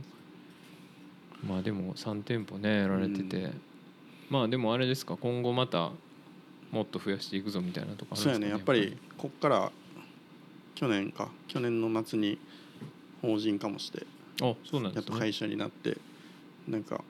[1.44, 3.60] まあでも3店舗ねやられてて、うん。
[4.30, 5.90] まあでもあれですか今後また
[6.70, 8.56] もっと増やしていくぞみたいなとかあるんそうですか、やね。
[8.56, 9.72] やっぱりこっから
[10.76, 12.38] 去年か去年の夏に
[13.20, 14.06] 法人化もして
[14.40, 15.02] あそうなんですね。
[15.02, 15.98] やっと会社になって
[16.68, 17.02] なんか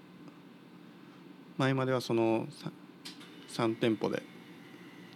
[1.58, 2.70] 前まではそのさ
[3.50, 4.22] 3店舗で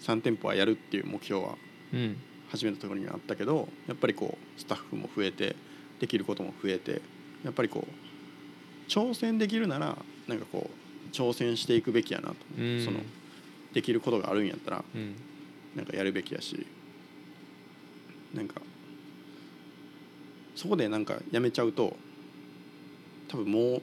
[0.00, 1.56] 3店舗はやるっていう目標は
[1.92, 2.16] うん。
[2.48, 5.56] 始めたところにはあったけどやっぱりこうスタッフも増えて
[5.98, 7.02] できることも増えて
[7.44, 9.96] やっぱりこう挑戦できるなら
[10.28, 12.84] なんかこう挑戦していくべきやなと、うん。
[12.84, 13.00] その
[13.72, 15.16] できることがあるんやったらうん。
[15.74, 16.66] なんかやるべきやし
[18.32, 18.60] なんか
[20.54, 21.96] そこでなんかやめちゃうと
[23.28, 23.82] 多分もう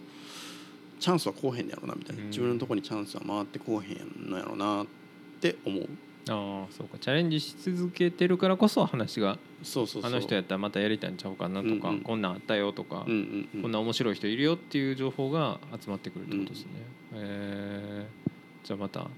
[1.03, 2.27] チャンスはこうへんやろなみたいな、うん。
[2.29, 4.87] 自分のとこにチャンスは回ってこうへんのやろなっ
[5.41, 5.89] て思う。
[6.29, 6.97] ああそうか。
[6.97, 10.09] チャレンジし続けてるからこそ話がそうそうそう。
[10.09, 12.01] あの人やったらまたやりたいんちゃうかなとか、うんうん。
[12.03, 13.61] こんなんあったよとか、うんうんうん。
[13.63, 16.67] こんな面白い人いるよっていう情報が集まってくるってことですね。
[17.15, 18.65] えー。
[18.65, 19.09] じゃあまた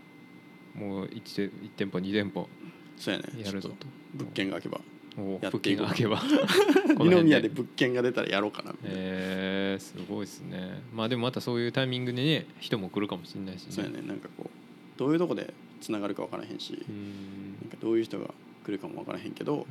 [0.74, 2.50] もう 1, 1店舗2店舗
[2.98, 3.26] そうやね。
[3.44, 3.86] やるぞと。
[4.16, 4.80] 物件が開けば。
[4.80, 4.95] お
[5.42, 6.22] やって物件いけば。
[6.88, 8.72] 二辺宮で物件が出たらやろうかな。
[8.72, 10.82] みたいな、えー、すごいですね。
[10.94, 13.72] まあでもまたそういうタイミングでね人も来るかもしれないしね。
[13.72, 14.02] そうやね。
[14.06, 14.50] なんかこう
[14.98, 18.34] どういうとこでつながるか分からへんし、なんかどういう人が
[18.66, 19.66] 来るかも分からへんけど、うん。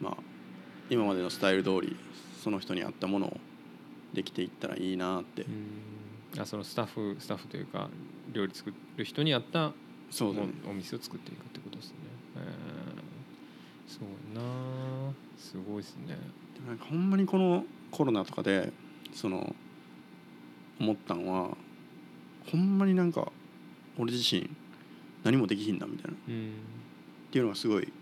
[0.00, 0.16] まあ
[0.88, 1.96] 今までのスタイル通り
[2.42, 3.40] その人に合ったものを
[4.12, 6.40] できていったらいいなって、うん。
[6.40, 7.90] あそのスタッフスタッフというか
[8.32, 9.72] 料理作る人に合った
[10.10, 10.48] そうだね。
[10.66, 11.94] おお店を作っていくってことですね、
[12.36, 12.65] えー、
[13.86, 14.04] そう
[14.36, 15.12] やな。
[15.38, 16.16] すごいですね。
[16.66, 18.72] なんかほんまにこのコロナとかで
[19.14, 19.54] その
[20.80, 21.56] 思ったんは
[22.50, 23.30] ほんまになんか
[23.98, 24.50] 俺自身
[25.24, 26.16] 何もできひんなみたいな。
[26.16, 26.52] っうん。
[27.30, 27.92] ていうのがすごい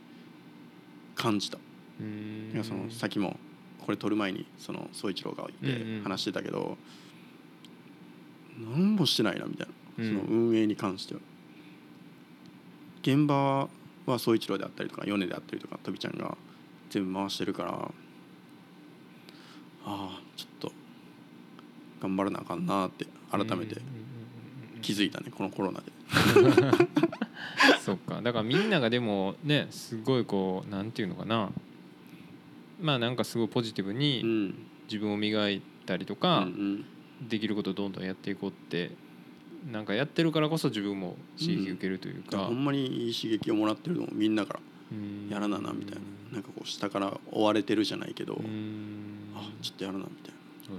[1.15, 1.59] 感じた、
[2.01, 2.51] うん。
[2.53, 3.39] いやそのさっきも
[3.85, 6.03] これ撮る前にその宗一郎がいてうんうん。
[6.03, 6.77] 話してたけど、
[8.59, 9.67] 何もしてないなみたい
[9.99, 10.21] な、うん。
[10.23, 11.21] その運営に関しては。
[13.03, 13.69] 現場
[14.07, 16.37] は宗一郎であったりとか米であったりとかとびちゃんが
[16.91, 17.91] 全部回してるからあ
[19.87, 20.73] あちょっと
[22.01, 23.81] 頑張らなあかんなって改めて
[24.83, 25.93] 気づいたねこのコロナで。
[27.85, 28.21] そっか。
[28.23, 31.51] だからみんながでもねすごいこうなんていうのかな。
[32.81, 34.55] まあなんかすごいポジティブうにん。
[34.87, 36.85] 自分を磨いたりとうか、ん。
[37.29, 38.91] できることをどんどんやっていこうって
[39.71, 44.61] なんかやってるからこそ自分も刺激受けるというか、ほんまにいい刺激をもらってるのもみんなから。
[44.93, 46.01] うんやらななみたいな。
[46.35, 49.31] なんかこう下から追われてるじゃないけど、うん。
[49.35, 50.77] あちょっとやらなみたいへ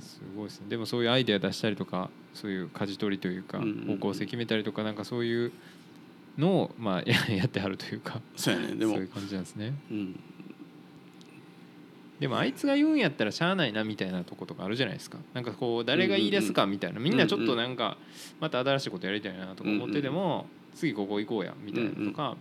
[0.00, 0.66] ーすごいですね。
[0.68, 3.98] でもそういうアイデア出したりとかそういう舵取りというかうんうんうん。
[3.98, 5.52] 方向性決めたりとかなんかそういう
[6.36, 8.16] のをまあややってはるというか。
[8.16, 8.74] なそうやね。
[8.74, 9.74] でもそういう感じなんですね。
[9.90, 10.20] うん
[12.20, 15.18] でもあいつが言うんやったらしゃあないなみたいなとことかあるじゃないですか。
[15.34, 16.98] なんかこう誰が言い出すかみたいな。
[16.98, 17.96] みんなちょっとなんか
[18.40, 22.36] また新しいことやりたいなとか思ってても次ここ行こうやみたいなのとか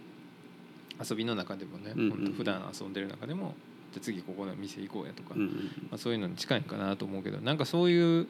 [1.08, 3.56] 遊びの中でもねうんうんほんと普段遊んでる中でも
[3.92, 5.46] じゃあ次ここの店行こうやとかま
[5.94, 8.28] あ、そういうのに近いかなと思うけどなんかそういう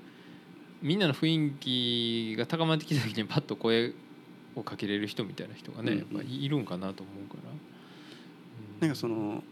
[0.82, 3.94] みんなの雰囲気が高まってきた時にパッと声
[4.56, 7.38] をかけれる人みたいな人がね、うんやっぱいるんかなと思うか
[8.82, 9.44] ら、なんかその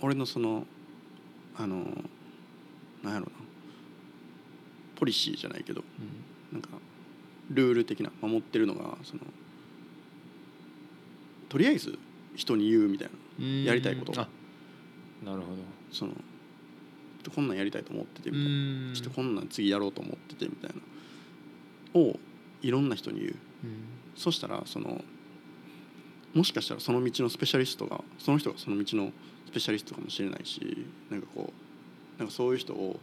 [0.00, 0.66] 俺のその
[1.58, 1.76] あの
[3.02, 3.32] なんやろな。
[4.96, 5.84] ポリシーじゃないけど
[6.50, 6.68] なんか
[7.50, 9.20] ルール的な守ってるのがその
[11.48, 11.98] とりあえず
[12.34, 13.64] 人に言うみたいなうん。
[13.64, 14.20] やりたいこと。
[14.20, 14.28] あ
[15.24, 15.62] なるほど。
[15.92, 16.12] その
[17.34, 18.94] こんなんやりたいと思っててうみたいな、ん。
[18.94, 22.00] ちょっとこんなん次やろうと思っててみたいな。
[22.00, 22.18] を
[22.62, 23.34] いろんな人に言う。
[23.64, 23.70] うん。
[24.14, 25.02] そしたらその
[26.34, 29.12] もしかしたらその道のスペシャリストがその人がその道の
[29.46, 31.52] スペシャリストかもしれないしなんかこ
[32.16, 32.98] うなんかそういう人を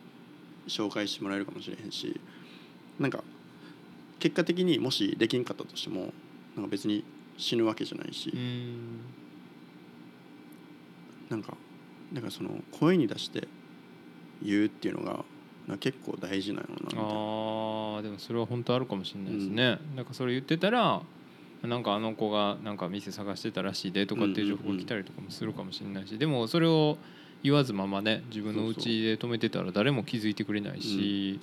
[0.67, 2.19] 紹介してもらえるかもしれへんし
[2.99, 3.23] なんか
[4.19, 6.13] 結果的にもしできんかったとしても
[6.55, 7.03] なんか別に
[7.37, 8.99] 死ぬわけじゃないし、うん。
[11.29, 11.57] なんか
[12.13, 13.47] だからその声に出して
[14.41, 15.25] 言うっていうのが
[15.67, 16.75] なんか結構大事なのな。
[16.95, 21.01] あーでもそれは本当あるかもしれないですね、なんかそれ言ってたら
[21.63, 26.97] なんかあの子がなんか店探してたらしいでとかっていう情報が来たりとかもするかもしれないし、でもそれを
[27.41, 31.39] 言わずままね自分のうちで止めてたら誰も気づいてくれないし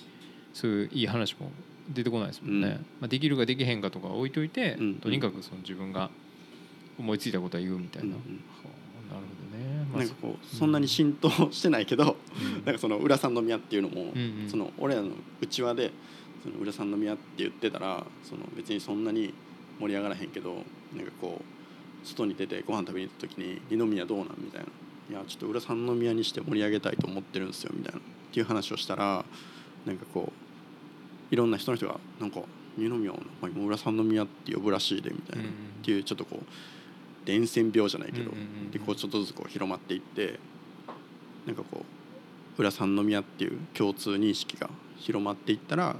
[0.52, 1.50] そういういい話も
[1.88, 2.72] 出てこないですもんね、うん。
[2.72, 6.10] まあ、できるかできへんかとか置いといて、うんとにかくその自分が
[6.98, 8.18] 思いついたことは言うみたいな、うんうん。
[8.18, 8.20] は
[9.10, 12.16] あなるほどね、まあなんかこうそんなに浸透してないけど、
[12.58, 12.64] うん。
[12.64, 14.48] なんかその浦三宮っていうのも、うんうん。
[14.48, 15.08] その俺らの
[15.40, 15.90] うちわで
[16.42, 19.34] その浦三宮って言ってたらその別にそんなに
[19.80, 20.54] 盛り上がらへんけど
[20.94, 24.66] なんかこう外に出てご飯食べに行った時に「二宮どうなん?」みたいな
[25.10, 27.98] 「いやちょっと浦三宮にして盛り上げたいと思ってるんですよ」みたいな。
[27.98, 28.02] っ
[28.32, 29.24] ていう話をしたら
[29.84, 30.32] なんかこ
[31.30, 32.42] ういろんな人の人が「なんか
[32.76, 36.46] 二宮を浦三宮って呼ぶらしいで」みたいな、うんうんっていうちょっとこう
[37.24, 38.70] 伝染病じゃないけど、うんうんうん。
[38.70, 40.38] でこうちょっとずつこう広まっていって
[41.46, 41.84] なんかこ
[42.58, 45.96] う浦三宮っていう共通認識が広まっていったら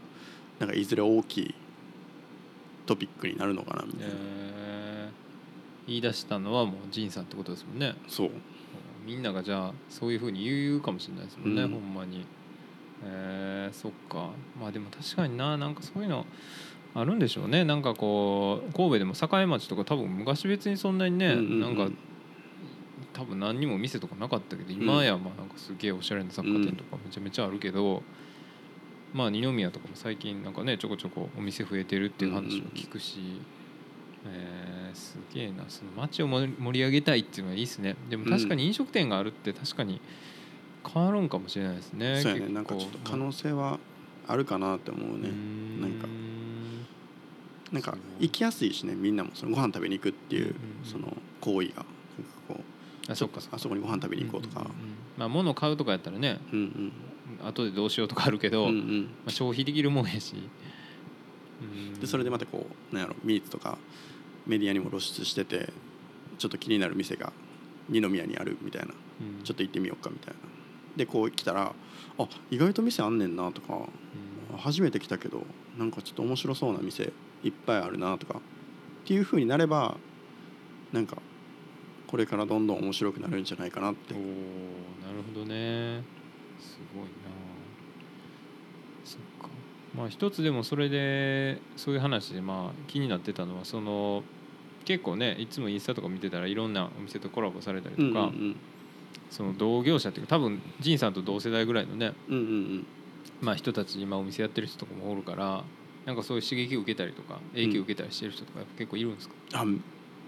[0.59, 1.55] なんかいずれ大きい
[2.90, 5.88] トピックになるのかなみたいな、えー。
[5.88, 7.94] 言い出したのはもう仁さんってことですもんね。
[8.08, 8.30] そう。
[9.06, 11.70] みんながじゃあそういうふうに言うかもしれないですもんね、うん。
[11.70, 12.26] ほんまに。
[13.04, 14.30] えー、そっか。
[14.60, 16.26] まあでも確かにななんかそういうの
[16.94, 17.64] あるんでしょうね。
[17.64, 21.60] なんかこう神戸でも境町とか多分昔別にそんなにね、うんうんうん。
[21.60, 21.96] なんか
[23.12, 28.02] 多分何にも店とかなかったけど今やまあなんかすげえおしゃれな雑貨店とかめちゃめちゃあるけど、
[29.12, 33.41] まあ二宮とかも最近なんかねちょこちょこお店増えてるっていう話を聞くし、
[34.27, 37.95] えーすげえなその街を盛り上げたいっていうのはいいですね。
[38.09, 40.01] でも確かに飲食店があるって確かに
[40.87, 43.78] 変わるんかもしれないですねそうやねなんかちょっと可能性は
[44.27, 46.09] あるかなって思うね、うんなんか。
[47.73, 49.31] なんか行きやすいしねみんなも。
[49.35, 51.74] そのご飯食べに行くっていうその行為が。
[51.77, 51.87] なんか
[52.49, 52.57] こ
[53.09, 53.57] うあそっかそっか。
[53.57, 54.61] あそこにご飯食べに行こうとか。
[54.61, 54.70] んんん
[55.16, 56.41] まあ物買うとかやったらね。
[56.53, 56.93] うんうん
[57.44, 59.09] 後でどうしようとかあるけど、まうんうん。
[59.27, 60.35] あ、消費できるもんやし、
[61.61, 62.01] うん。
[62.01, 63.78] でそれでまたこうなんやろミーツとか
[64.47, 65.73] メディアにも露出してて
[66.39, 67.32] ちょっと気になる店が
[67.89, 68.89] 二宮にあるみたいな。
[68.89, 69.44] うん。
[69.44, 70.40] ちょっと行ってみようかみたいな。
[70.97, 71.73] でこう来たら
[72.19, 74.57] あ意外と店あんねんなとかうん。
[74.57, 75.44] 初めて来たけど
[75.78, 77.12] なんかちょっと面白そうな店
[77.44, 78.43] いっぱいあるなとかっ
[79.07, 79.97] ていう風になれば
[80.93, 81.16] なんか
[82.09, 84.15] これからどんどん面白くなるんじゃないかなって。
[84.15, 86.02] おーなるほどね
[86.61, 87.11] すごいな。
[89.05, 89.49] そっか。
[89.97, 94.23] まあ一つでもそれでそういう話でまあ気になってたのはその
[94.85, 98.57] 結構ねいつもインスタとか見てたらいろんなお店とコラボされたりとか、うん
[99.28, 102.87] その同業者っていうか多分仁さんと同世代ぐらいのね、うんうんうん。
[103.41, 105.62] まあ、人たち今お店やってる人とかもおるから
[106.05, 109.65] なんかそういう刺激を受けたりとか影響を受けたりしてる人とか結構いるんですか、あ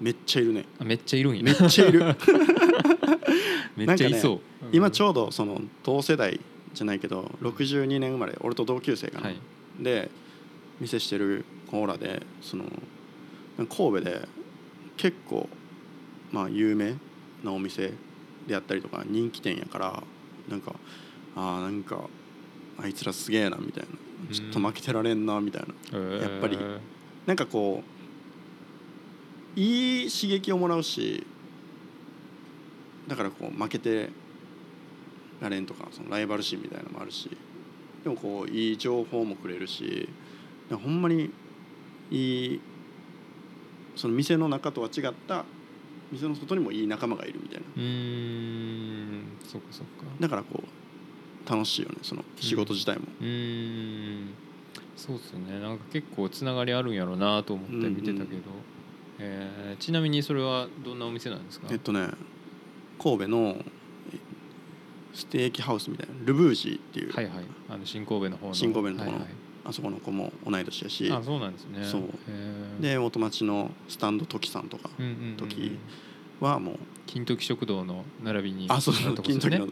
[0.01, 0.67] めっちゃいるね。
[0.79, 1.43] あめっちゃいるんや。
[1.43, 2.03] めっちゃいる
[3.77, 4.41] めっちゃいそう、
[4.73, 6.41] 今ちょょうどその同世代
[6.75, 9.37] じゃないけど62年生まれ俺と同級生かな、はい。
[9.81, 10.11] で
[10.81, 12.65] 店してる子らでその
[13.57, 14.29] 神戸で
[14.97, 15.49] 結構
[16.31, 16.95] まあ有名
[17.43, 17.93] なお店
[18.47, 20.03] であったりとか人気店やから
[20.49, 20.75] なんか
[21.37, 22.01] あーなんか
[22.79, 23.89] あいつらすげえなみたいな。
[24.33, 25.99] ちょっと負けてられんなみたいな。
[26.17, 26.59] やっぱり。
[27.27, 27.83] なんかこ
[29.57, 31.25] ういい刺激をもらうし
[33.09, 34.11] だからこう負けて
[35.41, 37.31] られんとかそのライバル心みたいなのもあるし
[38.05, 40.09] でもこういい情報もくれるし
[40.71, 41.31] ほんまに
[42.11, 42.61] いい
[43.97, 45.45] その店の中とは違った
[46.11, 47.67] 店の外にもいい仲間がいるみたいな。
[47.77, 50.05] うーんそっかそっか。
[50.21, 54.29] だからこう楽しいよねその仕事自体も、うーん。
[54.97, 55.59] そうっすよね。
[55.59, 58.43] なんか結構つながりあるんやろうなと思って見てたけど、うんうん。
[59.21, 61.69] えーちなみにそれはどんなお店なんですか？
[61.71, 62.09] えっとね
[63.03, 63.63] 神戸のえ
[65.13, 67.35] ステーキハウスみたいなルブージーっていう、はいはい。
[67.69, 68.55] あの新神戸の方の。
[68.55, 69.33] 新神戸のとこのはいはい。
[69.65, 71.13] あそこの子も同い年やし。
[71.13, 71.85] あそうなんですね。
[71.85, 72.03] そう。
[72.81, 75.37] で元町のスタンドトキさんとかうんうんうんうん。
[75.37, 75.79] 時
[76.41, 76.77] はもう
[77.07, 79.69] 金時食堂の並びにあそうそう金時の。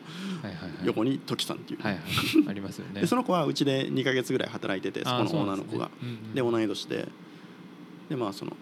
[0.84, 2.02] 横にトキさんっていう、はいはい。
[2.48, 3.00] ありますよね。
[3.00, 5.90] でその子はうちで2か月ぐらい働いててそこの女の子が。
[6.34, 7.08] で,、同同い年で。
[8.08, 8.56] でまあその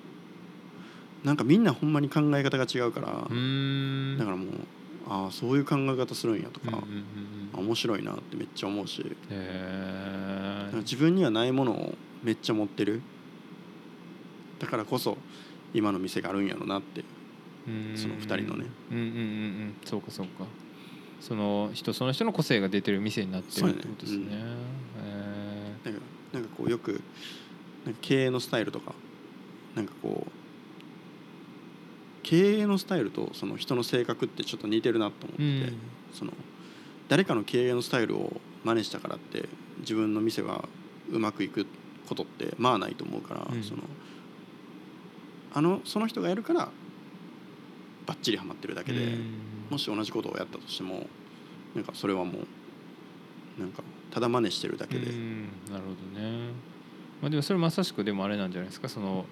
[1.25, 4.49] なんかみんなほんまに考え方が違うから、だからもう
[5.09, 6.83] ああそういう考え方するんやとか、
[7.55, 13.03] 面白いなってめっちゃ思うしへなんか自分にはないものをめっちゃ持ってる。
[14.59, 15.17] だからこそ
[15.73, 18.67] 今の店があるんやろなってーその二人のね。
[18.91, 19.75] うんうんうんうん。
[19.85, 20.45] そうかそうか。
[21.21, 24.25] その人その人の個性が出てる店になってるってことですね。
[24.25, 24.45] そうやね
[25.85, 26.01] へなんか
[26.33, 27.01] なんかこうよく
[27.85, 28.95] なんか経営のスタイルとか
[29.75, 30.31] なんかこう
[32.29, 35.79] 経営のスタイルとその人の性格ってちょっと似てるなと思ってうん。
[36.13, 36.33] その
[37.09, 39.49] 誰かの経営のスタイルを真似したからって
[39.79, 40.69] 自分の店が
[41.11, 41.67] うまくいく
[42.07, 43.63] ことってまあないと思うから、うん。
[43.63, 43.81] その
[45.55, 46.69] あのその人がやるから
[48.05, 49.35] バッチリハマってるだけで、うん。
[49.71, 51.07] もし同じことをやったとしても
[51.75, 52.41] なんかそれはも
[53.59, 55.49] うなんかただ真似してるだけで、うん。
[55.71, 56.51] なるほどね。
[57.23, 58.91] まあでもそれまさしくでもあれなんじゃないですか。
[58.91, 59.25] その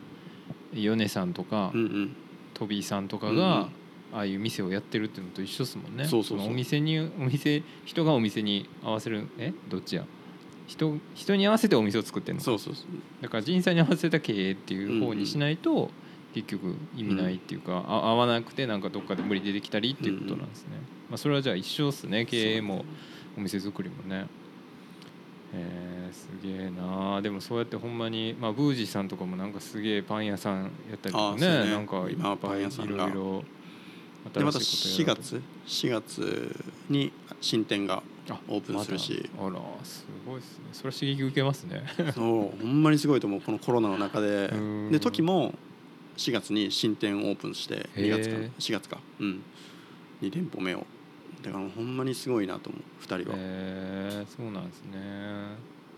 [0.73, 2.17] 米さんとか、うんうん
[2.59, 3.69] トビーさんとかうんが、
[4.13, 6.07] ああいう店をやってるっていうのと一緒ですもんね。
[6.07, 6.47] そうそうそう。
[6.47, 9.53] のお店にお店人がお店に合わせるえ？
[9.69, 10.05] どっちや？
[10.67, 12.41] 人人に合わせてお店を作ってるの？
[12.41, 12.87] そうそうそう。
[13.21, 15.91] だから人さんに合わせた経営っていう方にしないと、
[16.35, 20.71] 結局意味ないっていうか、あ合わなくてなんかどっかで無理出てきたりっていうことなんですね、
[21.11, 22.27] まあ、それはじゃあ一緒っすね。
[22.27, 22.85] 経営も
[23.37, 24.27] お店作りもね
[25.57, 31.71] えー、すげえなでもそうやってほんまに、まあ、ブージーさんとかもなんかすげえパン屋さんやったりとかねね。
[31.71, 33.07] なんかいっぱいい屋さんが。
[33.07, 33.45] ろいろ
[34.35, 35.23] でまた4新しいことやられて。
[35.23, 39.31] 月4月に新店があオープンするし。
[39.37, 40.65] またあらすごいですね。
[40.73, 41.83] それは刺激受けますね。
[42.15, 44.49] そうほんまにすごいと思うこのコロナの中で。
[44.49, 44.93] うん。
[44.93, 45.55] で時も
[46.17, 48.45] 4月に新店オープンして2月かな。
[48.45, 48.51] へー。
[48.59, 48.99] 4月か。
[49.21, 49.43] うん。
[50.23, 50.87] 2店舗目を
[51.47, 54.97] だからほんまにすごいなと思う2人は、えー、そうなんですね。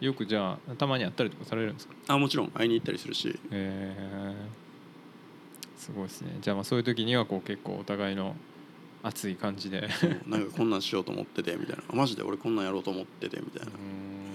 [0.00, 1.94] よくじゃあたまに会ったりとかされるんですか？
[2.08, 3.38] あもちろん会いに行ったりするし。
[3.50, 6.36] えー、すごいですね。
[6.40, 8.36] じゃあまあそういう時にはこう結構お互いの
[9.02, 9.88] 熱い感じで。
[10.26, 11.82] なんかこんなんしようと思っててみたいな。
[11.90, 13.72] あマジで俺こんなんやろうと思っててみたいな。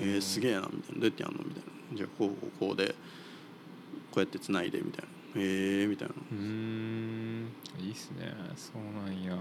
[0.02, 1.02] えー、すげええなみたいな。
[1.02, 1.38] どうやってやんの？
[1.44, 1.98] みたいな。
[1.98, 2.94] じゃあこうこうこうでこ
[4.16, 5.10] うやってつないでみたいな。
[5.36, 6.14] えー、みたいな。
[6.32, 7.48] うーん。
[7.80, 8.34] いいっすね。
[8.56, 9.38] そうなんや、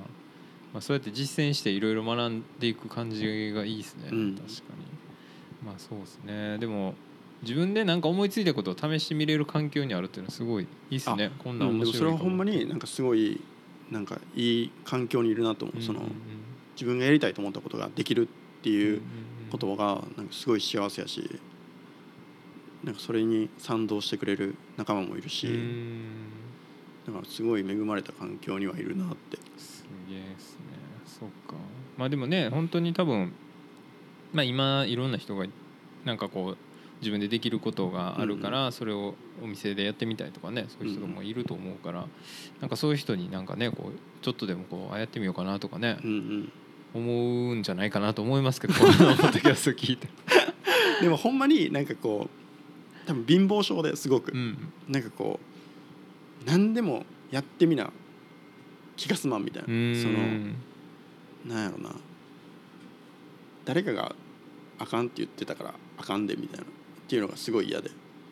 [0.72, 4.34] まあ、そうやって実践していろいろ学んでいく感じがいいっすね、うん。
[4.36, 5.66] 確かに。
[5.66, 6.58] まあそうですね。
[6.58, 6.94] でも
[7.42, 11.30] 自分でなんか思いついたことを試してみれる環境にあるっていうのはすごいいいっすね。
[11.38, 13.40] こんなうんでも面白いそれはほんまにになんかすごい
[13.90, 16.02] なんかいい環境にいるなと思う、その
[16.74, 19.02] 自分がやりたいと思ったことができるっていう
[19.50, 21.38] 言葉がなんかすごい幸せやし
[22.84, 26.04] なんかそれに賛同してくれる仲間もいるし、うん。
[27.06, 29.36] だからすごい恵まれた環境にはいるなって。
[29.58, 30.61] すげえですね
[31.22, 31.62] そっか。
[31.96, 33.32] まあでもね本当に多分
[34.32, 35.46] まあ今いろんな人が
[36.04, 36.56] なんかこう
[37.00, 42.06] 自分でできることがあるから、それをお店でやってみたいとかねそういう人もいると思うから、
[42.60, 45.98] なんかそういう人になんかねこうちょっとでもこうあやってみようかなとかね
[46.94, 50.08] 思うんじゃないかなと思いますけど このポッドキャスト聞いて。
[51.00, 55.40] でもほんまになんかこう多分貧乏症ですごく、うんなんかこ
[56.44, 57.92] う何でもやってみな
[58.96, 59.66] 気が済まんみたいな。
[59.66, 59.72] そ
[60.08, 60.52] の
[61.46, 61.94] なんやろな。
[63.64, 64.14] 誰かが
[64.78, 66.64] あかんって言ってたからあかんでみたいな。
[66.64, 66.66] っ
[67.08, 67.90] ていうのがすごい嫌で。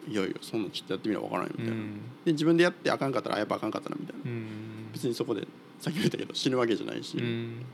[0.09, 2.01] いやいやそんなんちょっとやってみな分からんよみたいな、うん。
[2.25, 4.23] で自分でやってあかんかったらあやっぱあかんかったなみたいな。
[4.25, 4.91] うん。
[4.93, 5.47] 別にそこで
[5.81, 7.65] さっきも言ったけど死ぬわけじゃないし、うん。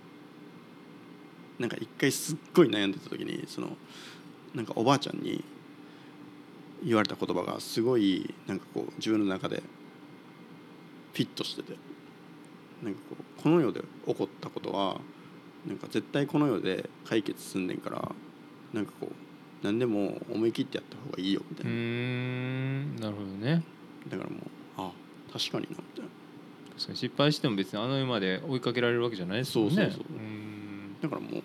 [1.59, 3.77] なんか一回すっごい悩んでた時にその
[4.55, 5.45] なんかおばあちゃんに
[6.85, 9.63] 言われた言葉がすごいなんかこう自分の中で
[11.15, 11.77] フィットしてて。
[12.83, 15.01] なんかこうこの世で起こったことは
[15.67, 18.13] なんか絶対この世で解決すんねんから
[18.73, 19.15] なんかこう
[19.65, 23.63] 何でも思い切ってやった方がいいよみたいな、んなるほどね。
[24.09, 24.41] だからもう
[24.77, 24.93] あ
[25.33, 26.11] 確かになみたいな。
[26.75, 29.75] 確かに失敗しても別にあの世まで追いかけられるわけじゃないですもんね。
[29.77, 30.05] そうそうそう
[31.03, 31.43] だからもう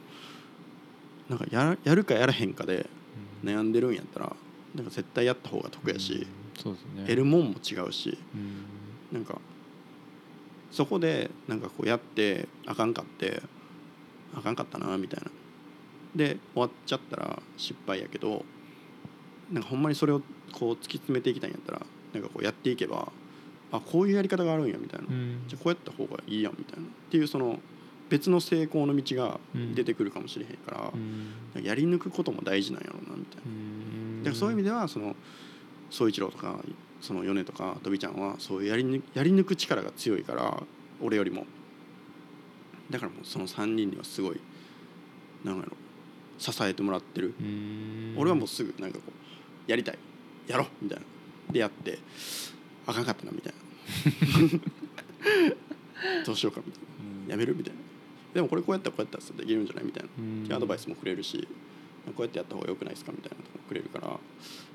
[1.30, 2.90] なんかややるかやらへんかで
[3.44, 4.36] 悩んでるんやったら
[4.76, 6.28] なんか絶対やった方が得やし、
[6.62, 7.04] そうですね。
[7.04, 9.18] 得るもんも違うしうん。
[9.18, 9.40] なんか
[10.72, 13.42] そこでなんかこうやってあかんかって
[14.36, 15.32] あかんかったなみたいな。
[16.16, 18.44] で終わっちゃったら失敗やけど
[19.52, 20.22] なんかほんまにそれを
[20.52, 21.82] こう突き詰めていきたいんやったら
[22.14, 23.12] なんかこうやっていけば
[23.72, 25.44] あこういうやり方があるんやみたいな、うん。
[25.48, 26.86] じゃあこうやった方がいいやんみたいな。
[26.86, 27.60] っていうその
[28.10, 29.74] 別の成功の道がうん。
[29.76, 31.64] 出てくるかもしれへんからう、ん。
[31.64, 33.42] やり抜くことも大事なんやろうなみたいな。
[33.46, 34.24] うん。
[34.24, 35.16] だからそういう意味ではその
[35.90, 36.60] 宗一郎とか
[37.00, 40.62] その米とかとびちゃんはそういうやり抜やり抜く力が強いから
[41.02, 41.46] 俺よりも
[42.92, 44.40] だからもうその3人にはすごい
[45.44, 45.72] なんやろ
[46.38, 47.34] 支えてもらってる。
[47.40, 48.16] うん。
[48.18, 49.98] 俺はもうすぐなんかこうやりたい
[50.48, 51.06] やろうみたいな。
[51.52, 52.00] でやって
[52.88, 54.60] あかんかったなみたいな。
[56.26, 57.28] どうしようかみたいうん。
[57.28, 57.80] なやめるみたいな。
[58.34, 60.06] でもこれこうやったらこうやったらさできるんじゃないみたい
[60.50, 60.56] な。
[60.56, 61.48] アドバイスもくれるし
[62.08, 64.18] こうやってやった方がよくないですかみたいなとこもくれるからあ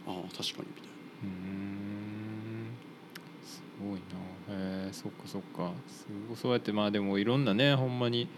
[0.06, 0.88] あ確かにみたい
[1.24, 1.95] な。
[3.82, 4.00] ごい
[4.48, 4.54] な。
[4.84, 5.72] へえそっかそっか。
[5.88, 6.36] すごい。
[6.36, 8.28] そうやってまあでもいろんなねほんまに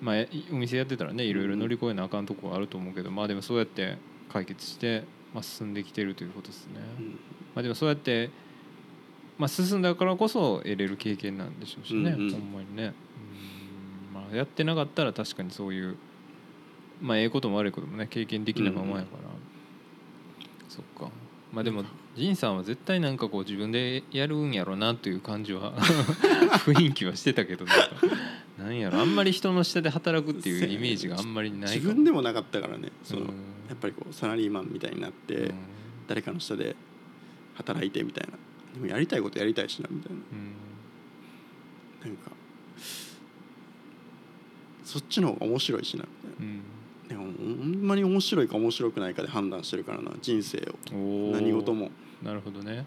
[0.00, 3.98] まあえお店やってたらねいろいろ乗り越えなあかんとこはあると思うけどまあでもそうやって
[4.32, 5.04] 解決して、
[5.34, 6.72] まあ、進んできてるということですね。
[6.98, 7.06] うん。
[7.10, 7.16] ま
[7.56, 8.30] あでもそうやって、
[9.38, 12.30] まあ、進んだからこそ得れる経験なんでしょうしね、うんうん。
[12.30, 12.94] ほんまにね。
[14.10, 14.14] うん。
[14.14, 15.96] まあやってなかったら確かにそういう
[17.00, 19.28] まあええことも悪いこともね経験できないままやから、
[20.68, 21.10] そっか。
[21.52, 21.84] まあでも
[22.14, 25.72] 仁さんは絶対なんかこう自分でやるんやろなという感じは
[26.66, 27.88] 雰囲気はしてたけどなんか
[28.58, 31.94] なんやろあんまり人の下で働くっていうイメージがあんまりない自かも。
[31.94, 32.90] 分でもなかったからね。
[33.02, 33.28] その、うん。
[33.68, 35.54] やっぱりこうサラリーマンみたいになって、うん。
[36.06, 36.76] 誰かの下で
[37.54, 38.34] 働いてみたいな。
[38.74, 40.18] でもやりたいことやりたいしなみたいな。
[40.18, 42.12] うん。
[42.12, 42.30] なんか
[44.84, 46.56] そっちの方が面白いしなみたいうん。
[46.56, 46.61] な
[47.42, 50.58] ほんまに面白いか面白くないかで判断してるからな人生
[50.92, 51.90] を何事も
[52.22, 52.86] なるほどね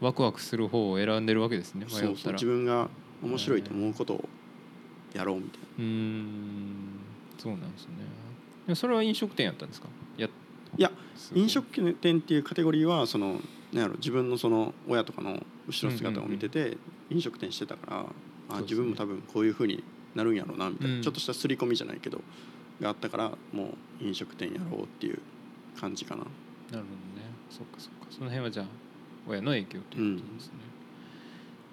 [0.00, 2.88] ワクワクする方を選んでるわけですね迷そうそう自分が
[3.22, 4.28] 面白いと思うことを
[5.12, 7.00] やろうみたいなうーん
[7.38, 7.94] そうなんですね
[8.66, 10.28] でそれは飲食店やったんですかや
[10.76, 10.92] いや
[11.34, 13.40] い飲食店っていうカテゴリーはその
[13.72, 16.76] なんやろ自分のその親とかの後ろ姿を見てて
[17.10, 19.82] 飲食店してたからあそうですね自分も多分こういうふうに
[20.14, 22.20] なるんやろうなみたいな、うんちょっとした刷り込みじゃないけど
[22.80, 25.20] があったからもう飲食店やろうっていう
[25.78, 26.22] 感じかな。
[26.22, 26.30] なる
[26.70, 26.88] ほどね。
[27.50, 28.06] そっかそっか。
[28.10, 28.66] その辺はじゃあ
[29.26, 30.52] 親の影響ということですね、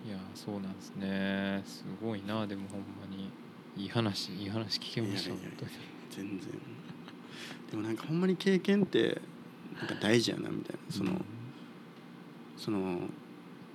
[0.08, 1.64] いやそうなんですね。
[1.66, 3.30] すごいなでもほんまに。
[3.78, 5.36] いい話いい話聞けました
[6.10, 6.40] 全然。
[7.70, 9.22] でもなんかほんまに経験って
[9.78, 10.96] なんか大事やなみたいな。
[10.96, 11.22] その、
[12.56, 13.00] その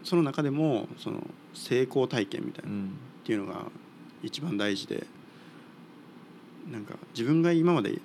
[0.03, 2.93] その中でもその成功体験みたいな、っうん
[3.25, 3.67] ていうのが
[4.23, 5.07] 一番大事で
[6.71, 8.01] なんか自分が今まで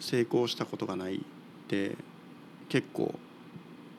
[0.00, 1.20] 成功したことがないっ
[1.68, 1.96] て
[2.68, 3.14] 結構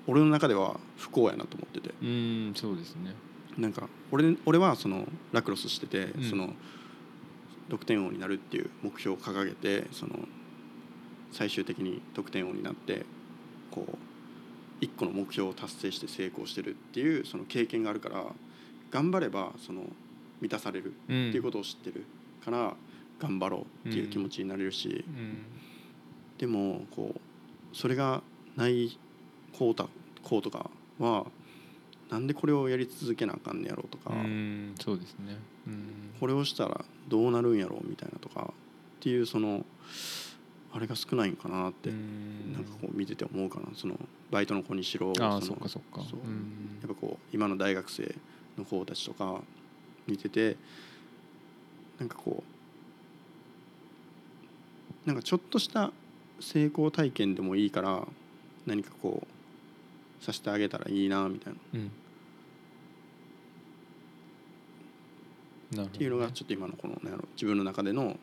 [0.08, 1.94] 俺の中では不幸やなと思ってて。
[2.02, 3.14] うんそうですね。
[3.58, 6.24] なんか俺俺はそのラクロスしてて、うん。
[6.24, 6.54] その
[7.70, 10.20] 得点王になるっていう目標を掲げてその
[11.32, 13.06] 最終的に得点王になって
[13.72, 13.98] こう
[14.80, 18.24] 一個の目標を達成して成功してるっていうその経験があるから
[18.92, 19.82] 頑張ればその
[20.40, 22.06] 満たされるってうんいうことを知ってる
[22.46, 22.74] から
[23.20, 25.38] 頑張ろうっていう気持ちになれるし、うん。
[26.38, 28.22] でもこうそれが
[28.56, 28.98] ない
[29.58, 29.88] こうた
[30.24, 30.70] こうとか
[31.00, 31.26] は
[32.10, 34.76] なんでこれをやり続けなあかんねやろうとか、うん。
[34.80, 35.38] そうですね。
[35.68, 35.90] うん。
[36.20, 38.54] これをしたらどうなるんやろうみたいなとか
[38.98, 39.66] っていうその
[40.74, 42.54] あれが少ないんかなって、うん。
[42.54, 43.68] なんかこう見てて思うかな。
[43.76, 44.00] その
[44.32, 46.02] バイトの子にしろああそっかそっか。
[46.10, 46.20] そう。
[46.20, 46.80] うん。
[46.82, 48.16] やっぱこう今の大学生
[48.58, 49.42] の子たちとか
[50.08, 50.56] 見てて
[52.00, 52.57] なんかこう
[55.08, 55.92] なんかちょっとした
[56.42, 58.06] 成功体験でもいいから
[58.66, 59.26] 何かこ
[60.22, 61.60] うさせてあげたらいいなみたいな。
[61.60, 61.92] っうん。
[65.82, 65.90] ね。
[65.94, 68.18] ていうのがちょっと今のこのなんやろ自分の中での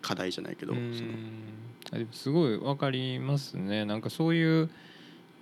[0.00, 0.86] 課題じゃないけどうその。
[0.86, 0.94] ん
[1.92, 3.84] あでもすごいわかりますね。
[3.84, 4.70] なんかそういう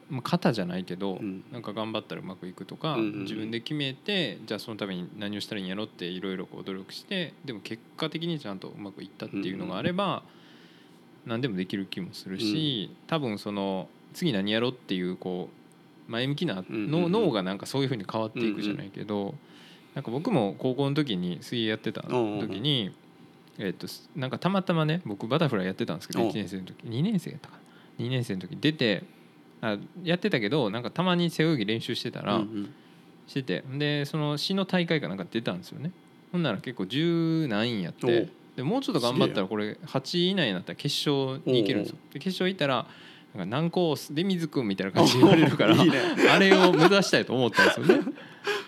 [0.09, 1.45] まあ型じゃないけど、うん。
[1.53, 3.23] なんか頑張ったらうまくいくとか、うんうんうん。
[3.25, 10.23] 自分で決めてじゃあそのために何をしたらいいんやろっていろいろこう努力してでも結果的にちゃんとうまくいったっていうのがあれば、
[11.27, 15.51] 何でもできる気もするし、多分その次何やろうっていうこ
[16.09, 19.35] う前向きな脳がなんかそういうふうに変わっていくじゃないけど、
[19.95, 22.95] なんか僕も高校の時に水泳やってた時に、
[23.59, 26.31] えっとなんかたまたまね僕バタフライやってたんですけどうん。
[26.31, 27.57] 1年生の時2年生やったか
[27.99, 28.05] な。
[28.05, 29.03] 2年生の時出て
[29.61, 32.43] あやってたけどなんかたまに背泳ぎ練習してたら、
[33.27, 33.65] してて。
[33.77, 35.91] でその市の大会かなんか出たんですよね。
[36.31, 41.99] ほんなら結構十何位やっおてでもうちょっと頑張ったらこれ8位以内になったら決勝に行けるんですよ。
[42.13, 42.87] で決勝行ったら
[43.35, 45.99] なんか何コース出水くんみたいな感じで言われるからいいね。
[46.31, 48.13] あれを目指したいと思ったんですよね。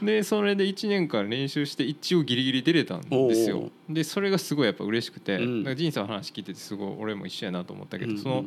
[0.02, 3.70] でそれで1年間練習して一応ギリギリ出れたんですよ。
[3.88, 5.64] でそれがすごいやっぱ嬉しくて、うん。
[5.64, 8.22] だから仁さんの話聞いててすごい俺も一緒やなと思ったけど、うんうん。
[8.22, 8.44] その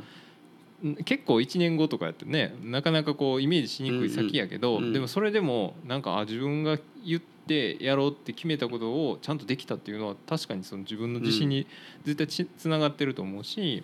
[1.06, 4.94] 結構1年後とかやってねなかなかこうイメージしにくい先やけど、うんうん。
[4.94, 11.68] でもそれでもなんかあ自分が言ってやろうって決めたことをちゃんとできたっていうのは確かにその自分の自信に
[12.04, 13.84] 絶対ちつながってると思うし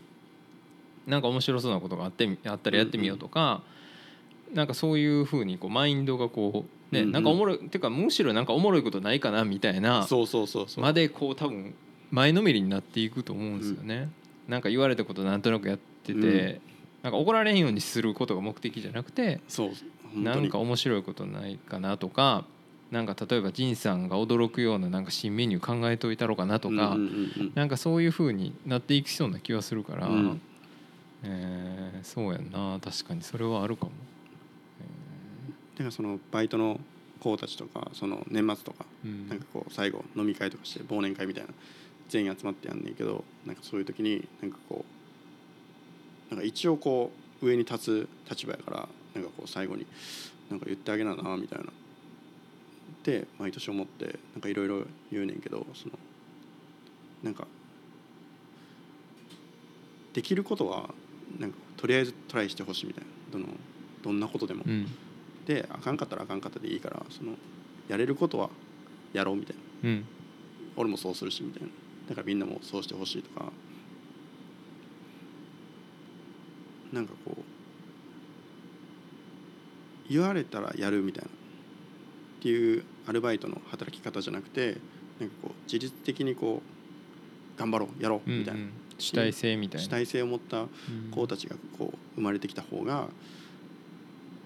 [1.06, 3.62] なんか面白そうなことがあってみあったらやってみようとか、
[4.54, 7.12] なんかそういうふうにこうマインドがこうね、うんうん。
[7.14, 11.74] なんかおもろいてかむしろなんかおもろいことないかなみたいなそうそうそうまでこう多分
[12.12, 14.10] 前のめりになっていくと思うんですよね。
[14.48, 16.62] なんか言われたことなんとなくやってて、うん。
[17.04, 22.44] なんか怒られへんようにすることが目的じゃなくてそうなんか面白いことないかなとか
[22.92, 30.42] なんか例えば仁さんが驚くようななんか新メニュー考えといたろうかなとか、うんうんうんなんかそういう風になっていきそうな気はするから、うん。
[31.24, 32.80] えーそうやんな。
[32.80, 33.22] 確かに。
[33.24, 33.92] それはあるかも。
[35.74, 36.80] だからそのバイトの
[37.20, 39.28] 子たちとかその年末とかうん。
[39.28, 41.50] なんかこう最後飲み会とかして忘年会みたいな
[42.10, 44.86] 全員集まってやんねんけどなんかそういう時になんかこ
[46.32, 47.12] うなんか一応こ
[47.42, 49.86] う上に立つ立場やからなんかこう最後に
[50.50, 51.66] なんか言ってあげななみたいな
[53.08, 55.94] って毎年思ってなんかいろいろ言うねんけどその
[57.24, 57.48] なんか
[60.14, 60.90] できることは
[61.40, 63.10] なんかとりあえずトライしてほしいみたいな。
[63.32, 63.46] どの
[64.04, 64.64] どんなことでも。
[64.66, 64.88] うん。
[65.46, 67.34] であかんかったらあかんかったでいいからその
[67.88, 68.50] やれることは
[69.14, 69.90] やろうみたいな。
[69.90, 70.06] うん。
[70.76, 71.70] 俺もそうするしみたいな。
[72.10, 73.52] だからみんなもそうしてほしいとか。
[76.92, 77.42] なんかこう
[80.10, 81.30] 言われたらやるみたいな。
[81.30, 81.32] っ
[82.42, 84.78] ていうアルバイトの働き方じゃなくて
[85.20, 86.62] なんかこう自律的にこ
[87.56, 89.86] う頑張ろうやろうみたいな、うんうん主体性みたいな。
[89.86, 90.66] 主体性を持った
[91.12, 93.10] 子たちがこう生まれてきた方が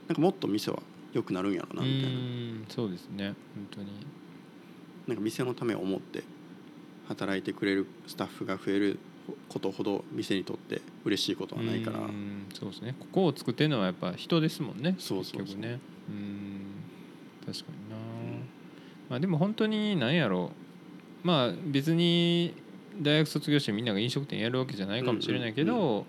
[0.07, 0.81] なんかもっと店は
[1.13, 2.09] 良くなるんやろうなみたいな。
[2.09, 2.65] うん。
[2.67, 3.33] そうですね。
[3.55, 3.87] 本当に。
[5.07, 6.23] なんか店のためを思って
[7.07, 8.99] 働いてくれるスタッフが増える
[9.47, 11.99] ことほど店にとって嬉しいことはないから。
[11.99, 12.47] うん。
[12.53, 12.95] そうですね。
[12.99, 14.95] ここを作ってるのはやっぱ人ですもんね。
[14.99, 15.41] そうそうそう。
[15.43, 15.79] 結局ね。
[16.09, 16.61] うん。
[17.45, 17.77] 確かに。
[17.77, 17.80] な、
[19.11, 20.51] まあでも本当に何やろ。
[21.23, 22.53] うまあ別に
[23.01, 26.03] 大学卒業してみんなが飲食店やるわけじゃないかもしれないけど、うん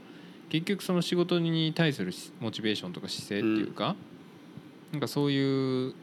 [0.51, 3.97] 結局その仕事に対するモチベーションとか姿勢っていうか、
[4.93, 5.95] なんかそういう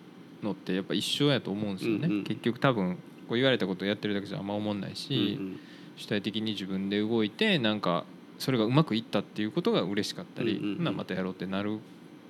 [0.42, 3.02] のってやっぱ一緒やと思うんですよね、うんうん結局多分こ
[3.32, 5.60] う言われたことをやってるだけじゃあんま思んないうんし、うん。
[5.98, 8.06] 主体的に自分で動いてなんか
[8.40, 10.78] それがうまくいったっていうことが嬉しかったり、うんうんうん。
[10.78, 11.78] ほなまたやろうってなる。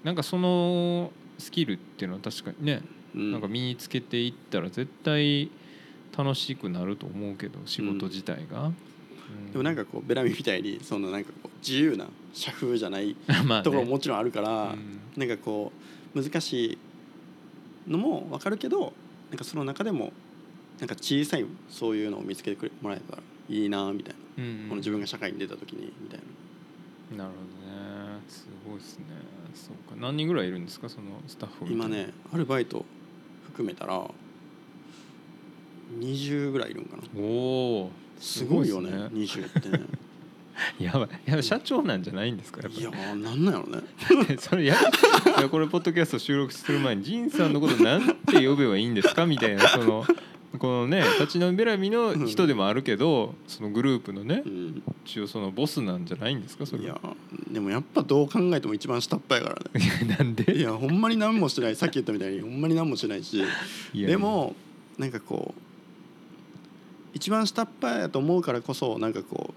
[0.04, 5.50] なんかそのスキルっていうのは確かにね、うんなんか身につけていったら絶対
[6.18, 8.72] 楽しくなると思うけど仕事自体が。
[9.52, 13.16] でもなんかこうベラミみたいにそのなんかこう自由な社風じゃない
[13.64, 15.00] ところももちろんあるから、うん。
[15.18, 15.72] なんかこ
[16.16, 16.78] う難し
[17.88, 18.94] いのも分かるけど
[19.30, 20.14] なんかその中でも
[20.80, 26.20] なんか小さいそういうのを見つけてくれもらえたらいいなみたいな、この自分が社会に出た時にみたい
[27.18, 27.24] な。
[27.26, 27.68] なるほど
[28.16, 28.20] ね。
[28.28, 29.06] すごいですね。
[29.56, 29.96] そうか。
[30.00, 30.88] 何人ぐらいいるんですか？
[30.88, 32.86] そのスタッフ今ねアルバイト
[33.60, 34.02] 含めたら
[36.00, 37.04] 20ぐらいいるんかな。
[37.20, 37.24] お
[37.88, 39.82] おすごいよねすごいっ20ってね。
[40.80, 41.10] やばい。
[41.26, 42.80] やばい社長なんじゃないんですかやっぱ。
[42.80, 43.82] いやーなんなんやろね。
[44.40, 44.78] それや
[45.52, 49.26] これポッドキャスト収録する前に仁さんのことなんて呼べばいいんですか？
[49.26, 50.06] みたいなその
[50.58, 54.84] このね 立ち飲みべらみの人でもあるけどそのグループのねうん。
[55.06, 57.00] 一応そのボスなんじゃないんですかそれいや
[57.52, 60.16] でもやっぱどう考えても一番下っ端やからね。
[60.18, 61.76] なんいでやほんまに何もしてない。
[61.76, 63.44] さっき言ったみたいにほんまに何もしてないし。
[63.94, 64.56] でも
[64.98, 65.62] なんかこう
[67.14, 69.54] 一番下っ端やと思うからこそなんかこ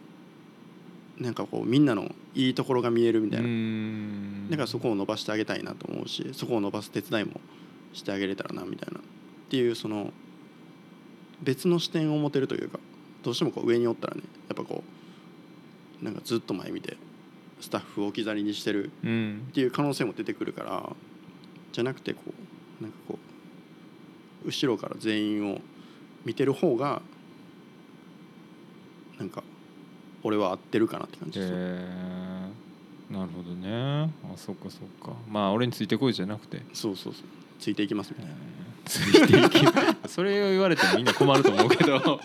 [1.21, 7.41] うなんかこうみんなのいいところが見えるみたいうな、んだからそこを伸ばしてあげたいなと思うしそこを伸ばす手伝いも
[7.93, 9.01] してあげれたらなみたいな。
[9.01, 9.03] っ
[9.51, 10.13] ていうその
[11.43, 12.79] 別の視点を持てるというか
[13.23, 14.85] どうしてもこう上におったらねやっぱこ
[16.01, 16.97] うなんかずっと前見て
[17.61, 19.47] スタッフを置き去りにしてるうん。
[19.51, 20.91] っていう可能性も出てくるから
[21.73, 22.21] じゃなくてこ
[22.81, 23.19] うなんかこ
[24.45, 25.61] う後ろから全員を
[26.25, 27.03] 見てる方が
[29.19, 29.43] なんか
[30.25, 32.23] 俺は合ってるかなって感じへです、え
[33.11, 34.11] なるほどね。
[34.25, 35.13] あそっかそっか。
[35.29, 37.25] まあ俺についてこいじゃなくて、そうそうそう。
[37.59, 38.33] ついていきますみたいな。
[38.33, 38.62] えー
[40.07, 42.21] それを言われてもみんな困ると思うけど。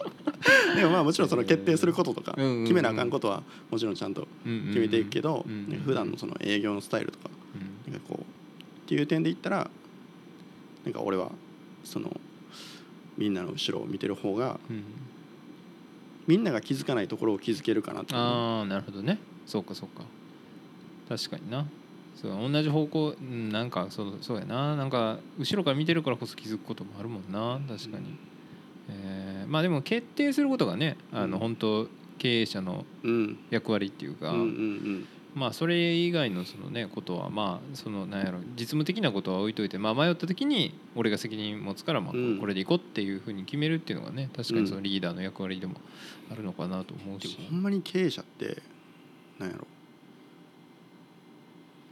[0.75, 5.45] でもまあもちろんその決定することとか決めなあかんことはもちろんちゃんと決めていくけど
[5.85, 8.25] 普段のその営業のスタイルとかうんなんかこうっ
[8.88, 9.69] ていう点で言ったら
[10.85, 11.31] なんか俺は
[11.84, 12.15] その
[13.17, 14.84] みんなの後ろを見てる方がうん。
[16.27, 19.17] みんなが気づかないところを気づけるかなああなるほどね。
[19.45, 20.03] そうかそうか。
[21.07, 21.65] 確かにな
[22.22, 24.76] そう同じ方向うんなんかそうそうやな。
[24.76, 27.60] なんか後ろから見てるからこそ気づくこともあるもんな。
[27.68, 28.06] 確かに、
[28.89, 31.39] えーまあでも決定することがねあのうん。
[31.39, 31.88] 本当
[32.18, 33.38] 経営者のうん。
[33.52, 42.39] 役割っていうか、うんうんまあそれ以外のそのねことはまあそのなんやろ実務的なことは置いといてまあ迷った時に俺が責任持つからまあうん。
[42.39, 45.76] これでいこうっていうふうに決めるっていうのがね確かにそのリーダーの役割でも
[46.31, 48.64] あるのかなと思うでしもほんまに経営者って
[49.38, 49.68] なんやろ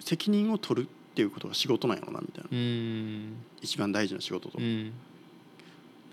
[0.06, 2.49] 責任を取るっていうことが仕事なんやろなみたいな。
[2.52, 3.34] うん。
[3.61, 4.94] 一番大事な仕事とうん。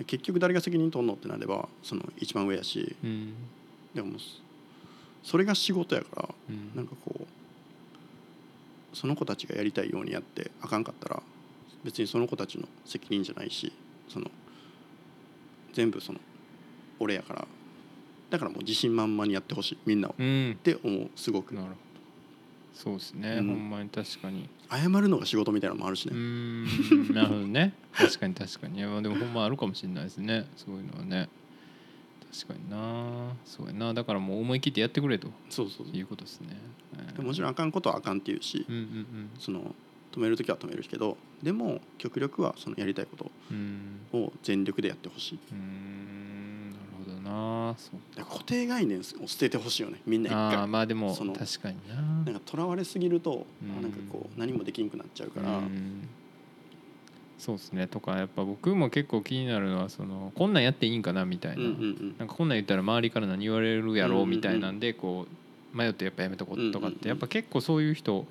[0.06, 2.96] 結局誰が責任取んのってなればその一番上やし。
[3.04, 3.34] うん。
[3.94, 4.18] でも
[5.22, 6.72] それが仕事やからうん。
[6.74, 7.14] なんかこ
[8.92, 11.22] うその子たちがやりたいようにやってあかんかったら
[11.84, 13.72] 別にその子たちの責任じゃないし
[14.08, 14.30] その
[15.72, 16.20] 全部その
[16.98, 17.46] 俺やから
[18.30, 20.12] だからもう自信満々にやってほしいみんなを。
[20.12, 20.58] っうん。
[20.62, 21.54] て思うすごく。
[21.54, 21.76] なるほど
[22.74, 23.46] そうですね、うん。
[23.48, 24.48] ほんまに確かに。
[24.70, 27.74] 謝るのが仕事みたいなのもあるしうねんなるほどね。
[27.92, 28.78] 確かに確かに。
[28.78, 30.46] いやまあでもほんまあるかもしれないですね。
[30.56, 31.28] そういうのはね。
[32.32, 33.34] 確かにな。
[33.44, 33.92] そうやな。
[33.92, 35.30] だからもう思い切ってやってくれと。
[35.50, 35.96] そうそうそう。
[35.96, 36.48] いうことですね、
[36.96, 39.74] えーでもちろんあかんことはあかんっていうしうんうんその
[40.12, 44.20] 止める時は止めるけどでも極力はそのやりたいことうんうん。
[44.24, 45.38] を全力でやってほしい。
[45.50, 46.41] うーん
[47.32, 50.66] な固定概念を捨ててほしいよねみんな一回。
[50.66, 51.94] まあでもその確かにな。
[51.94, 53.82] なんかとらわれすぎると、うん。
[53.82, 56.08] なんかこう何もできんくなっちゃうから、うん。
[57.38, 57.88] そうですね。
[57.88, 65.26] とかやっぱ僕も結構気になるのはそのこんなんやっていいんかなみたいな,、なんかこんなん言ったら周りから何言われるやろうみたいなんでこ
[65.74, 68.26] う迷ってやっぱやめとこうとかってやっぱ結構そういう人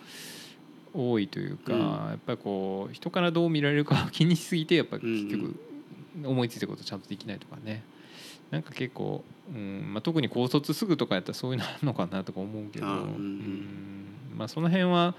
[0.94, 1.80] 多いというか、うん。
[1.80, 5.60] やっぱりこう人からどう見られるかを気にしすぎてやっぱ結うん局
[6.24, 7.84] 思いついたことちゃんとできないとかね
[8.52, 14.06] なんか結構、うんまあ、特に高卒すぐとかやったらそういうのあるのかなとか思うけど、うんうんうん。
[14.38, 15.16] まあ、その辺は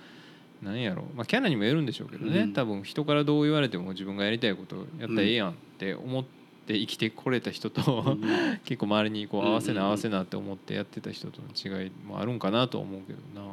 [0.63, 1.03] 何やろ。
[1.03, 2.53] う、まあ、キャラにもよるんでしょうけどね、うん。
[2.53, 6.25] 多分人からどう言われても自分がやりたいことやったらええやんって思っ
[6.67, 8.21] て生きてこれた人と、うん。
[8.65, 9.83] 結構周りにこう合わせうんうんうん。
[9.85, 13.49] な合わせなって思ってやってた人との違いもあるんかなとは思うけどな。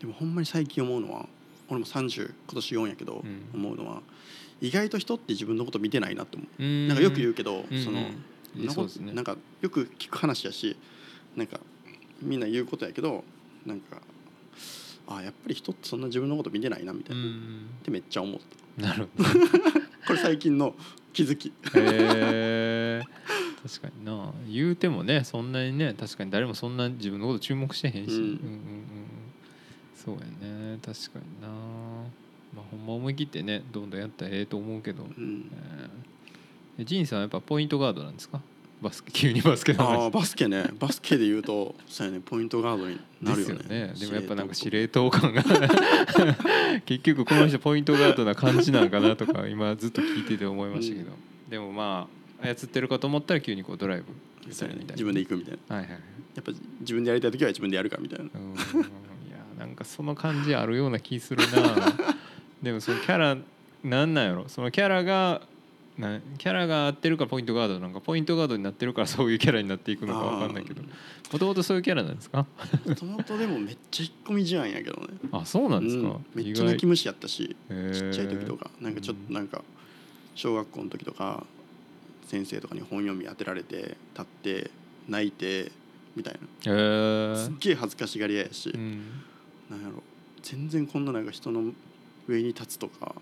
[0.00, 1.28] でもほんまに最近思うのは
[1.68, 3.60] 俺も30今年4やけど、うん。
[3.60, 4.02] 思うのは
[4.60, 8.24] 意外と人って自分のこと見てないなって思う、ななんかよく言うけど、うんその、うん
[8.70, 9.12] そうですね。
[9.12, 10.76] なんかよく聞く話やし
[11.36, 11.60] なんか
[12.22, 13.24] みんな言うことやけど
[13.66, 14.00] なんか
[15.06, 17.66] あやっぱり人ってそんな自分のこと見てないなみたういな、っん。
[17.82, 18.40] てめっちゃ思っ
[18.78, 19.28] たなるほど。
[20.06, 20.74] これ最近の
[21.12, 21.48] 気づき。
[21.48, 23.02] へえ
[23.62, 24.32] 確かにな。
[24.48, 28.16] 言うてもねそんなにね確かに誰もそんな自分のこと注目してへんし、うん。
[28.18, 28.38] うんうんうん。
[29.94, 30.78] そうやね。
[30.84, 31.48] 確かにな。
[32.54, 35.50] まあほんま思い切ってねどんどんやったらええと思うけど、うん。
[35.52, 35.88] えー、
[36.78, 38.40] ジンさんはやっぱポイントガードなんですか？
[38.82, 39.98] バスケ 急にバスケの話。
[40.00, 40.64] ああバスケね。
[40.78, 43.54] バスケで言うとそうやねポイントガードになるよね。
[43.54, 43.94] ですよね。
[44.00, 45.42] でもやっぱなんか司令令塔感が。
[46.84, 51.12] 結局この人ポイントガードな感じなんかなとか今ずっと聞いてて思いましたけど、
[51.48, 52.08] でもま
[52.42, 54.06] あ操ってるかと思ったら急にこうドライブ。
[54.46, 54.92] ねするみたいな。
[54.94, 55.76] 自分で行くみたいな。
[55.76, 55.92] はいはい。
[55.92, 55.98] や
[56.40, 58.24] っぱ自分でやりたい時は自分でやるかみたいな。
[58.34, 58.52] うん。
[58.52, 58.56] い
[59.30, 61.92] やなんかその感じあるような気するな。
[62.62, 63.36] でもそのキャラ
[63.82, 64.44] なんなんやろ。
[64.48, 65.40] そのキャラが
[65.96, 70.82] なキャラが合ってるからポイントガードなんかポイントガードになってるからそういうキャラになっていくのかわかんないけど。
[70.82, 72.46] もともとそういうキャラなんですか？
[72.84, 75.08] もともとでもめっちゃ引っ込み思案やけどね。
[75.32, 76.26] あそうなんですか、うん。
[76.34, 78.70] めっちゃ泣き虫やったしちっちゃい時とか。
[78.80, 79.62] なんかちょっとなんか
[80.34, 81.44] 小学校の時とか
[82.26, 84.70] 先生とかに本読み当てられて立って
[85.08, 85.70] 泣いて
[86.16, 86.34] みたい
[86.66, 87.44] へなー。
[87.44, 89.02] すっげえ恥ずかしがり屋やし、うん。
[89.70, 90.02] なんやろ。
[90.42, 91.72] 全然こんななんか人の
[92.26, 93.14] 上に立つとか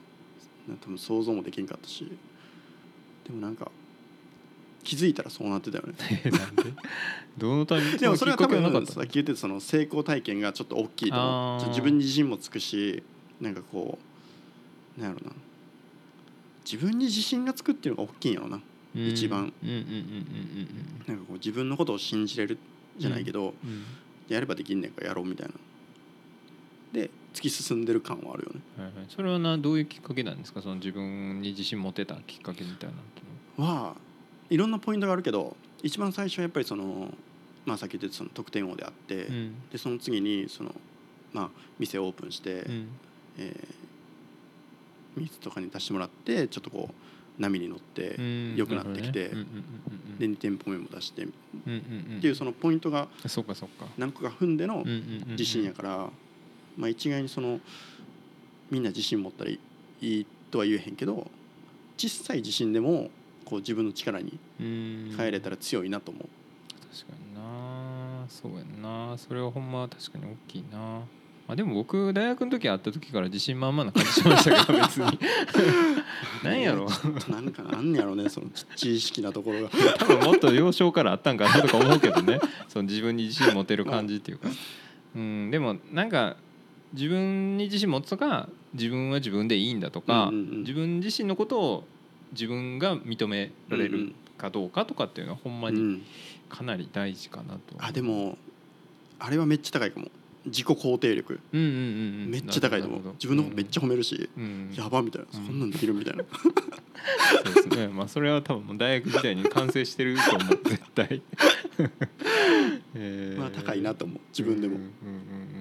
[0.66, 2.10] なんか多分想像もできんかったし
[3.24, 3.70] でもなんか
[4.84, 5.94] 気づいたらそうなってたよね。
[6.24, 6.64] えなんで？
[7.38, 7.98] どのタイミング？
[7.98, 11.68] でもそれは多分さっき言ってたその成功体験がちょっと大きいと思う。
[11.68, 13.02] 自分に自信もつくし
[13.40, 13.98] なんかこ
[14.98, 15.32] うなんやろな
[16.64, 18.60] 自分に自信がつくっていうのが大きいんやろな。
[18.94, 19.08] うん。
[19.08, 19.52] 一番。
[19.62, 22.58] なんかこう自分のことを信じれる
[22.98, 23.54] じゃないけど、
[24.28, 25.54] やればできんねんからやろうみたいな
[26.92, 28.60] で突き進んでる感はあるよね。
[28.76, 29.06] はいはい。
[29.08, 30.60] それはなどういうきっかけなんですか？
[30.60, 32.90] その自分に自信持てたきっかけみたい
[33.58, 33.96] なは。
[34.50, 37.12] いろんなポイントがあるけど一番最初はやっぱりその
[37.64, 39.54] まあさっき言ってたその得点王であって、うん。
[39.70, 40.74] でその次にその
[41.32, 42.88] まあ店をオープンして、うん。
[43.38, 43.74] えー
[45.14, 48.56] 水とかに出してもらってちょっとこう波に乗ってうん。
[48.56, 49.30] 良くなってきてね。
[49.32, 49.46] うんうん
[50.18, 51.26] で2店舗目も出してっ
[52.20, 53.86] ていうそのポイントがそうかそうか。
[53.98, 54.84] 何個か踏んでの
[55.26, 56.10] 自信やから
[56.76, 57.60] まあ一概にその
[58.70, 59.58] みんな自信持ったらい
[60.00, 61.30] いとは言えへんけど
[61.96, 63.10] 小さい自信でも
[63.44, 65.14] こう自分の力にうん。
[65.16, 66.28] 変えれたら強いなと思う。
[66.94, 68.24] 確かにな。
[68.28, 69.18] そうやんな。
[69.18, 71.02] それはほんま確かに大きいな。
[71.48, 75.18] あでも僕大学の時会った時から自信満々な感じしましたけど別に。
[76.42, 76.88] なんやろ。
[77.28, 78.46] なんかなんやろねその
[78.76, 79.70] 知識なところが。
[79.98, 82.38] 多分もっと幼少からあったんかなとか思うけどね。
[82.68, 84.48] その自分に自信持てる感じっていうか、
[85.14, 86.36] うん、でもなんか
[86.92, 90.58] 自分に自信持つとか自分は自分でいいんだとか、うんうんうん。
[90.60, 91.84] 自分自身のことを
[92.32, 96.02] 自分が認められるかどうかとかっていうのはほんまにうん、
[96.48, 98.36] かなり大事かなと、あでも
[99.18, 100.08] あれはめっちゃ高いかも。
[100.44, 101.38] 自己肯定力。
[101.52, 101.80] うんうんうんう
[102.26, 102.30] ん。
[102.30, 103.00] めっちゃ高いと思う。
[103.12, 104.74] 自分のことめっちゃ褒めるし、うん、うん。
[104.74, 105.46] やばみたいな、うん。
[105.46, 106.24] そんなんできるみたいな。
[107.44, 107.88] そうですね。
[107.88, 111.22] まあそれは多分もう大学時代に完成してると思う絶対、
[112.94, 114.20] え ーまあ高いなと思う。
[114.30, 114.76] 自分でも。
[114.76, 114.92] うんうんうん
[115.46, 115.51] うん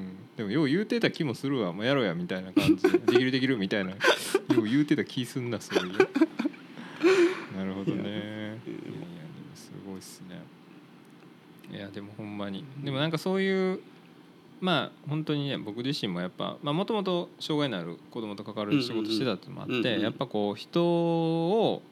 [0.41, 1.71] でもよう言うてた気もするわ。
[1.71, 2.97] もうやろうやみたいな感じで。
[3.13, 3.91] できるできるみたいな。
[3.91, 3.97] よ
[4.57, 5.93] う言うてた気すんなそういう
[7.55, 8.01] なるほどね。
[8.01, 8.57] いやいや
[9.53, 10.41] すごいっすね。
[11.71, 12.65] いやでもほんまに。
[12.83, 13.81] でもなんかそういう
[14.59, 21.83] まあ本当にね僕自身もやっぱもともと障害のある子供と関わる仕事してたってのもあって、やっぱこう人を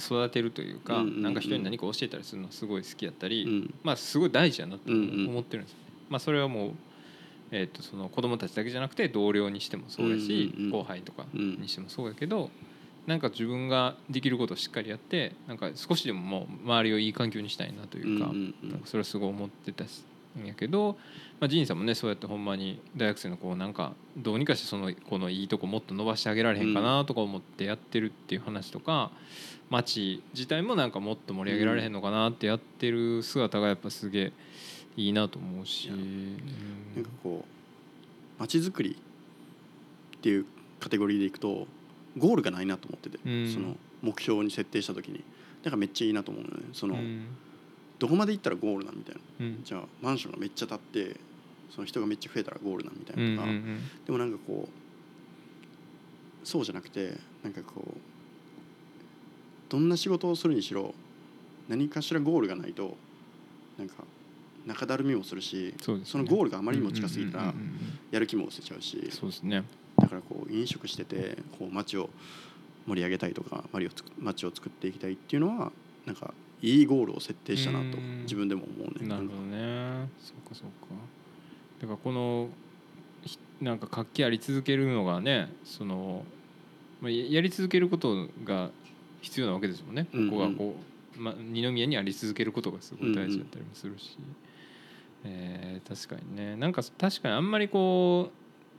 [0.00, 3.74] 育てるというか、なんか人に何か教えたりするのすごい好きやったり、うん。
[3.84, 5.28] まあすごい大事やなとうんうん。
[5.28, 5.84] 思ってるんですよね。
[6.10, 6.72] まあそれはもう
[7.50, 12.50] えー、とその子供たちだけじゃなくて同僚にしてもそうやし、うんうんうん後輩とかうんにしてもそうやけど、
[13.06, 20.98] なんか自分ができることをしっかりやってなんか少しでももう周りをいい環境にしたいなというか,、うんうんうんなんかそれはすごい思ってたんやけど、
[21.40, 29.10] まあ、ジーンさんもねそうやってほんまに大学生の子をなんかどうにかしてその子のいいとこもっと伸ばしてあげられへんかなとか思ってやってるっていう話とか。
[29.70, 34.32] 街自体もなんかもっと盛り上げられへんのかなってやってる姿がやっぱすげえ
[34.98, 36.36] いいなと思うし、うん。
[36.96, 38.96] なんかこう街づくり
[40.16, 40.46] っていう
[40.80, 41.68] カテゴリーでいくと
[42.16, 43.52] ゴールがないなと思ってて、うん。
[43.52, 45.22] その目標に設定した時に。
[45.62, 46.64] だからめっちゃいいなと思うのよね。
[46.72, 47.26] その、うん。
[48.00, 49.20] どこまで行ったらゴールなんみたいな。
[49.46, 49.60] うん。
[49.62, 51.16] じゃあマンションがめっちゃ建って
[51.70, 53.80] その人がめっちゃ増えたらゴールなんみたいうんなとか、うん。
[54.04, 57.14] でもなんかこうそうじゃなくて
[57.44, 57.96] なんかこう
[59.68, 60.92] どんな仕事をするにしろ
[61.68, 62.96] 何かしらゴールがないと
[63.78, 63.94] なんか
[64.68, 67.98] 中だるみもするしそのゴールがあまりにも近すぎたらうんうんうんうん。
[68.10, 69.08] やる気も失せちゃうし。
[69.10, 69.64] そうですね。
[69.98, 72.10] だからこう飲食しててこう街を
[72.86, 73.64] 盛り上げたいとか
[74.20, 75.72] 街を作っていきたいっていうのは
[76.06, 76.32] なんか
[76.62, 78.22] いいゴールを設定したなとうん。
[78.22, 79.08] 自分でも思うね。
[79.08, 80.08] なるほどね。
[80.20, 80.94] そうかそうか。
[81.80, 82.48] だからこの
[83.24, 86.24] ひなんか活気あり続けるのがねその、
[87.00, 88.70] まあ、ややり続けることが
[89.20, 90.30] 必要なわけですもんね、うんうん。
[90.30, 90.76] ここがこ
[91.16, 94.16] う、まあ、二宮にあり続けることがすごい大事だったりもするし、
[95.24, 96.56] えー確かにね。
[96.56, 98.32] なんか確かにあんまりこう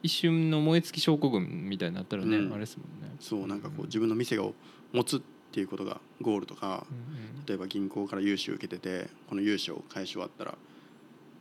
[0.04, 2.52] 一瞬の燃え尽き症候群みたいになったらね、うん。
[2.52, 3.16] あれですもんね。
[3.20, 4.54] そうなんかこう自分の店を
[4.94, 5.22] 持つっ
[5.52, 10.58] ていうことがゴールとかうん例えば銀行から融資を受けててこの融資を返し終わったら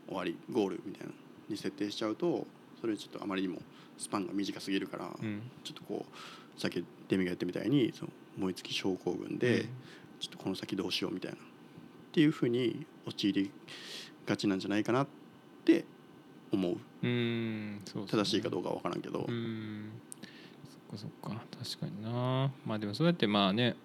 [0.07, 1.13] 終わりゴールみたいな
[1.49, 2.47] に設定しちゃうと
[2.81, 3.59] それちょっとあまりにも
[3.99, 5.27] スパンが短すぎるから、うん。
[5.27, 9.69] うんちょっとこうさっきデミが言ったみたいにその燃え尽き症候群で、うん。
[10.21, 11.41] ちょっとこの先どうしようみたいなっ
[12.11, 13.51] ていうふうに陥り
[14.29, 15.07] がちなんじゃないかなっ
[15.65, 15.85] て
[16.53, 16.77] 思う。
[17.03, 18.09] うんそうね。
[18.11, 19.91] 正しいかどうかは分からんけど、うん
[20.69, 22.53] そっかそっか確かにな。
[22.65, 23.77] まあでもそうやってまあね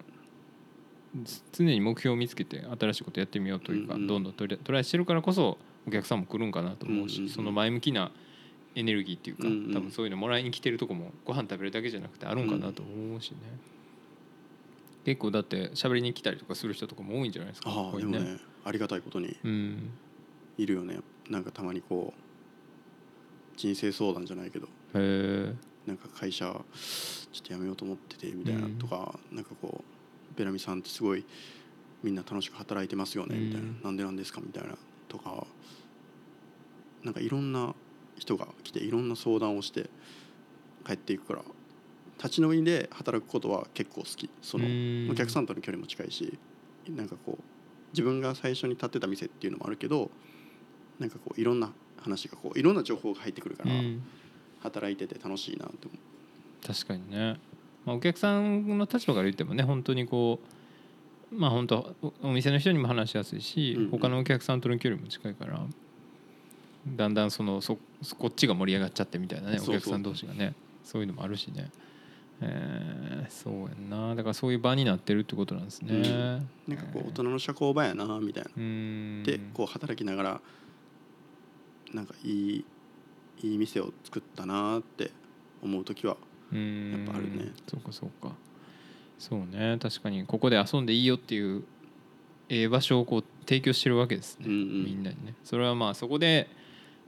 [1.26, 5.58] つ常に目標を見つけて新しいことやってみようというか、うんうんどんどんトライトライしてるからこそ
[5.88, 7.34] お客さんも来るんかなと思うし、うんうんうん。
[7.34, 8.12] その前向きな
[8.76, 9.74] エネルギーっていうか、うんうん。
[9.74, 13.38] 多分そういうのもらいに来てるとこもご飯食べるだけじゃなくてあるんかなと思うしね、
[15.06, 19.38] 結構だって喋りに来たりとかする人とかも多いんじゃないですかああでもねありがたいことに。
[19.44, 19.90] うん
[20.58, 21.00] いるよね。
[21.30, 28.78] なんかたまにこう人生相談じゃないけどなんか会社ちょっと辞めようと思っててみたいなうん。
[28.78, 31.26] とか、なんかこうベラミさんってすごい
[32.02, 33.82] みんな楽しく働いてますよねみたいな、うん。
[33.84, 34.76] なんでなんですかみたいな
[35.08, 35.46] とか
[37.04, 37.76] なんかいろんな
[38.18, 39.90] 人が来ていろんな相談をして
[40.86, 41.42] 帰っていくから
[42.18, 44.30] 立ち飲みで働くことは結構好き。
[44.42, 45.10] そのうん。
[45.12, 46.38] お客さんとの距離も近いし
[46.90, 47.44] なんかこう
[47.92, 50.10] 自分が最初に立ってた店っていうのもあるけど
[51.00, 54.04] なんかこういろんな話がこういろんな情報が入ってくるから、うん。
[54.64, 55.96] 働いてて楽しいなって思
[56.66, 57.38] 確かにね、
[57.86, 60.40] まあ、お客さんの立場から言ってもね本当にこ
[61.32, 63.90] うまあ本当おお店の人にも話しやすいし、うんうん。
[63.92, 65.60] 他のお客さんとの距離も近いから
[66.88, 67.78] だんだんそのそ
[68.18, 70.54] こっちが盛り上がっちゃってみたいなねお客さん同士がね
[70.86, 71.70] そういうのもあるしね、
[72.42, 74.16] えー、そうやんな。
[74.16, 76.50] だからそういう場になってるってことなんですね、うん。
[76.68, 78.50] なんかこう大人の社交場やなみたいな。
[78.56, 78.64] うー
[79.22, 79.24] ん。
[79.24, 80.42] でこう働きながら
[81.94, 82.66] なんかいい
[83.42, 85.12] いい店を作ったなって
[85.62, 86.18] 思う時は
[86.52, 87.52] やっぱあるね。
[87.68, 88.36] そうかそうか。
[89.18, 89.78] そうね。
[89.82, 91.64] 確かにここで遊んでいいよっていう
[92.50, 94.86] ええ場所をこう提供してるわけですね、うんうん。
[94.86, 95.36] みんなにね。
[95.44, 96.50] それはまあそこで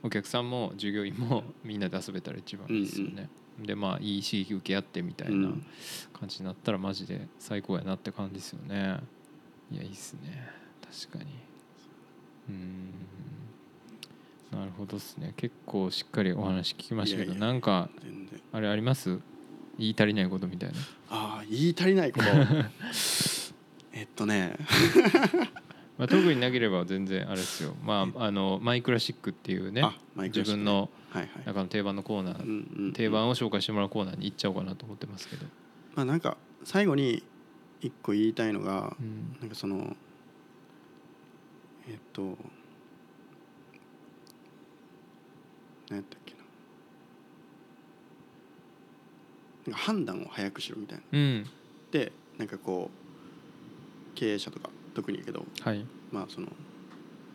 [0.03, 3.29] お客さんも従業員も みんなで遊べたら一番いいですよね、
[3.59, 5.65] でまあいい刺激受け合ってみたいなうん。
[6.13, 8.99] 感じになったらマジで最高やなって感じですよね。
[9.71, 10.47] いやいいっすね。
[11.07, 11.31] 確かに。
[12.49, 12.91] うーん
[14.55, 15.33] なるほどっすね。
[15.37, 17.47] 結構しっかりお話聞きましたけどいやいや。
[17.47, 18.41] なんか全然。
[18.51, 19.19] あれあります？
[19.77, 20.75] 言い足りないことみたいな。
[21.09, 22.25] ああ言い足りないこと。
[23.93, 24.55] えっとね。
[25.97, 30.57] まあ、特になければ全然あれですよ、まあ、あのマイクラシックっていうねあマイクラシック。
[30.57, 31.45] ね自分のはいはい。
[31.45, 32.51] 中の定番のコーナー、うんう
[32.81, 32.93] んうん。
[32.93, 35.45] 定番を紹介してもらうコーナーに行っちゃおうかなと思ってますけど、
[35.95, 37.23] まあなんか最後に
[37.81, 39.37] 一個言いたいのがうん。
[39.39, 39.95] なんかその
[41.87, 42.37] えっと
[45.89, 46.39] 何やったっけな。
[49.67, 51.03] なんか判断を早くしろみたいな。
[51.11, 51.45] うん。
[51.91, 52.89] でなんかこ
[54.13, 55.85] う経営者とか特にやけどはい。
[56.11, 56.47] まあその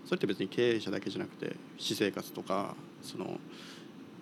[0.05, 3.39] それって別に経営者だけじゃなくて私生活とかその、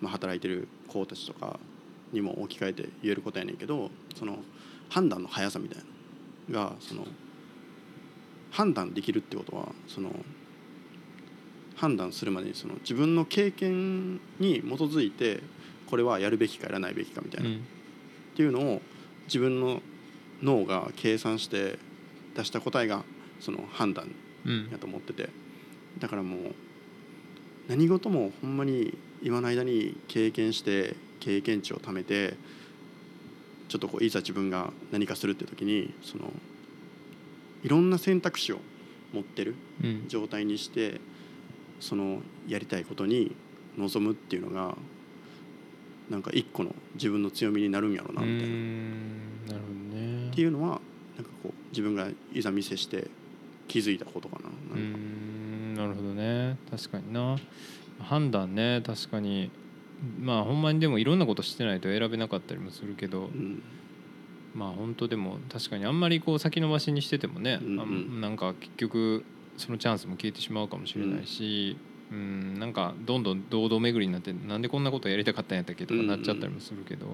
[0.01, 1.59] まあ、働いてる子たちとか
[2.11, 4.39] にも置き換えて言えることやねんけどその
[4.89, 5.83] 判断の速さみたいな。
[5.83, 5.89] の
[6.49, 7.05] がその
[8.51, 10.11] 判断できるってことはその
[11.79, 15.39] 判断するまでにその自分の経験に基づいて
[15.87, 17.61] これはやるべきかやらないべきかみたいな、っうん。
[18.35, 18.81] ていうのを
[19.27, 19.81] 自分の
[20.43, 21.79] 脳が計算して
[22.35, 23.03] 出した答えが
[23.39, 24.13] その判断
[24.45, 24.69] うん。
[24.71, 25.29] やと思ってて。
[25.99, 26.39] だからもう
[27.67, 32.35] 何事もほんまに今の間に経験して経験値を貯めて
[33.67, 36.31] ちょっとこういざ自分が何かするって時にその
[37.63, 38.59] いろんな選択肢を
[39.13, 40.05] 持ってるうん。
[40.07, 40.99] 状態にして
[41.79, 43.35] そのやりたいことに
[43.77, 44.75] 臨むっていうのが
[46.09, 48.55] なんか一個の自分の強みになるんやろうなみたいな。
[48.55, 50.29] んなるほどね。
[50.29, 50.81] っていうのは
[51.15, 53.07] なんかこう自分がいざ店して
[53.67, 54.75] 気づいたことかな。
[54.75, 56.57] なんなるほどね。
[56.71, 57.37] 確かにな。
[57.99, 58.81] 判断ね。
[58.85, 59.51] 確かに。
[60.19, 63.61] まあほんまにでもいろんなことしてないと選べなかったりもするけど、うん。
[64.55, 69.23] まあ本当でも確かにあんまりこう先延ばしにしててもね、うんうんなんか結局
[69.59, 71.77] そのチャンスも消えてしまうかもしれないし、
[72.11, 77.05] うん、なんかどんどん堂々巡りになってなんでこんなことやりたかったんやったっけとかなっちゃったりもするけど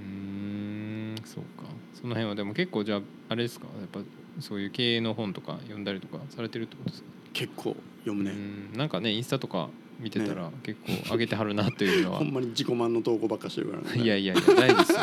[0.00, 1.68] うんんそうか。
[1.94, 3.66] その辺はでも結構じゃああれですか？
[3.80, 4.00] やっぱ
[4.40, 7.08] そういう経営の本とか読んだりとかされてるってことですか？
[7.32, 8.30] 結構読むね。
[8.30, 9.68] うんなんかねインスタとか
[9.98, 14.98] 見てたら結構上げてはるなというのは、 ほんまに自己満の投稿ばっかしてるから、ね、 いやいやいや大事ですよ。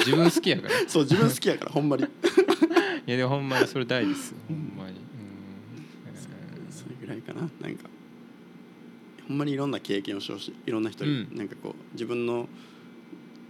[0.00, 0.74] 自分好きやから。
[0.88, 2.02] そう自分好きやからほんまに。
[3.06, 4.96] いやでもほんまにそれ大事ですよほんまに
[7.04, 7.48] ぐらいかな。
[7.60, 7.88] なんか
[9.28, 11.36] ほんまにいろんな経験をしてほしいいろんな人に、うん。
[11.36, 12.48] なんかこう自分の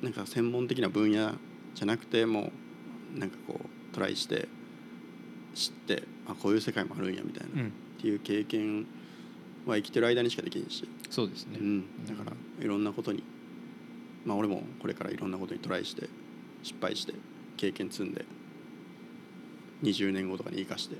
[0.02, 1.32] なんか専門的な分野
[1.74, 2.52] じゃなくても
[3.14, 4.48] なんかこうトライして
[5.54, 8.86] 知ってあこういう世界もあるんやみたいな、っうん、ていう経験
[9.66, 13.22] は生きてる間にしかできんし、そうですね、うん、だからいろんなことに
[14.24, 16.08] まあ俺もこれからいろんなことにトライして
[16.62, 17.14] 失敗して
[17.56, 18.24] 経験積んで
[19.82, 20.96] 20年後とかに生かして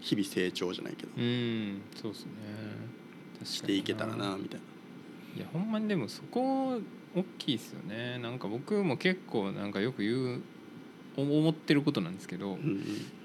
[0.00, 2.30] 日々成長じゃないけど、うんそうですね。
[3.44, 4.66] していけたらなみたいな。
[5.36, 6.80] いやほんまにでもそこ
[7.14, 8.18] 大きいですよね。
[8.18, 10.42] なんか僕も結構なんかよく言う
[11.16, 12.68] お思ってることなんですけど、やっうん。
[12.70, 12.82] うん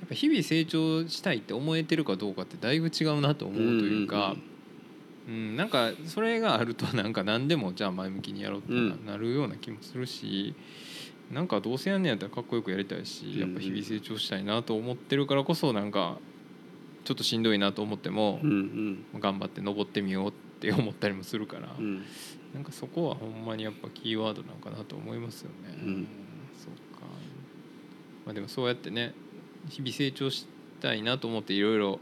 [0.07, 4.35] ぱ日々成長したいって思えてるかどうかってだいぶ違うなと思うというか、
[5.27, 9.05] うんなんかそれがあるとなんか何でもじゃあ前向きにやろうってうん。
[9.05, 10.53] なるような気もするし、
[11.31, 16.17] なんかどうせやんねやったらかっこよくやりたいしうんやっぱ日々成長したいなと思ってるからこそなんか
[17.03, 22.03] ちょっとしんどいなと思ってもうんうん頑張って登ってみようって思ったりもするから、うん
[22.53, 25.75] なんかそこはほんまにやっぱキーワードなのかなと思いますよね。
[25.83, 26.07] うん
[26.55, 27.07] そうか。
[28.25, 29.15] まあでもそうやってね
[29.69, 30.45] 日々成長し
[30.79, 31.99] たいなと思っていろいろ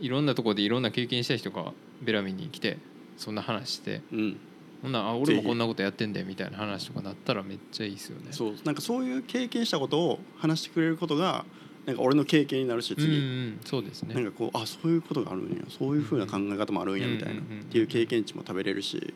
[0.00, 2.78] いろんなところでいろんな経験した人がベラミに来て
[3.18, 4.36] そんな話してうん
[4.80, 8.28] ほんならあ俺もこんなことやってんだよみたいな話とかなったらめっちゃいいですよね。
[8.32, 11.44] そうなんかそういう経験したことを話してくれることが
[11.86, 13.60] なんか俺の経験になるしうんう次、ん。
[13.64, 14.14] そうですね。
[14.14, 15.64] なんかこうあそういうことがあるんや。
[15.68, 19.12] そういうふうな考え方もあるんやみたいな、っていう経験値も食べれるし。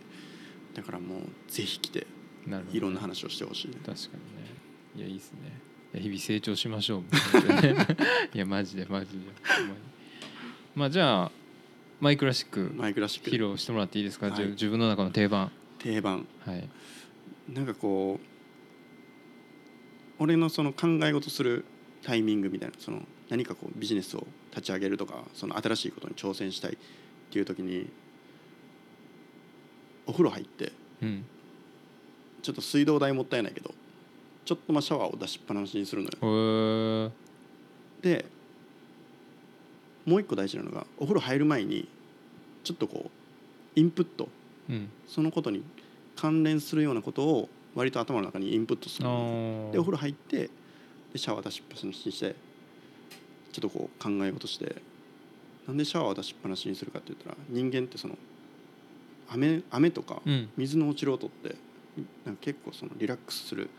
[0.74, 2.06] だからもうぜひ来て
[2.70, 3.76] いろんな話をしてほしいね。
[3.86, 4.00] 確かにね。
[4.96, 5.38] いやいいですね。
[5.94, 7.02] いや日々成長しましょう
[8.36, 9.18] いやマジでマジで。
[10.74, 11.32] まあじゃあ
[12.00, 13.30] マイクラシックマイクラシック。
[13.30, 14.46] 披露してもらっていいですか、はい。
[14.48, 15.50] 自分の中の定番。
[15.78, 16.26] 定番。
[16.44, 16.68] はい。
[17.48, 18.26] なんかこう
[20.18, 21.64] 俺のその考え事する
[22.06, 26.76] タイミングみたいなその何かこうビジネスを立ち上げるとかその新しいことに挑戦したいっ
[27.32, 27.90] ていう時に
[30.06, 30.70] お風呂入って
[31.02, 31.24] うん。
[32.42, 33.74] ちょっと水道代もったいないけど
[34.44, 37.12] ちょっとまあシャワーを出しっぱなしにするのよ。
[38.00, 38.24] で
[40.04, 41.88] もう一個大事なのがお風呂入る前に
[42.62, 43.10] ちょっとこう
[43.74, 44.28] インプット。
[44.70, 44.88] うん。
[45.08, 45.64] そのことに
[46.14, 49.72] 関連するようなことを割と頭の中にインプットするあのー。
[49.72, 50.50] でお風呂入って
[51.16, 52.36] でシャワー出しっぱなしにして
[53.52, 54.76] ちょっとこう考え事して
[55.66, 58.16] なんでシャワーを出しっぱなしにするかって言ったら人間ってその
[59.28, 60.50] 雨雨とかうん。
[60.56, 61.56] 水の落ちる音って
[62.26, 63.70] なんか結構そのリラックスする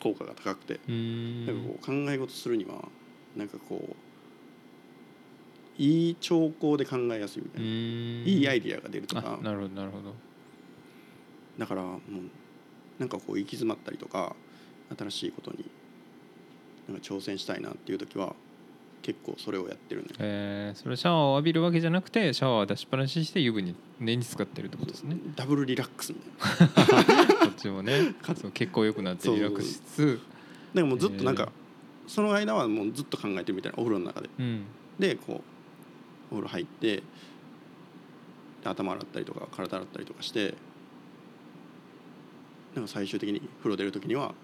[0.00, 2.88] 効果が高くてなんかこう考え事するには
[3.36, 3.96] なんかこう
[5.78, 10.14] いい兆候で考えやすいみたういな、いいアイディアが出るとかあなるほどなるほど。
[11.58, 12.00] だからもう
[12.98, 14.34] なんかこう行き詰まったりとか
[14.96, 15.68] 新しいことに
[16.88, 18.34] なんか挑戦したいなっていう時は
[19.02, 20.08] 結構それをやってるね。
[20.18, 25.16] えー、それシャワーを浴びるわけじゃなくてシャワーを出しっぱなしにして湯船に寝に使ってるってことですね。
[25.36, 30.20] ダブルリラックスみたいなこっちもねそう結構良くなってリラックスしつつ。
[30.74, 31.50] だからもうずっとなんか
[32.08, 34.28] その間はもうずっと考えてるみたいなお風呂の中で。
[34.38, 34.64] うん。
[34.98, 35.42] でこ
[36.30, 40.54] うお風呂入ってで頭洗ったりとか体洗ったりとかして
[42.74, 44.34] なんか最終的に風呂出る時にはあ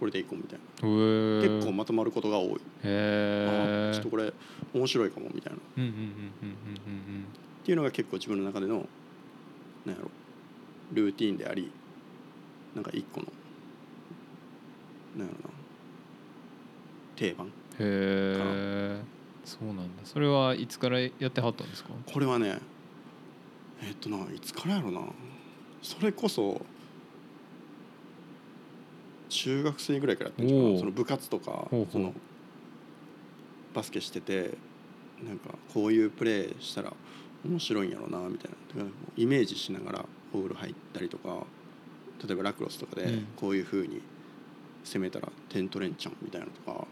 [0.00, 0.64] これでいこうみたいな。
[1.42, 4.32] 結構まとまることが多い、へえあちょっとこれ
[4.74, 5.58] 面白いかもみたいな。
[5.58, 5.60] っ
[7.62, 8.88] ていうのが結構自分の中での
[9.84, 10.10] なんやろ
[10.92, 11.70] ルーティーンであり
[12.74, 13.26] なんか一個の
[15.16, 15.54] なんやろな
[17.16, 17.46] 定番。
[17.46, 19.02] うんへえ
[19.44, 19.82] そうなんだ。
[20.04, 21.90] それはいつからやってはったんですか？
[22.10, 22.58] これはね
[23.82, 25.00] えっとないつからやろな。
[25.82, 26.60] それこそ
[29.30, 32.12] 中学生ぐらいからやってるかその部活とかその
[33.72, 34.58] バスケしてて
[35.24, 36.92] なんかこういうプレーしたら
[37.44, 38.56] 面白いんやろうなみたいな。
[38.68, 41.46] だからこうイメージしながらお風呂入ったりとか
[42.26, 43.26] 例えばラクロスとかでうん。
[43.36, 44.02] こういうふうに
[44.84, 46.86] 攻めたら点取れんちゃうみたいなのとか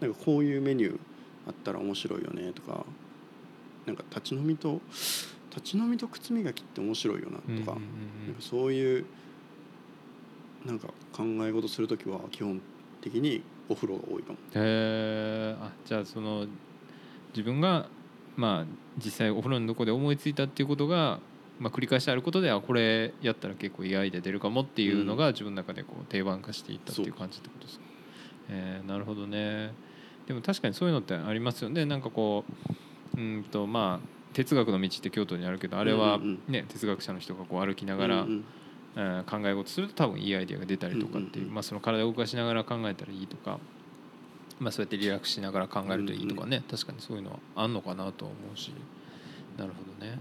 [0.00, 0.98] なんかこういうメニュー
[1.46, 2.84] あったら面白いよねとか
[3.86, 4.80] なんか立ち飲みと
[5.50, 7.78] 立ち飲みと靴磨きって面白いよなとか,、
[8.26, 9.06] なんかそういう
[10.64, 12.60] なんか考え事する時は基本
[13.00, 14.38] 的にお風呂が多いかも。
[14.54, 16.46] へえあじゃあその
[17.32, 17.88] 自分が
[18.36, 18.66] まあ
[19.02, 21.20] 実際お風呂のどこで思いついたっていうことが、
[21.58, 27.84] まあ、繰り返してあることであこれやったら結構いいアイデア出るかもっていうのが自分の中でこう定番化していったっていう感じってことですか？
[28.50, 28.88] えー。
[28.88, 29.72] なるほどね。
[30.26, 31.86] でも確かにそういうのってありますよね。
[31.86, 32.44] なんかこ
[33.16, 38.34] ううんとまあ哲学の道って京都にあるけどあれはうんうんね哲学者の人がこう歩きながら、うんうん。
[38.36, 38.42] えー
[38.94, 43.58] 考え事すると多分いいアイデアが出たりとかっていう,、まあ、その体を動かしながら考えたらいいとか、
[44.58, 48.72] まあ、そうやってリラックスしながら考えるといいとかね、確かにそういうのはあんのかなとは思うし。
[49.56, 50.12] なるほどね。
[50.12, 50.18] えー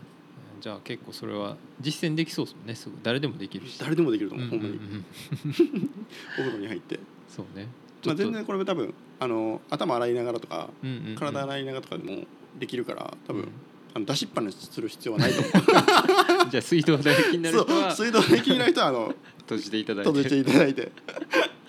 [0.62, 2.76] じゃあ結構それは実践できそうですもんね。
[2.76, 3.80] すぐ誰でもできるし。
[3.80, 5.90] 誰でもできるとうん思う、うんうんほんまに。
[6.38, 7.70] お風呂に入って、そうね。
[8.06, 11.16] まあ、全然これ多分あの頭洗いながらとかうんうんうん。
[11.16, 12.26] 体洗いながらとかでも
[12.60, 13.50] できるから多分、うん
[13.94, 15.52] あの出しっぱなしする必要はないと思う。
[16.50, 20.10] じゃあ水道代気になる人はそう水道で気になる人はあの 閉じていただいて。
[20.10, 20.92] 閉じていただいて。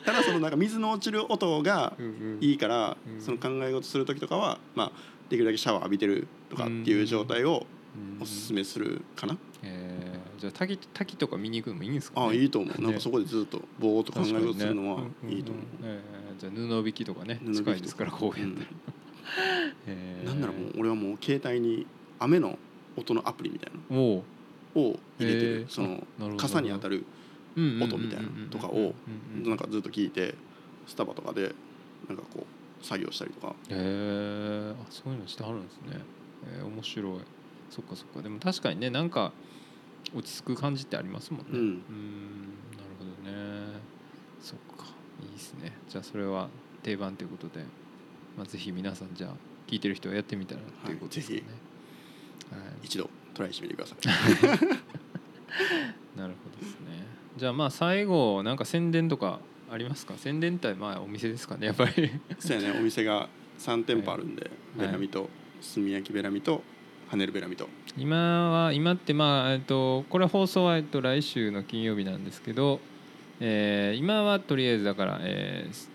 [0.04, 2.38] ただそのなんか水の落ちる音がうんうん。
[2.40, 3.20] いいから、うん。
[3.20, 4.92] その考え事する時とかはまあ
[5.28, 7.66] できるだけシャワー浴びてるとかっていう状態を
[8.16, 8.22] うん。
[8.22, 10.40] おすすめするかな、えー。
[10.40, 12.84] じゃあ滝滝とか見に行くのもいいんですか、ね、ああいいと思う、ね。
[12.84, 15.94] なんかそこでずっとぼーっと考え事するのはいいと思う、んんん。
[15.94, 16.52] えーじゃあ
[16.82, 18.66] 布引きとかね近いですから公園で、うん。
[19.86, 20.26] えー。
[20.26, 21.86] なんならもう俺はもう携帯に
[22.20, 22.58] 雨の
[22.96, 24.22] 音のアプリみたいなを
[24.74, 26.04] 入れてる、その
[26.36, 27.04] 傘に当たる
[27.56, 28.94] 音みたいなとかを
[29.42, 30.34] なんかずっと聞いて
[30.86, 31.54] スタバとかで
[32.08, 32.46] なんかこ
[32.80, 33.54] う作業したりとか。
[33.68, 36.00] へえあそういうのしてはるんですね。
[36.58, 37.20] えー面白い。
[37.70, 38.22] そっかそっか。
[38.22, 39.32] でも確かにねなんか
[40.14, 41.46] 落ち着く感じってありますもんね。
[41.52, 41.58] うん。
[41.58, 41.74] うん
[42.72, 43.80] なるほどね。
[44.40, 44.86] そっか。
[45.22, 45.76] いいですね。
[45.88, 46.48] じゃあそれは
[46.82, 47.64] 定番ということで、
[48.36, 49.30] まあ、ぜひ皆さんじゃあ
[49.66, 51.69] 聞いてる人はやってみたらっていうことですかね、はい
[52.82, 53.98] 一度トライしてみてください。
[56.18, 57.06] なるほどですね。
[57.36, 59.40] じゃあまあ最後なんか宣伝とか
[59.70, 60.14] ありますか？
[60.16, 62.10] 宣伝ってまあお店ですかねやっぱり。
[62.38, 62.78] そうやね。
[62.78, 63.28] お店が
[63.58, 64.86] 3店舗あるんで、はい。
[64.86, 65.28] ベラミと
[65.74, 66.62] 炭焼きベラミと
[67.08, 67.68] ハネルベラミと。
[67.96, 72.80] 今は今ってまあえっとこれ放送はえっと来週の金曜日なんですけど、
[73.40, 75.90] えー今はとりあえずだから、えーす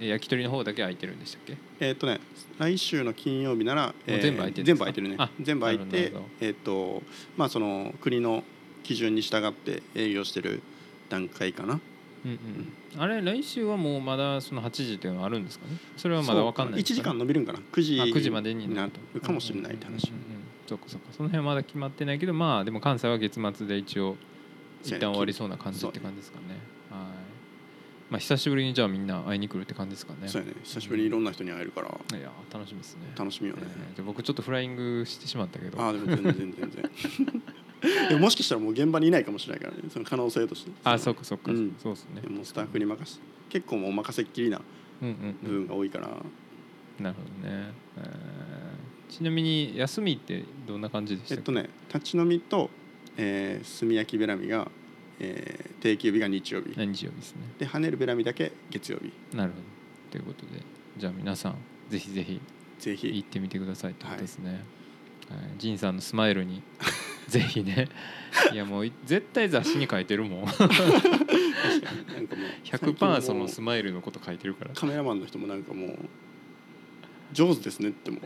[0.00, 1.56] 焼き鳥の方だけ空いてるんでしたっけ？
[1.80, 2.20] えーっとね
[2.58, 5.16] 来週の金曜日なら、う全部空いてる全部空いてるね。
[5.18, 7.02] あ全部空いてえーっと
[7.36, 8.44] まあその国の
[8.82, 10.62] 基準に従って営業してる
[11.08, 11.80] 段階かな。
[12.24, 12.34] うんう
[12.98, 15.76] ん、あれ来週はもうまだその8時っていうのはあるんですかね？
[15.96, 20.08] それはまだ分かんない1時間伸びるんかな？9時あ9時までになるかもしれないって話。
[20.08, 20.42] うんうんうんうん。
[20.66, 21.08] そっかそっか。
[21.12, 24.16] その辺はまだ決まってないけどまあでも関西は月末で一応
[24.82, 26.46] 一旦終わりそうな感じって感じですかね。
[26.48, 26.58] はい
[28.10, 30.28] まあ久しぶりにじゃあみんな会いに来るって感じですかね。
[30.28, 30.54] そうやね。
[30.62, 32.18] 久しぶりにいろんな人に会えるから。
[32.18, 33.02] いや楽しみですね。
[33.18, 33.62] 楽しみよね、
[33.96, 35.80] えー僕ちょっとフライングしてしまったけど。
[35.80, 36.70] ああでも全然全然。
[36.70, 36.90] 全
[37.90, 39.82] 然でももしかしたらもう現場にいないかもしれないからね。
[39.90, 40.72] その可能性として。
[40.84, 41.74] あそうかそうか、うん。
[41.82, 42.20] そうですね。
[42.22, 43.20] でもうスタッフに任せ
[43.50, 44.60] 結構もうお任せっきりな
[45.02, 45.66] うんうん部うん。
[45.66, 46.08] 分が多いから、
[47.00, 52.68] なるほどね、えーちなみに休みってどんな感じでしたえっとね立ち飲みと、
[53.16, 54.68] えー、炭焼きベラミが、
[55.20, 56.72] えー定休日が日曜日。
[56.76, 57.42] 何日曜日ですね。
[57.58, 59.12] で跳ねるベラミだけ月曜日。
[59.36, 59.62] なるほど。
[60.10, 60.62] ということで
[60.96, 61.56] じゃあ皆さん
[61.90, 62.40] ぜひぜひ行
[62.78, 63.18] ぜひ。
[63.18, 64.64] ってみてくださいってことですね、
[65.28, 65.40] はい。
[65.58, 66.62] ジンさんのスマイルに
[67.28, 67.88] ぜひね。
[68.52, 70.44] いやもうい絶対雑誌に書いてるもん。
[70.46, 70.70] なんかもう
[72.64, 74.70] 100%そのスマイルのこと書いてるから。
[74.70, 75.98] うカメラマンの人もなんかもう
[77.34, 78.22] 上手ですねってもう。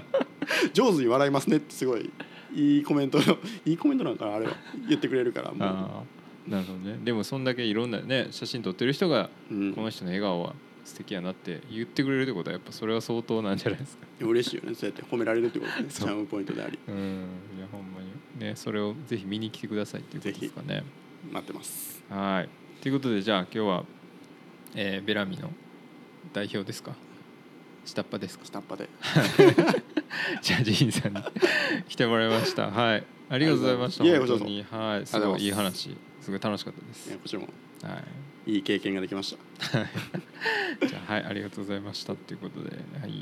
[0.72, 2.10] 上手に笑いますねってすごい
[2.54, 3.18] いいコメント
[3.64, 4.52] いいコメントなんかなあれは。
[4.88, 6.98] 言ってくれるからもああなるほどね。
[7.04, 9.74] でもそんだけいろんなね写真撮ってる人がう、うん。
[9.74, 10.54] この人の笑顔は
[10.84, 14.06] 素敵やなって言ってくれるってことはやっぱそれは相当なんじゃないですか。
[14.20, 14.74] 嬉しいよね。
[14.74, 15.88] そうやって褒められるってことね。
[15.88, 16.78] チャームポイントであり。
[16.88, 16.94] うん。
[17.56, 18.10] いやほんまに。
[18.44, 20.82] ねそれをぜひ見に来てくださいっていうことですかね。
[21.30, 22.02] 待ってます。
[22.08, 22.48] はい。
[22.82, 23.84] ということでじゃあ今日は、
[24.74, 25.50] えーベラミの
[26.32, 26.94] 代表ですか
[27.90, 28.44] 下っ端ですか？
[28.44, 28.88] 下っ端で。
[30.42, 31.22] じゃあジンさんに
[31.88, 32.70] 来てもらいました。
[32.70, 33.04] はい。
[33.28, 34.44] ありがとうございましたいやこちらこそ。
[34.44, 35.20] 本当にはいす。
[35.20, 35.96] ごいいい話。
[36.20, 37.10] すごい楽しかったです。
[37.18, 37.48] こちらも。
[37.82, 38.02] は
[38.46, 38.52] い。
[38.52, 39.36] いい経験ができまし
[39.70, 39.78] た。
[40.86, 41.24] じゃあはい。
[41.24, 42.70] ありがとうございましたということで。
[43.00, 43.12] はい